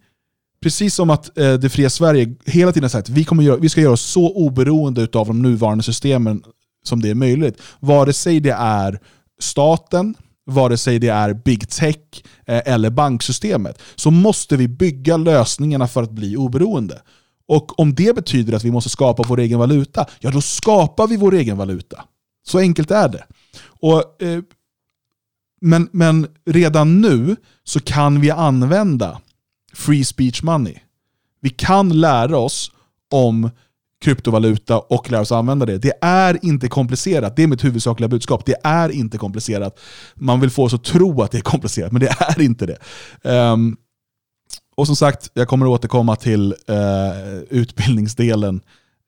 [0.61, 3.57] Precis som att eh, det fria Sverige hela tiden har sagt att vi, kommer göra,
[3.57, 6.43] vi ska göra oss så oberoende av de nuvarande systemen
[6.83, 7.61] som det är möjligt.
[7.79, 8.99] Vare sig det är
[9.39, 10.15] staten,
[10.49, 11.95] vare sig det är big tech
[12.45, 17.01] eh, eller banksystemet, så måste vi bygga lösningarna för att bli oberoende.
[17.47, 21.17] Och om det betyder att vi måste skapa vår egen valuta, ja då skapar vi
[21.17, 22.03] vår egen valuta.
[22.47, 23.23] Så enkelt är det.
[23.61, 24.41] Och, eh,
[25.61, 29.21] men, men redan nu så kan vi använda
[29.73, 30.75] free speech money.
[31.41, 32.71] Vi kan lära oss
[33.11, 33.49] om
[34.01, 35.77] kryptovaluta och lära oss använda det.
[35.77, 37.35] Det är inte komplicerat.
[37.35, 38.45] Det är mitt huvudsakliga budskap.
[38.45, 39.79] Det är inte komplicerat.
[40.15, 42.77] Man vill få oss att tro att det är komplicerat, men det är inte det.
[43.29, 43.77] Um,
[44.75, 48.61] och som sagt, jag kommer att återkomma till uh, utbildningsdelen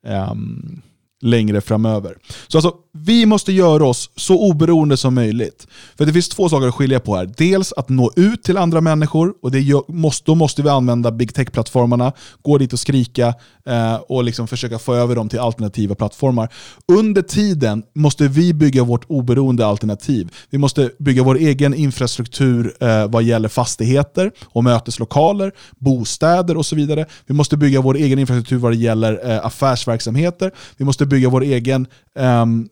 [0.06, 0.82] Um,
[1.22, 2.16] längre framöver.
[2.48, 5.66] Så alltså, vi måste göra oss så oberoende som möjligt.
[5.98, 7.30] För det finns två saker att skilja på här.
[7.36, 11.10] Dels att nå ut till andra människor, och det gör, måste, då måste vi använda
[11.10, 12.12] big tech-plattformarna,
[12.42, 13.34] gå dit och skrika
[13.66, 16.48] eh, och liksom försöka få över dem till alternativa plattformar.
[16.92, 20.34] Under tiden måste vi bygga vårt oberoende alternativ.
[20.50, 26.76] Vi måste bygga vår egen infrastruktur eh, vad gäller fastigheter och möteslokaler, bostäder och så
[26.76, 27.06] vidare.
[27.26, 30.50] Vi måste bygga vår egen infrastruktur vad det gäller eh, affärsverksamheter.
[30.76, 32.68] Vi måste bygga vår egen um,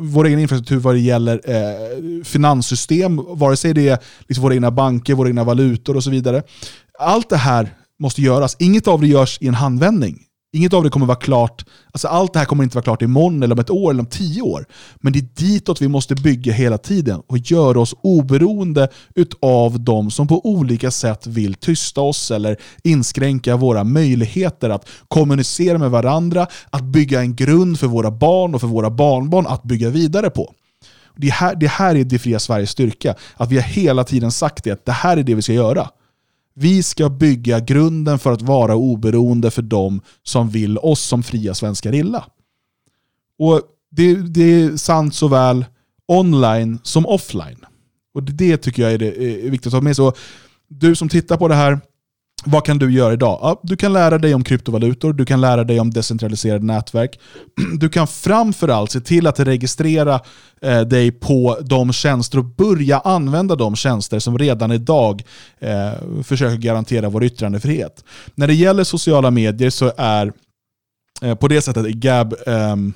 [0.00, 3.98] vår egen infrastruktur vad det gäller eh, finanssystem, vare sig det är
[4.28, 6.42] liksom våra egna banker, våra egna valutor och så vidare.
[6.98, 7.68] Allt det här
[7.98, 8.56] måste göras.
[8.58, 10.18] Inget av det görs i en handvändning.
[10.54, 13.42] Inget av det kommer vara klart, alltså allt det här kommer inte vara klart imorgon,
[13.42, 14.66] eller om ett år, eller om tio år.
[14.96, 20.10] Men det är ditåt vi måste bygga hela tiden och göra oss oberoende utav de
[20.10, 26.46] som på olika sätt vill tysta oss eller inskränka våra möjligheter att kommunicera med varandra,
[26.70, 30.52] att bygga en grund för våra barn och för våra barnbarn att bygga vidare på.
[31.16, 34.64] Det här, det här är det fria Sveriges styrka, att vi har hela tiden sagt
[34.64, 35.88] det, att det här är det vi ska göra.
[36.54, 41.54] Vi ska bygga grunden för att vara oberoende för de som vill oss som fria
[41.54, 42.24] svenskar illa.
[43.38, 43.60] Och
[43.90, 45.64] det, det är sant såväl
[46.06, 47.64] online som offline.
[48.14, 50.12] Och det, tycker jag är, det, är viktigt att ha med sig.
[50.68, 51.80] Du som tittar på det här,
[52.44, 53.38] vad kan du göra idag?
[53.42, 57.20] Ja, du kan lära dig om kryptovalutor, du kan lära dig om decentraliserade nätverk.
[57.78, 60.20] Du kan framförallt se till att registrera
[60.62, 65.22] eh, dig på de tjänster och börja använda de tjänster som redan idag
[65.58, 65.92] eh,
[66.22, 68.04] försöker garantera vår yttrandefrihet.
[68.34, 70.32] När det gäller sociala medier så är
[71.22, 72.92] eh, på det sättet Gab ehm,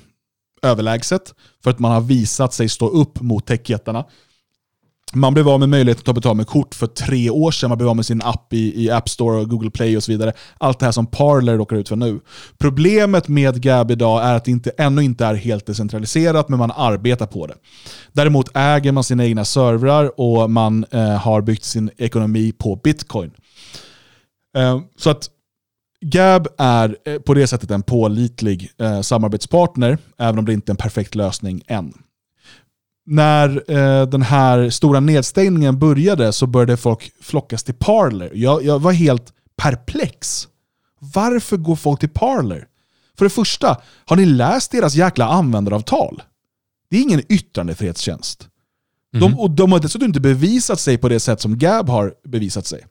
[0.61, 4.05] överlägset för att man har visat sig stå upp mot techjättarna.
[5.13, 7.69] Man blev av med möjligheten att ta betalt med kort för tre år sedan.
[7.69, 10.11] Man blev av med sin app i, i App Store och Google Play och så
[10.11, 10.33] vidare.
[10.57, 12.19] Allt det här som Parler råkar ut för nu.
[12.57, 16.71] Problemet med Gab idag är att det inte, ännu inte är helt decentraliserat, men man
[16.75, 17.53] arbetar på det.
[18.11, 23.31] Däremot äger man sina egna servrar och man eh, har byggt sin ekonomi på bitcoin.
[24.57, 25.29] Eh, så att
[26.01, 30.73] Gab är eh, på det sättet en pålitlig eh, samarbetspartner, även om det inte är
[30.73, 31.93] en perfekt lösning än
[33.09, 38.31] när eh, den här stora nedstängningen började så började folk flockas till Parler.
[38.33, 40.47] Jag, jag var helt perplex.
[40.99, 42.67] Varför går folk till Parler?
[43.17, 46.23] För det första, har ni läst deras jäkla användaravtal?
[46.89, 48.47] Det är ingen yttrandefrihetstjänst.
[49.11, 52.65] De, och de har dessutom inte bevisat sig på det sätt som Gab har bevisat
[52.65, 52.85] sig.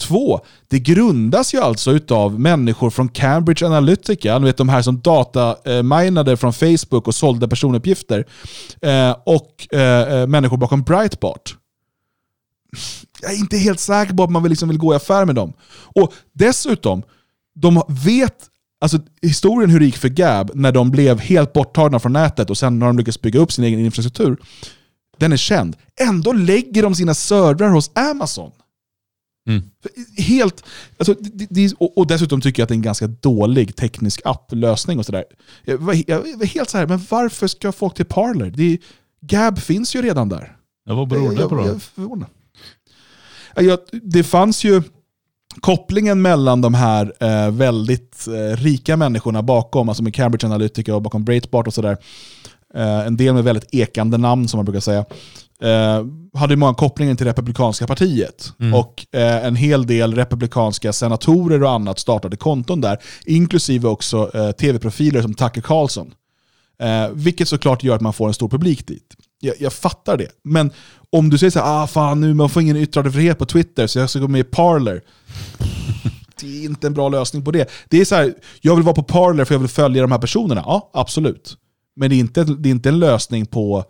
[0.00, 5.00] Två, det grundas ju alltså utav människor från Cambridge Analytica, ni vet de här som
[5.00, 8.26] dataminade från Facebook och sålde personuppgifter,
[8.82, 11.56] eh, och eh, eh, människor bakom Breitbart.
[13.22, 15.52] Jag är inte helt säker på att man liksom vill gå i affär med dem.
[15.94, 17.02] Och dessutom,
[17.54, 18.46] de vet
[18.82, 22.58] Alltså historien hur det gick för Gab när de blev helt borttagna från nätet och
[22.58, 24.36] sen har de lyckats bygga upp sin egen infrastruktur,
[25.18, 25.76] den är känd.
[26.00, 28.50] Ändå lägger de sina servrar hos Amazon.
[30.16, 30.64] Helt,
[30.98, 34.20] alltså, det, det, och, och dessutom tycker jag att det är en ganska dålig teknisk
[34.24, 35.24] applösning och sådär.
[35.64, 38.52] Jag, var- jag var helt så här, men varför ska folk till Parler?
[38.56, 38.78] Det,
[39.20, 40.56] Gab finns ju redan där.
[40.86, 41.74] Ja, vad beror det på jag, jag, då?
[41.74, 42.28] är förvånad.
[43.56, 44.82] Ja, Jag, det fanns ju
[45.60, 51.02] kopplingen mellan de här eh, väldigt eh, rika människorna bakom, alltså med Cambridge Analytica och
[51.02, 51.96] bakom Breitbart och sådär,
[52.74, 55.04] eh, en del med väldigt ekande namn som man brukar säga,
[55.62, 56.04] eh,
[56.34, 58.52] hade många kopplingar till Republikanska partiet.
[58.74, 64.50] Och eh, en hel del republikanska senatorer och annat startade konton där, inklusive också eh,
[64.50, 66.14] tv-profiler som Tucker Carlson.
[66.80, 69.16] Eh, vilket såklart gör att man får en stor publik dit.
[69.40, 70.28] Jag, jag fattar det.
[70.44, 70.70] Men
[71.10, 73.98] om du säger så här, ah fan nu man får ingen yttrandefrihet på Twitter så
[73.98, 75.02] jag ska gå med i Parler.
[76.40, 77.70] Det är inte en bra lösning på det.
[77.88, 80.18] Det är så här, jag vill vara på Parler för jag vill följa de här
[80.18, 80.62] personerna.
[80.66, 81.56] Ja, absolut.
[81.96, 83.84] Men det är inte, det är inte en lösning på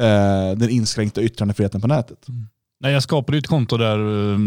[0.00, 2.28] eh, den inskränkta yttrandefriheten på nätet.
[2.28, 2.46] Mm.
[2.80, 4.38] Nej, jag skapade ett konto där eh,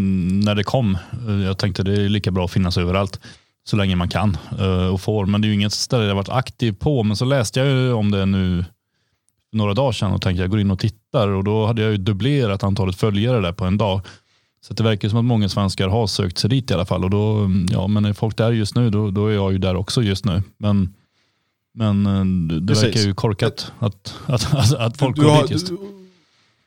[0.44, 0.98] när det kom.
[1.28, 3.20] Eh, jag tänkte det är lika bra att finnas överallt
[3.64, 5.26] så länge man kan eh, och får.
[5.26, 7.02] Men det är ju inget ställe jag varit aktiv på.
[7.02, 8.64] Men så läste jag ju om det nu
[9.50, 11.90] för några dagar sedan och tänkte jag går in och tittar och då hade jag
[11.90, 14.00] ju dubblerat antalet följare där på en dag.
[14.62, 17.04] Så det verkar som att många svenskar har sökt sig dit i alla fall.
[17.04, 19.58] Och då, mm, ja, men är folk där just nu, då, då är jag ju
[19.58, 20.42] där också just nu.
[20.58, 20.94] Men,
[21.72, 22.24] men eh,
[22.58, 22.84] det, Precis.
[22.84, 25.72] verkar ju korkat att, att, att, att folk Du går dit just.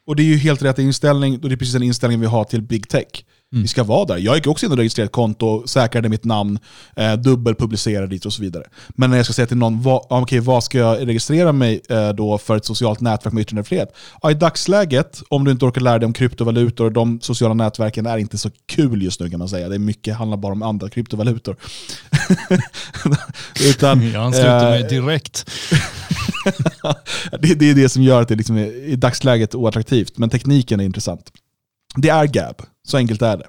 [0.06, 2.44] Och det är ju helt rätt inställning, och det är precis den inställningen vi har
[2.44, 3.26] till big tech.
[3.54, 3.62] Mm.
[3.62, 4.18] Vi ska vara där.
[4.18, 6.60] Jag gick också in och registrerade ett konto, säkrade mitt namn,
[6.96, 8.64] eh, dubbelpublicerade dit och så vidare.
[8.90, 12.10] Men när jag ska säga till någon, ja, okej, vad ska jag registrera mig eh,
[12.10, 13.96] då för ett socialt nätverk med yttrandefrihet?
[14.22, 18.18] Ja, I dagsläget, om du inte orkar lära dig om kryptovalutor, de sociala nätverken är
[18.18, 19.70] inte så kul just nu kan man säga.
[19.70, 21.56] Det är mycket handlar bara om andra kryptovalutor.
[23.70, 25.52] Utan, Jag ansluter mig eh, direkt.
[27.40, 30.80] det, det är det som gör att det liksom är, i dagsläget oattraktivt, men tekniken
[30.80, 31.32] är intressant.
[31.96, 33.48] Det är Gab, så enkelt är det.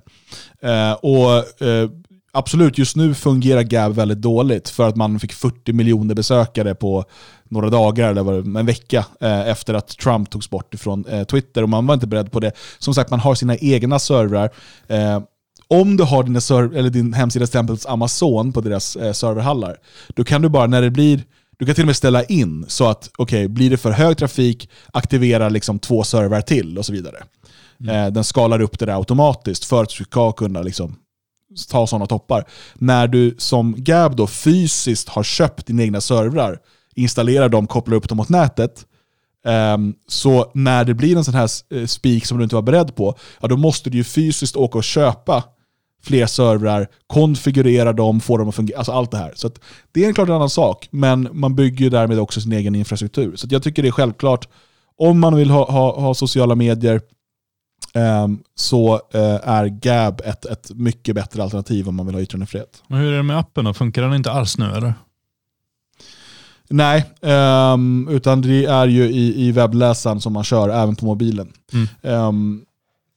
[0.69, 1.91] Eh, och eh,
[2.37, 7.05] Absolut, just nu fungerar Gab väldigt dåligt för att man fick 40 miljoner besökare på
[7.49, 11.63] några dagar, eller var en vecka, eh, efter att Trump togs bort ifrån eh, Twitter.
[11.63, 12.53] Och man var inte beredd på det.
[12.79, 14.51] Som sagt, man har sina egna servrar.
[14.87, 15.21] Eh,
[15.69, 19.77] om du har dina serv- eller din hemsida stämplats Amazon på deras eh, serverhallar,
[20.09, 21.23] då kan du bara när det blir
[21.59, 24.71] du kan till och med ställa in så att okej, blir det för hög trafik,
[24.93, 27.17] aktivera liksom två servrar till och så vidare.
[27.85, 27.97] Mm.
[27.97, 30.97] Eh, den skalar upp det där automatiskt för att du ska kunna liksom
[31.71, 32.45] ta sådana toppar.
[32.75, 36.59] När du som Gab då fysiskt har köpt dina egna servrar,
[36.95, 38.87] installerar dem, kopplar upp dem mot nätet,
[39.47, 42.95] ehm, så när det blir en sån här eh, spik som du inte var beredd
[42.95, 45.45] på, ja, då måste du ju fysiskt åka och köpa
[46.03, 49.33] fler servrar, konfigurera dem, få dem att fungera, alltså allt det här.
[49.35, 49.61] Så att
[49.93, 52.75] det är en klart en annan sak, men man bygger ju därmed också sin egen
[52.75, 53.37] infrastruktur.
[53.37, 54.49] Så att jag tycker det är självklart,
[54.97, 57.01] om man vill ha, ha, ha sociala medier,
[58.55, 62.83] så eh, är Gab ett, ett mycket bättre alternativ om man vill ha yttrandefrihet.
[62.87, 63.75] Men hur är det med appen då?
[63.75, 64.95] Funkar den inte alls nu eller?
[66.71, 71.53] Nej, ehm, utan det är ju i, i webbläsaren som man kör, även på mobilen.
[71.73, 71.89] Mm.
[72.03, 72.65] Ehm,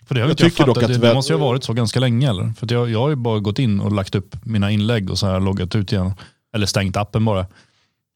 [0.08, 0.92] För det, har Jag jag tycker dock fattat.
[0.92, 2.54] att det, det måste ju ha varit så ganska länge eller?
[2.58, 5.26] För jag, jag har ju bara gått in och lagt upp mina inlägg och så
[5.26, 6.12] har jag loggat ut igen.
[6.56, 7.46] Eller stängt appen bara.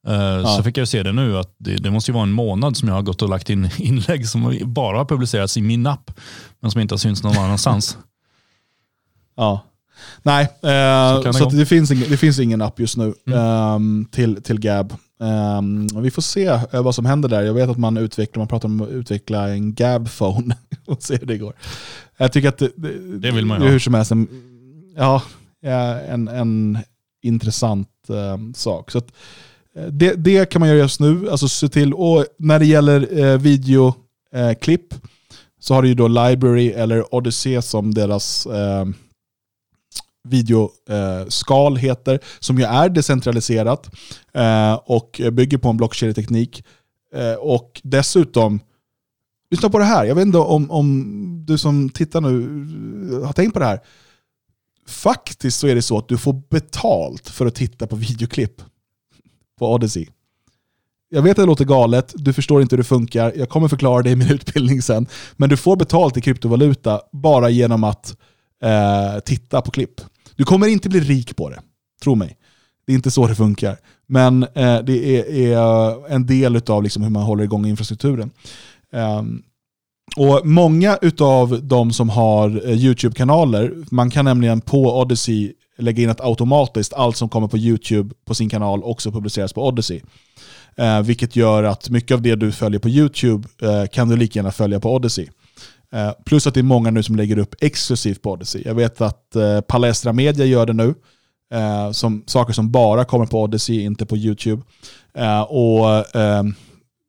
[0.08, 2.78] Eh, Så fick jag se det nu att det, det måste ju vara en månad
[2.78, 6.12] som jag har gått och lagt in inlägg som bara har publicerats i min app.
[6.60, 7.98] Men som inte har synts någon annanstans.
[9.36, 9.62] Ja.
[10.24, 13.40] Nej, Så eh, kan så, det finns ingen, det finns ingen app just nu Mm.
[13.40, 14.94] ehm, till, till Gab.
[15.96, 17.42] Och vi får se eh, vad som händer där.
[17.42, 20.56] Jag vet att man utvecklar, man pratar om att utveckla en Gab-phone
[20.86, 21.54] och se hur det går.
[22.18, 24.28] Jag tycker att det, det, Det vill man ju hur som helst en,
[24.98, 25.22] ja,
[25.62, 26.78] ja, en, en
[27.22, 28.92] intressant eh, sak.
[28.92, 29.08] Så att,
[29.76, 31.30] Eh, det, det kan man göra just nu.
[31.30, 35.00] Alltså se till, och när det gäller eh, videoklipp eh,
[35.60, 38.86] så har du ju då Library eller Odyssey som deras eh,
[40.24, 43.90] videoskal eh, heter, som ju är decentraliserat
[44.34, 46.64] eh, och bygger på en blockkedjeteknik.
[47.16, 48.60] Eh, och dessutom,
[49.52, 53.54] lyssna på det här, jag vet inte om, om du som tittar nu har tänkt
[53.54, 53.80] på det här.
[54.88, 58.62] Faktiskt så är det så att du får betalt för att titta på videoklipp
[59.62, 60.08] på Odyssey.
[61.10, 64.02] Jag vet att det låter galet, du förstår inte hur det funkar, jag kommer förklara
[64.02, 65.08] det i min utbildning sen.
[65.38, 68.18] Men du får betalt i kryptovaluta bara genom att
[68.64, 70.02] eh, titta på klipp.
[70.36, 71.60] Du kommer inte bli rik på det,
[72.04, 72.38] tro mig.
[72.86, 73.78] Det är inte så det funkar.
[74.08, 78.32] Men eh, det är, är eh, en del av liksom hur man håller igång infrastrukturen.
[78.94, 79.44] Um,
[80.16, 86.10] och Många av de som har eh, YouTube-kanaler, man kan nämligen på Odyssey lägga in
[86.10, 90.02] att automatiskt allt som kommer på YouTube på sin kanal också publiceras på Odyssey.
[90.78, 94.40] Eh, vilket gör att mycket av det du följer på YouTube eh, kan du lika
[94.40, 95.28] gärna följa på Odyssey.
[95.94, 98.62] Eh, plus att det är många nu som lägger upp exklusivt på Odyssey.
[98.66, 100.94] Jag vet att eh, Palestra Media gör det nu.
[101.54, 104.62] Eh, som, saker som bara kommer på Odyssey, inte på YouTube.
[105.18, 106.44] Eh, och eh,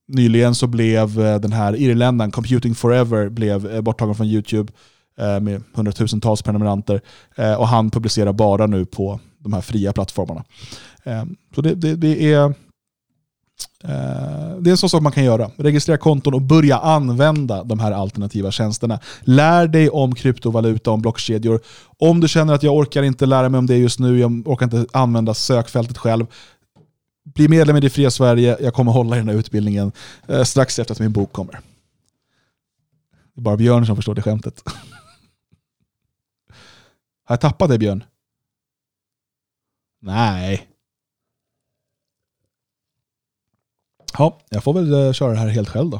[0.09, 4.73] Nyligen så blev eh, den här irländaren, Computing Forever, blev eh, borttagen från YouTube.
[5.19, 7.01] Eh, med hundratusentals prenumeranter.
[7.37, 10.45] Eh, och han publicerar bara nu på de här fria plattformarna.
[11.05, 11.25] Eh,
[11.55, 12.55] så det, det, det är
[14.61, 15.51] Det är en sån sak man kan göra.
[15.57, 19.01] Registrera konton och börja använda de här alternativa tjänsterna.
[19.21, 21.61] Lär dig om kryptovaluta, om blockkedjor.
[21.99, 24.67] Om du känner att jag orkar inte lära mig om det just nu, jag orkar
[24.67, 26.27] inte använda sökfältet själv.
[27.25, 29.93] Bli medlem i Det Fria Sverige, jag kommer hålla i den här utbildningen
[30.45, 31.61] strax efter att min bok kommer.
[33.35, 34.63] Det är bara Björn som förstår det skämtet.
[37.25, 38.05] Har jag tappat dig Björn?
[40.01, 40.69] Nej.
[44.19, 45.97] Ja, jag får väl eh, köra det här helt själv då.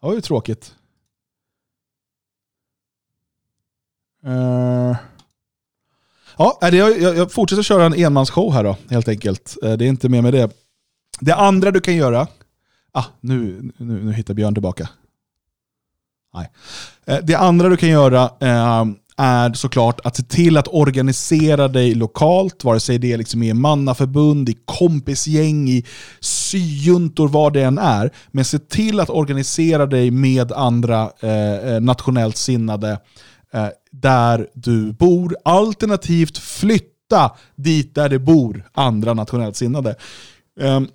[0.00, 0.74] Det var ju tråkigt.
[4.24, 4.96] Eh.
[6.36, 9.56] Ja, jag, jag, fortsätter köra en enmansshow här då, helt enkelt.
[9.62, 10.50] Eh, det är inte mer med det.
[11.20, 12.26] Det andra du kan göra...
[12.92, 14.88] Ah, nu, nu, nu hittar Björn tillbaka.
[16.34, 16.50] Nej.
[17.22, 22.64] Det andra du kan göra ehm, är såklart att se till att organisera dig lokalt,
[22.64, 25.84] vare sig det är liksom i mannaförbund, i kompisgäng, i
[26.20, 28.10] syjuntor, vad det än är.
[28.30, 32.90] Men se till att organisera dig med andra eh, eh nationellt sinnade
[33.52, 35.36] eh, där du bor.
[35.44, 39.94] Alternativt flytta dit där det bor andra nationellt sinnade.
[40.60, 40.88] Ehm,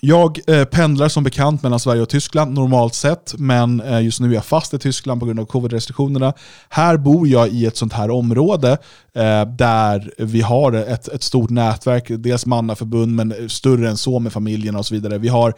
[0.00, 4.30] jag eh, pendlar som bekant mellan Sverige och Tyskland normalt sett, men eh, just nu
[4.30, 6.32] är jag fast i Tyskland på grund av covid-restriktionerna.
[6.68, 8.70] Här bor jag i ett sånt här område
[9.14, 14.32] eh, där vi har ett, ett stort nätverk, dels mannaförbund, men större än så med
[14.32, 15.18] familjerna och så vidare.
[15.18, 15.54] Vi, har,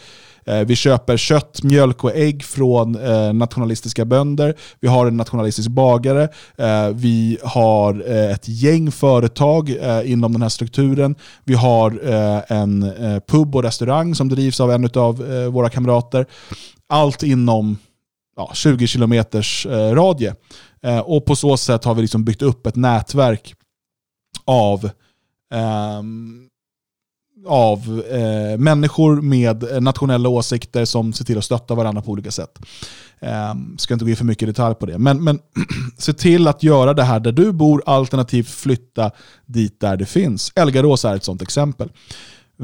[0.46, 4.54] Eh, vi köper kött, mjölk och ägg från eh, nationalistiska bönder.
[4.80, 6.28] Vi har en nationalistisk bagare.
[6.58, 11.14] Eh, vi har ett gäng företag inom den här strukturen.
[11.44, 11.90] Vi har
[12.52, 12.92] en
[13.28, 15.16] pub och restaurang som drivs av en av
[15.52, 16.26] våra kamrater.
[16.88, 17.78] Allt inom
[18.36, 20.34] ja, 20 kilometers radie.
[21.04, 23.54] Och på så sätt har vi liksom byggt upp ett nätverk
[24.44, 24.90] av
[25.54, 26.48] ehm,
[27.46, 32.30] av eh, människor med eh, nationella åsikter som ser till att stötta varandra på olika
[32.30, 32.58] sätt.
[33.20, 34.98] Eh, ska inte gå in för mycket i detalj på det.
[34.98, 35.38] Men, men
[35.98, 39.10] se till att göra det här där du bor, alternativt flytta
[39.46, 40.52] dit där det finns.
[40.54, 41.88] Elgarås är ett sådant exempel.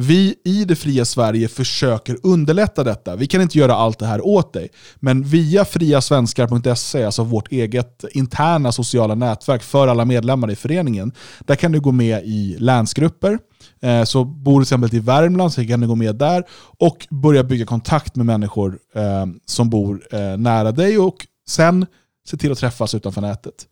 [0.01, 3.17] Vi i det fria Sverige försöker underlätta detta.
[3.17, 4.69] Vi kan inte göra allt det här åt dig.
[4.97, 11.55] Men via friasvenskar.se, alltså vårt eget interna sociala nätverk för alla medlemmar i föreningen, där
[11.55, 13.39] kan du gå med i länsgrupper.
[13.83, 16.45] Eh, så bor du till exempel i Värmland så kan du gå med där
[16.79, 21.87] och börja bygga kontakt med människor eh, som bor eh, nära dig och sen
[22.29, 23.67] se till att träffas utanför nätet.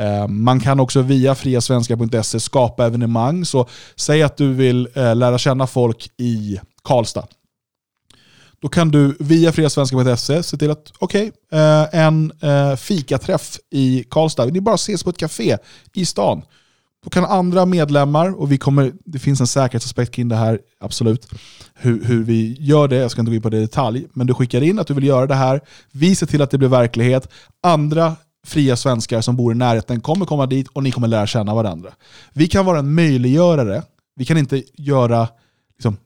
[0.00, 3.44] Eh, man kan också via friasvenskar.se skapa evenemang.
[3.44, 7.26] Så säg att du vill eh, lära känna folk i Karlstad.
[8.60, 12.32] Då kan du via friasvenskar.se se till att, okej, okay, en
[12.76, 14.46] fikaträff i Karlstad.
[14.46, 15.58] Ni bara ses på ett café
[15.94, 16.42] i stan.
[17.04, 21.28] Då kan andra medlemmar, och vi kommer, det finns en säkerhetsaspekt kring det här, absolut,
[21.74, 24.26] hur, hur vi gör det, jag ska inte gå in på det i detalj, men
[24.26, 25.60] du skickar in att du vill göra det här,
[25.92, 27.28] vi ser till att det blir verklighet,
[27.62, 28.16] andra
[28.46, 31.90] fria svenskar som bor i närheten kommer komma dit och ni kommer lära känna varandra.
[32.32, 33.82] Vi kan vara en möjliggörare,
[34.16, 35.28] vi kan inte göra
[35.76, 35.96] liksom,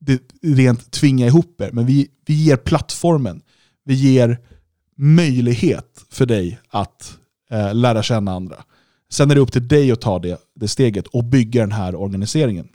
[0.00, 3.42] det, rent tvinga ihop er, men vi, vi ger plattformen,
[3.84, 4.38] vi ger
[4.96, 7.18] möjlighet för dig att
[7.50, 8.64] eh, lära känna andra.
[9.10, 11.94] Sen är det upp till dig att ta det, det steget och bygga den här
[11.94, 12.68] organiseringen.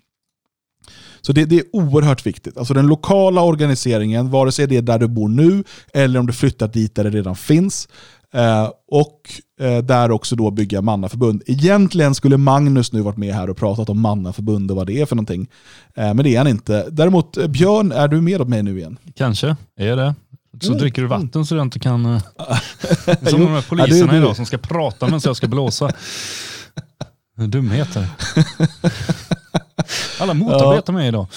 [1.22, 2.58] Så det, det är oerhört viktigt.
[2.58, 5.64] Alltså den lokala organiseringen, vare sig det är där du bor nu
[5.94, 7.88] eller om du flyttar dit där det redan finns.
[8.34, 9.22] Eh, och
[9.60, 11.44] eh, där också då bygga mannaförbund.
[11.46, 15.06] Egentligen skulle Magnus nu varit med här och pratat om mannaförbund och vad det är
[15.06, 15.48] för någonting.
[15.96, 16.88] Eh, men det är han inte.
[16.92, 18.98] Däremot, Björn, är du med mig nu igen?
[19.16, 20.16] Kanske, är det.
[20.62, 20.80] Så Mm.
[20.80, 22.06] dricker du vatten så du inte kan...
[22.06, 22.16] eh,
[23.30, 24.18] Som de här poliserna ja, det är du.
[24.18, 25.92] idag som ska prata medan jag ska blåsa.
[27.48, 28.08] Dumheter.
[30.20, 31.28] Alla motarbetar mig idag.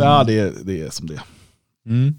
[0.00, 1.22] Ja, det är, det är som det är.
[1.86, 2.14] Mm.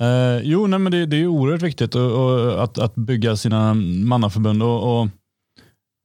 [0.00, 3.74] Eh, jo, nej, men det, det är oerhört viktigt och, och, att, att bygga sina
[3.74, 4.62] mannaförbund.
[4.62, 5.08] Och, och,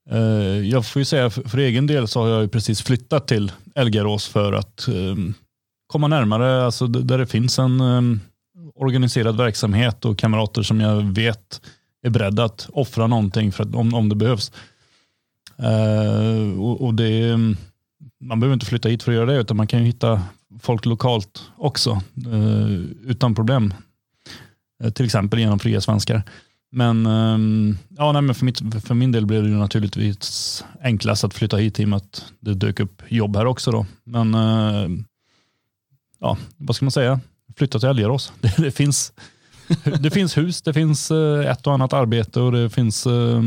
[0.09, 3.27] eh, jag får ju säga för, för egen del så har jag ju precis flyttat
[3.27, 5.15] till Elgarås för att eh,
[5.87, 8.19] komma närmare, alltså där det finns en eh,
[8.75, 11.61] organiserad verksamhet och kamrater som jag vet
[12.03, 14.51] är beredda att offra någonting för att, om, om det behövs.
[15.57, 17.57] Eh, och, och det mm,
[18.23, 20.21] man behöver inte flytta hit för att göra det, utan man kan ju hitta
[20.61, 22.01] folk lokalt också
[22.31, 22.69] eh,
[23.03, 23.73] utan problem.
[24.83, 26.23] Eh, till exempel genom fria svenskar.
[26.71, 31.23] Men, ehm, ja, nej, men för, mitt, för min del blev det ju naturligtvis enklast
[31.23, 33.71] att flytta hit i och med att det dök upp jobb här också.
[33.71, 33.85] Då.
[34.03, 34.89] Men eh,
[36.19, 37.19] ja, vad ska man säga?
[37.57, 38.33] Flytta till Älgarås.
[38.41, 39.13] Det, det finns
[39.99, 43.41] det finns hus, det finns eh, ett och annat arbete och det finns eh,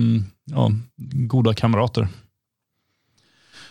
[0.45, 0.71] ja,
[1.27, 2.09] goda kamrater.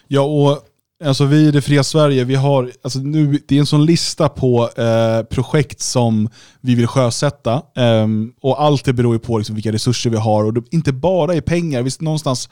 [0.07, 0.68] Ja, och
[1.05, 4.30] alltså vi i det fria Sverige, vi har, alltså nu, det är en sån lista
[4.30, 6.30] på eh, projekt som
[6.61, 7.53] vi vill sjösätta.
[7.53, 8.07] Eh,
[8.41, 10.43] och allt det beror ju på liksom vilka resurser vi har.
[10.43, 12.49] Och det, inte bara i pengar, visst någonstans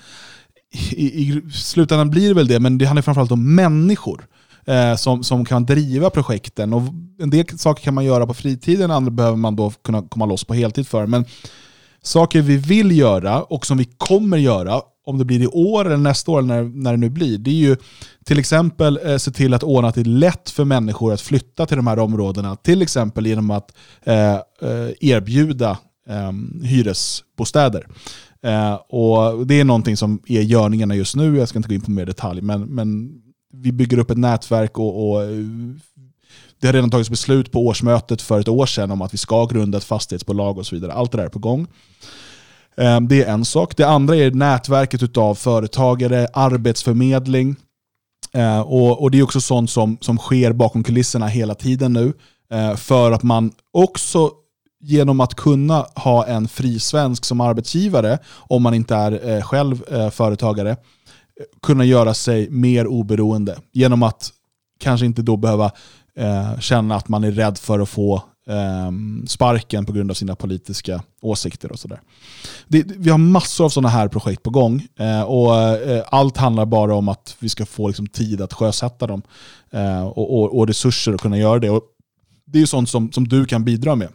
[0.92, 4.28] i, i slutändan blir det väl det, men det handlar framförallt om människor.
[4.66, 6.74] Eh, som, som kan driva projekten.
[6.74, 6.82] Och
[7.20, 10.44] en del saker kan man göra på fritiden, andra behöver man då kunna komma loss
[10.44, 11.08] på heltid för.
[11.08, 11.26] Men
[12.04, 15.98] saker vi vill göra och som vi kommer göra, om det blir i år eller
[15.98, 17.76] nästa år eller när, när det nu blir, det är ju
[18.26, 21.66] till exempel eh, se till att ordna att det är lätt för människor att flytta
[21.66, 22.56] till de här områdena.
[22.56, 23.74] Till exempel genom att
[24.04, 24.40] eh, eh
[25.00, 25.78] erbjuda
[26.10, 26.32] eh,
[26.64, 27.88] hyresbostäder.
[28.44, 31.82] Eh, och Det är någonting som är görningarna just nu, jag ska inte gå in
[31.82, 33.12] på mer detalj, men, men
[33.54, 35.30] vi bygger upp ett nätverk och, och eh,
[36.60, 39.46] det har redan tagits beslut på årsmötet för ett år sedan om att vi ska
[39.46, 40.94] grunda ett fastighetsbolag och så vidare.
[40.94, 41.68] Allt det där är på gång.
[42.78, 43.78] Ehm, det är en sak.
[43.78, 47.56] Det andra är nätverket av företagare, arbetsförmedling.
[48.34, 52.14] Ehm, och, och Det är också sånt som, som sker bakom kulisserna hela tiden nu.
[52.52, 54.32] Ehm, för att man också
[54.82, 59.84] genom att kunna ha en fri svensk som arbetsgivare, om man inte är eh, själv
[59.92, 60.78] eh, företagare,
[61.62, 63.58] kunna göra sig mer oberoende.
[63.72, 64.30] Genom att
[64.80, 65.72] kanske inte då behöva
[66.16, 70.36] eh, känna att man är rädd för att få Ehm, sparken på grund av sina
[70.36, 72.02] politiska åsikter och sådär.
[72.98, 76.96] Vi har massor av sådana här projekt på gång eh, och eh, allt handlar bara
[76.96, 79.22] om att vi ska få liksom, tid att sjösätta dem
[79.72, 81.70] eh, och, resurser att kunna göra det.
[81.70, 81.84] Och
[82.46, 84.10] det är ju sånt som, som du kan bidra med.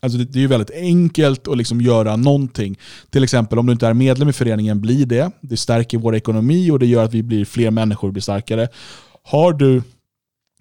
[0.00, 2.78] Alltså det, är ju väldigt enkelt att liksom göra någonting.
[3.10, 5.30] Till exempel om du inte är medlem i föreningen, bli det.
[5.40, 8.68] Det stärker vår ekonomi och det gör att vi blir fler människor och blir starkare.
[9.22, 9.82] Har du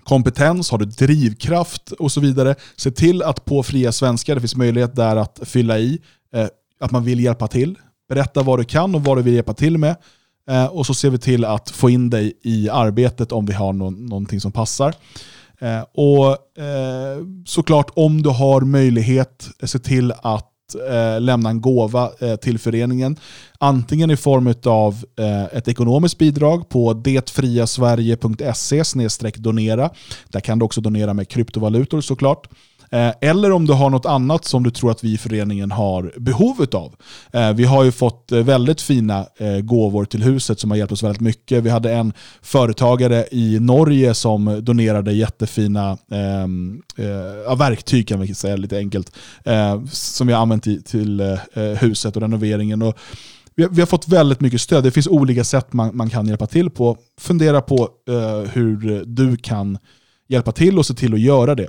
[0.04, 4.56] kompetens, har du drivkraft och så vidare, se till att på Fria Svenskar, det finns
[4.56, 6.00] möjlighet där att fylla i,
[6.34, 6.48] eh,
[6.80, 7.78] att man vill hjälpa till.
[8.10, 9.96] Berätta vad du kan och vad du vill hjälpa till med.
[10.50, 13.74] Eh, och så ser vi till att få in dig i arbetet om vi har
[13.74, 14.96] någon, någonting som passar.
[15.60, 22.12] Eh, och eh, såklart om du har möjlighet, se till att eh, lämna en gåva
[22.20, 23.16] eh, till föreningen.
[23.58, 28.84] Antingen i form av eh, ett ekonomiskt bidrag på detfriasverige.se
[29.36, 29.90] donera.
[30.28, 32.48] Där kan du också donera med kryptovalutor såklart.
[32.94, 36.14] Eh, eller om du har något annat som du tror att vi i föreningen har
[36.18, 36.96] behov av.
[37.32, 39.26] Eh, vi har ju fått eh, väldigt fina
[39.64, 41.64] gåvor till huset som har hjälpt oss väldigt mycket.
[41.64, 48.56] Vi hade en företagare i Norge som donerade jättefina ehm, eh, verktyg kan vi säga
[48.56, 49.16] lite enkelt.
[49.46, 52.82] eh, Som vi har använt i, till eh, huset och renoveringen.
[52.82, 52.98] Och
[53.56, 54.84] vi, har, vi har fått väldigt mycket stöd.
[54.84, 56.98] Det finns olika sätt man, man kan hjälpa till på.
[57.22, 57.90] Fundera på
[58.54, 59.78] hur du kan
[60.28, 61.68] hjälpa till och se till att göra det.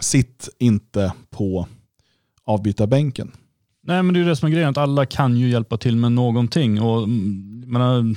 [0.00, 1.68] Sitt inte på
[2.44, 3.32] avbytarbänken.
[3.86, 5.96] Nej men det är ju det som är grejen, att alla kan ju hjälpa till
[5.96, 6.80] med någonting.
[6.82, 8.16] Och, mm, menar,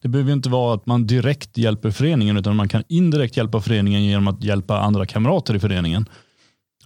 [0.00, 3.60] det behöver ju inte vara att man direkt hjälper föreningen utan man kan indirekt hjälpa
[3.60, 6.08] föreningen genom att hjälpa andra kamrater i föreningen.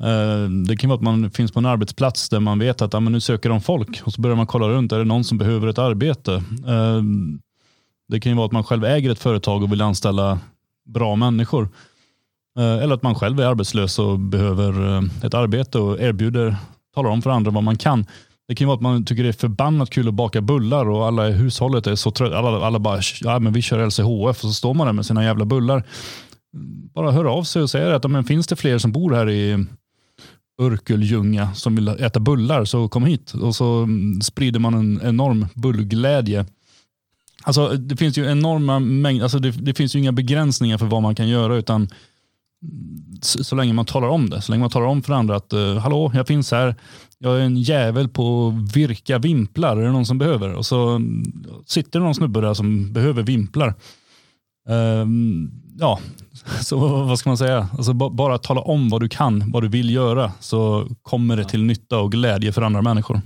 [0.01, 3.01] Eh, det kan vara att man finns på en arbetsplats där man vet att ja,
[3.01, 5.39] men nu söker de folk och så börjar man kolla runt, är det någon som
[5.39, 6.35] behöver ett arbete?
[6.67, 7.03] Eh,
[8.09, 10.39] det kan ju vara att man själv äger ett företag och vill anställa
[10.87, 11.69] bra människor.
[12.57, 16.57] Eh, eller att man själv är arbetslös och behöver eh, ett arbete och erbjuder,
[16.95, 18.07] talar om för andra vad man kan.
[18.49, 21.07] Det kan ju vara att man tycker det är förbannat kul att baka bullar och
[21.07, 22.39] alla i hushållet är så trötta.
[22.39, 25.25] Alla, alla bara, ja men vi kör LCHF och så står man där med sina
[25.25, 25.85] jävla bullar.
[26.95, 29.67] Bara hör av sig och säger att men finns det fler som bor här i
[30.63, 33.35] Örkelljunga som vill äta bullar så kom hit.
[33.35, 36.47] Och så mm, sprider man en enorm bullglädje.
[37.43, 41.03] Alltså det finns ju enorma mängder, alltså det, det finns ju inga begränsningar för vad
[41.03, 41.89] man kan göra utan
[43.23, 44.43] så, så länge man talar om det.
[44.43, 46.75] Så länge man talar om för andra att eh, hallå, jag finns här.
[47.19, 49.77] Jag är en jävel på att virka vimplar.
[49.77, 50.55] Är det någon som behöver?
[50.55, 51.25] Och så mm,
[51.67, 53.75] sitter det någon snubbe där som behöver vimplar.
[54.69, 56.01] Ehm, ja,
[56.61, 57.69] så vad ska man säga?
[57.73, 61.45] Alltså, ba- bara tala om vad du kan, vad du vill göra, så kommer det
[61.45, 63.21] till nytta och glädje för andra människor.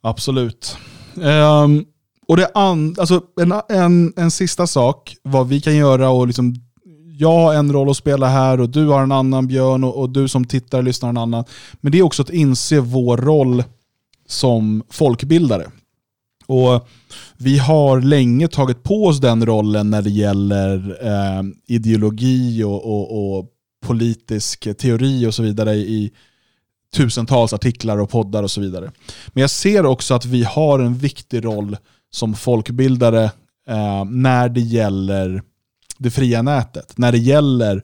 [0.00, 0.76] Absolut.
[1.22, 1.84] Ehm,
[2.28, 6.54] och det an, alltså en, en, en sista sak, vad vi kan göra och liksom
[7.18, 10.10] jag har en roll att spela här och du har en annan Björn och, och
[10.10, 11.44] du som tittar och lyssnar har en annan.
[11.80, 13.64] Men det är också att inse vår roll
[14.28, 15.70] som folkbildare.
[16.46, 16.88] Och
[17.36, 23.38] Vi har länge tagit på oss den rollen när det gäller eh, ideologi och, och,
[23.38, 23.46] och
[23.86, 26.10] politisk teori och så vidare i
[26.94, 28.92] tusentals artiklar och poddar och så vidare.
[29.28, 31.76] Men jag ser också att vi har en viktig roll
[32.16, 33.24] som folkbildare
[33.68, 35.42] eh, när det gäller
[35.98, 36.98] det fria nätet.
[36.98, 37.82] När det gäller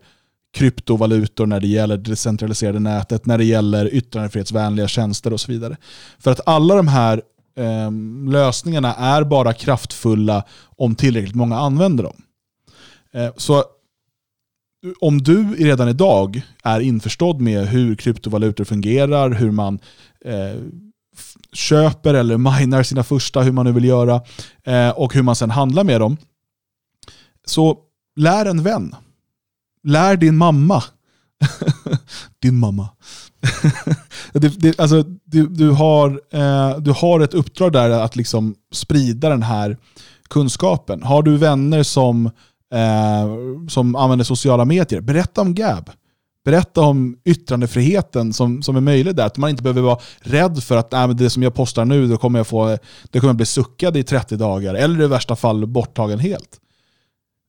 [0.54, 5.76] kryptovalutor, när det gäller det decentraliserade nätet, när det gäller yttrandefrihetsvänliga tjänster och så vidare.
[6.18, 7.22] För att alla de här
[7.56, 7.90] eh,
[8.32, 10.44] lösningarna är bara kraftfulla
[10.76, 12.22] om tillräckligt många använder dem.
[13.12, 13.64] Eh, så
[15.00, 19.78] om du redan idag är införstådd med hur kryptovalutor fungerar, hur man
[20.24, 20.56] eh,
[21.52, 24.20] köper eller minar sina första, hur man nu vill göra,
[24.64, 26.16] eh, och hur man sen handlar med dem,
[27.44, 27.78] så
[28.16, 28.94] lär en vän.
[29.82, 30.82] Lär din mamma.
[32.42, 32.88] din mamma.
[34.32, 39.28] det, det, alltså, du, du, har, eh, du har ett uppdrag där att liksom sprida
[39.28, 39.76] den här
[40.30, 41.02] kunskapen.
[41.02, 42.26] Har du vänner som,
[42.74, 43.28] eh,
[43.68, 45.90] som använder sociala medier, berätta om Gab.
[46.44, 49.26] Berätta om yttrandefriheten som, som är möjlig där.
[49.26, 52.06] Att man inte behöver vara rädd för att Nej, men det som jag postar nu
[52.06, 52.78] då kommer jag, få,
[53.10, 54.74] det kommer jag bli suckad i 30 dagar.
[54.74, 56.58] Eller i värsta fall borttagen helt.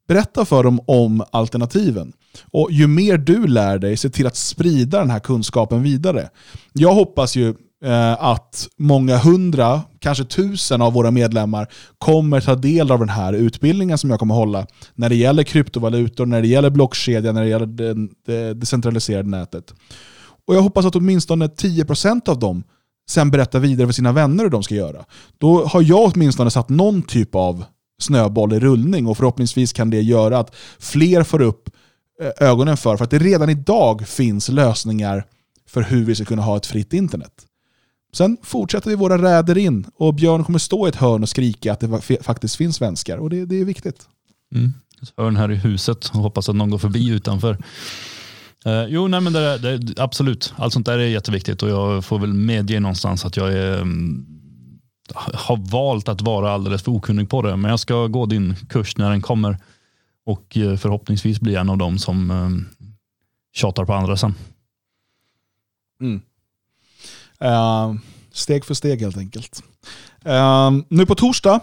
[0.08, 2.14] Berätta för dem om alternativen.
[2.52, 6.30] Och ju mer du lär dig, se till att sprida den här kunskapen vidare.
[6.74, 12.92] Jag hoppas ju Eh, att många hundra, kanske tusen av våra medlemmar kommer ta del
[12.92, 16.70] av den här utbildningen som jag kommer hålla när det gäller kryptovalutor, när det gäller
[16.70, 17.94] blockkedjan, när det gäller det,
[18.26, 19.74] det decentraliserade nätet.
[20.48, 22.64] Och jag hoppas att åtminstone 10% av dem
[23.10, 25.06] sen berättar vidare för sina vänner hur de ska göra.
[25.38, 27.66] Då har jag åtminstone satt någon typ av
[28.02, 31.70] snöboll i rullning och förhoppningsvis kan det göra att fler får upp
[32.22, 35.26] eh, ögonen för, för att det redan idag finns lösningar
[35.68, 37.34] för hur vi ska kunna ha ett fritt internet.
[38.14, 41.74] Sen fortsätter vi våra räder in och Björn kommer stå i ett hörn och skrika
[41.74, 44.08] att det fa- faktiskt finns svenskar och det, det är viktigt.
[44.56, 44.74] Mm.
[45.18, 47.58] Hörn här i huset och hoppas att någon går förbi utanför.
[48.66, 50.54] Eh, jo, nej, men det, det, absolut.
[50.58, 54.26] Allt sånt där är jätteviktigt och jag får väl medge någonstans att jag är, mm,
[55.34, 57.56] har valt att vara alldeles för okunnig på det.
[57.58, 59.58] Men jag ska gå din kurs när den kommer
[60.26, 62.50] och eh, förhoppningsvis bli en av dem som eh,
[63.54, 64.34] tjatar på andra sen.
[66.04, 66.20] Eh,
[67.44, 68.00] Ehm,
[68.32, 69.64] steg för steg helt enkelt.
[70.26, 71.60] Ehm, nu på torsdag,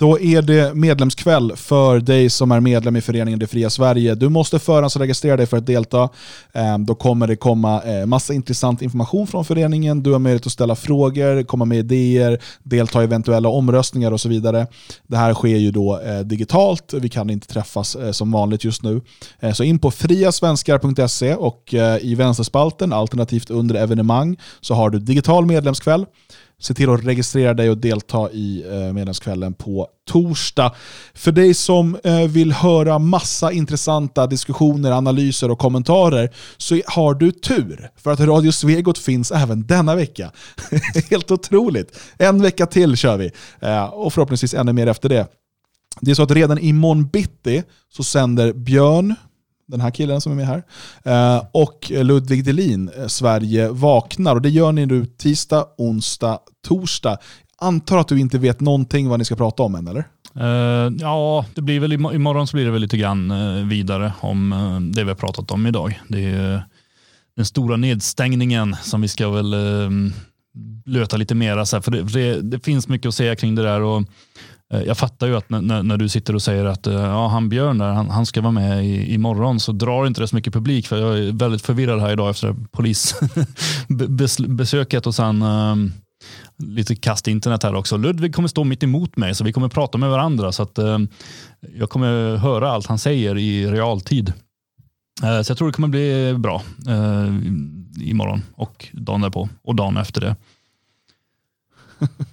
[0.00, 4.14] då är det medlemskväll för dig som är medlem i föreningen Det Fria Sverige.
[4.14, 6.08] Du måste förhandsregistrera dig för att delta.
[6.52, 10.02] Eh, då kommer det komma eh, massa intressant information från föreningen.
[10.02, 14.28] Du har möjlighet att ställa frågor, komma med idéer, delta i eventuella omröstningar och så
[14.28, 14.66] vidare.
[15.06, 16.94] Det här sker ju då eh, digitalt.
[16.94, 19.00] Vi kan inte träffas som vanligt just nu.
[19.54, 26.06] Så in på friasvenskar.se och i vänsterspalten, alternativt under evenemang, så har du digital medlemskväll.
[26.60, 30.74] Se till att registrera dig och delta i eh, medlemskvällen på torsdag.
[31.14, 37.32] För dig som eh, vill höra massa intressanta diskussioner, analyser och kommentarer så har du
[37.32, 37.90] tur.
[37.96, 40.30] För att Radio Svegot finns även denna vecka.
[41.10, 41.98] Helt otroligt.
[42.18, 43.30] En vecka till kör vi.
[43.60, 45.26] Eh, och förhoppningsvis ännu mer efter det.
[46.00, 47.62] Det är så att redan imorgon bitti
[47.92, 49.14] så sänder Björn,
[49.70, 50.62] den här killen som är med här,
[51.04, 54.34] eh, och Ludvig Delin, eh, Sverige vaknar.
[54.34, 56.38] Och det gör ni nu tisdag, onsdag,
[56.68, 57.18] torsdag.
[57.58, 60.04] Antar att du inte vet någonting vad ni ska prata om än, eller?
[60.36, 64.52] Uh, ja, det blir väl imorgon så blir det väl lite grann uh, vidare om
[64.52, 66.00] uh, det vi har pratat om idag.
[66.08, 66.64] Det är
[67.36, 69.54] den stora nedstängningen som vi ska väl
[70.86, 71.66] löta lite mera.
[71.66, 73.80] Så här, för det, det, det finns mycket att säga kring det där.
[73.80, 74.04] Och,
[74.72, 77.48] Eh, jag fattar ju att när, när, du sitter och säger att eh, ja, han
[77.48, 80.52] Björn där, han, han ska vara med i, imorgon så drar inte det så mycket
[80.52, 85.92] publik för jag är väldigt förvirrad här idag efter polisbesöket och sen um,
[86.58, 87.96] lite kast internet här också.
[87.96, 91.08] Ludvig kommer stå mitt emot mig så vi kommer prata med varandra så att um,
[91.60, 94.32] jag kommer höra allt han säger i realtid.
[95.24, 97.38] Uh, så jag tror det kommer bli bra uh,
[98.00, 100.36] imorgon och dagen därpå och dagen efter det.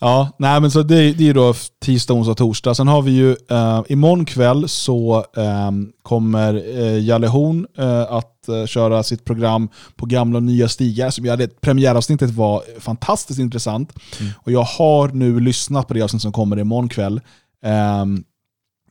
[0.00, 1.54] Ja, nej men så det, det är ju då
[1.84, 2.74] tisdag, onsdag, torsdag.
[2.74, 5.70] Sen har vi ju eh, imorgon kväll så eh,
[6.02, 11.10] kommer eh, Jalle Horn eh, att eh, köra sitt program på gamla och nya stigar.
[11.10, 13.92] Som jag hade, premiäravsnittet var fantastiskt intressant.
[14.36, 17.20] Och jag har nu lyssnat på det avsnitt som kommer imorgon kväll.
[17.64, 18.24] Ehm,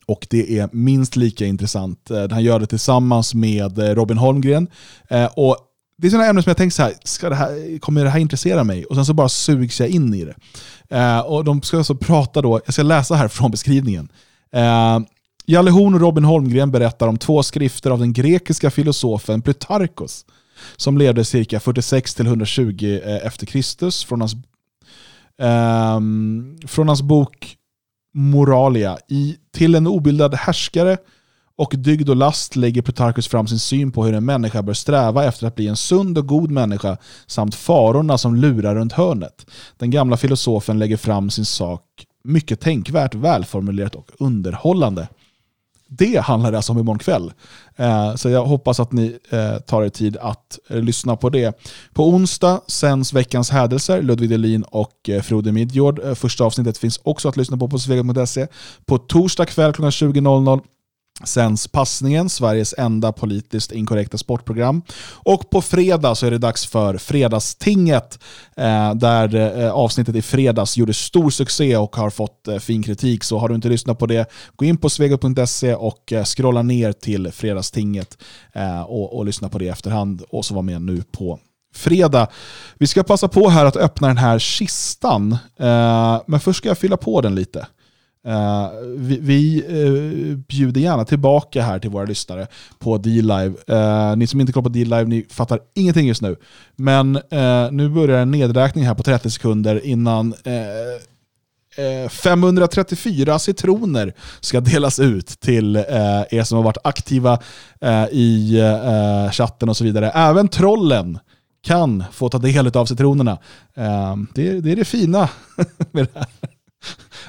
[0.07, 2.11] och det är minst lika intressant.
[2.11, 4.68] Eh, Han gör det tillsammans med eh, Robin Holmgren.
[5.10, 5.57] Eh, Och
[5.98, 8.20] det är sådana ämnen som jag tänker så här, ska det här, kommer det här
[8.20, 8.86] intressera mig?
[8.86, 10.36] Och sen så bara sugs jag in i det.
[10.98, 14.12] Eh, och de ska alltså prata då, jag ska läsa här från beskrivningen.
[14.54, 15.00] Eh,
[15.46, 20.26] Jalle Horn och Robin Holmgren berättar om två skrifter av den grekiska filosofen Plutarkos
[20.78, 24.34] som levde cirka 46-120 eh, efter Kristus från hans,
[25.42, 26.00] eh,
[26.68, 27.58] från hans bok
[28.14, 28.98] Moralia.
[29.08, 30.98] I, till en obildad härskare
[31.57, 35.26] och dygd och last lägger Plutarchus fram sin syn på hur en människa bör sträva
[35.26, 39.45] efter att bli en sund och god människa samt farorna som lurar runt hörnet.
[39.77, 41.82] Den gamla filosofen lägger fram sin sak
[42.23, 45.07] mycket tänkvärt, välformulerat och underhållande.
[45.88, 47.34] Det handlar det alltså om imorgon kväll.
[47.76, 51.60] Eh, så jag hoppas att ni eh, tar er tid att eh, lyssna på det.
[51.94, 56.18] På onsdag sänds veckans hädelser, Ludvig Delin och Frode Midjord.
[56.18, 58.48] Första avsnittet finns också att lyssna på på svegot.se.
[58.86, 60.61] På torsdag kväll klockan 20.00
[61.24, 64.82] sänds Passningen, Sveriges enda politiskt inkorrekta sportprogram.
[65.12, 68.20] Och på fredag så är det dags för Fredagstinget,
[68.56, 73.24] eh, där eh, avsnittet i fredags gjorde stor succé och har fått eh, fin kritik.
[73.24, 76.92] Så har du inte lyssnat på det, gå in på svego.se och eh, scrolla ner
[76.92, 78.18] till Fredagstinget
[78.54, 81.40] eh, och, och lyssna på det i efterhand och så var med nu på
[81.76, 82.28] fredag.
[82.78, 86.78] Vi ska passa på här att öppna den här kistan, eh, men först ska jag
[86.78, 87.68] fylla på den lite.
[88.26, 92.47] Eh, vi vi eh, bjuder gärna tillbaka här till våra lyssnare
[92.80, 93.53] på D-Live.
[93.68, 96.35] Eh, ni som inte kollar på D-Live, ni fattar ingenting just nu.
[96.76, 97.19] Men
[97.72, 100.34] nu börjar en nedräkning här på 30 sekunder innan
[102.10, 107.39] 534 citroner ska delas ut till er som har varit aktiva
[108.11, 108.61] i
[109.31, 110.10] chatten och så vidare.
[110.10, 111.19] Även trollen
[111.64, 113.38] kan få ta del av citronerna.
[114.34, 115.30] Det, det är det fina
[115.91, 116.55] med det här.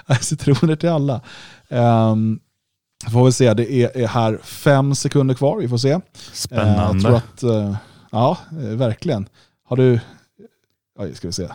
[0.20, 1.20] Citroner till alla.
[1.68, 2.40] Um,
[3.12, 6.00] får vi se, det är, är, här fem sekunder kvar, vi får se.
[6.32, 7.08] Spännande.
[7.08, 7.76] Uh, jag tror att, uh,
[8.10, 9.28] ja, verkligen.
[9.64, 10.00] Har du,
[10.98, 11.48] oj, ska vi se.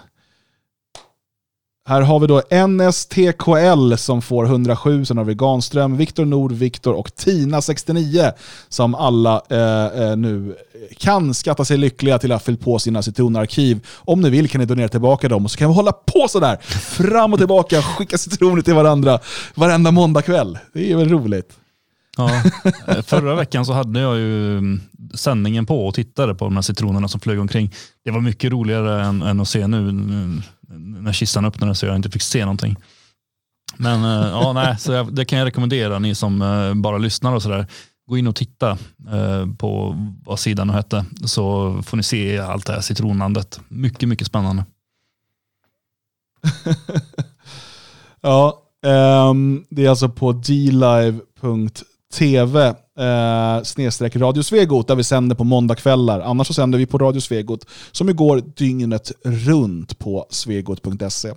[1.92, 6.94] Här har vi då NSTKL som får 107, sen har vi Ganström, Viktor Nord, Viktor
[6.94, 8.32] och Tina69
[8.70, 10.56] som alla eh, nu
[10.98, 13.88] kan skatta sig lyckliga till att ha fyllt på sina citronarkiv.
[13.98, 16.58] Om ni vill kan ni donera tillbaka dem och så kan vi hålla på sådär
[16.82, 19.20] fram och tillbaka, skicka citroner till varandra
[19.56, 20.60] varenda måndagkväll.
[20.74, 21.54] Det är väl roligt.
[22.18, 22.44] Ja.
[23.04, 24.82] Förra veckan så hade jag ju mm,
[25.14, 27.74] sändningen på och tittade på de här citronerna som flög omkring.
[28.06, 29.92] Det var mycket roligare än, än att se nu
[30.78, 32.76] när kistan öppnades så jag inte fick se någonting.
[33.78, 37.34] Men eh, ja, nej, så jag, det kan jag rekommendera ni som eh, bara lyssnar
[37.34, 37.68] och sådär.
[38.08, 38.72] Gå in och titta
[39.12, 39.96] eh, på
[40.26, 43.60] vad sidan nu hette så får ni se allt det här citronandet.
[43.68, 44.66] Mycket, mycket spännande.
[48.22, 48.62] ja,
[49.30, 50.32] um, det är alltså på
[52.12, 52.68] tv
[53.00, 56.20] eh, snedstreck Radio Svegot där vi sänder på måndagkvällar.
[56.20, 61.34] Annars så sänder vi på Radio Svegot som igår dygnet runt på svegot.se.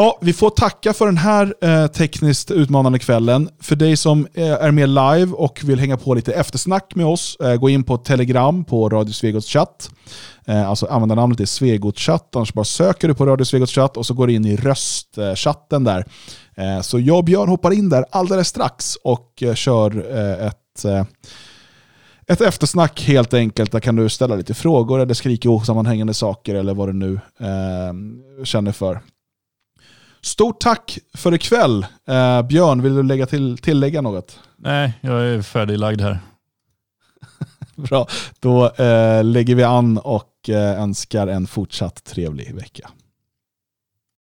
[0.00, 3.48] Ja, vi får tacka för den här eh, tekniskt utmanande kvällen.
[3.60, 7.36] För dig som eh, är med live och vill hänga på lite eftersnack med oss,
[7.36, 9.90] eh, gå in på Telegram på Radio Svegots chatt.
[10.46, 14.06] Eh, alltså användarnamnet är Svegots chatt, annars bara söker du på Radio Svegots chatt och
[14.06, 16.04] så går du in i röstchatten där.
[16.56, 20.84] Eh, så jag och Björn hoppar in där alldeles strax och eh, kör eh, ett
[20.84, 21.04] eh,
[22.26, 23.72] ett eftersnack helt enkelt.
[23.72, 28.44] Där kan du ställa lite frågor eller skrika osammanhängande saker eller vad du nu eh,
[28.44, 29.00] känner för.
[30.20, 31.86] Stort tack för ikväll.
[32.08, 34.40] Eh, Björn, vill du lägga till, tillägga något?
[34.56, 36.18] Nej, jag är färdiglagd här.
[37.74, 38.06] Bra,
[38.40, 42.90] då eh, lägger vi an och eh, önskar en fortsatt trevlig vecka.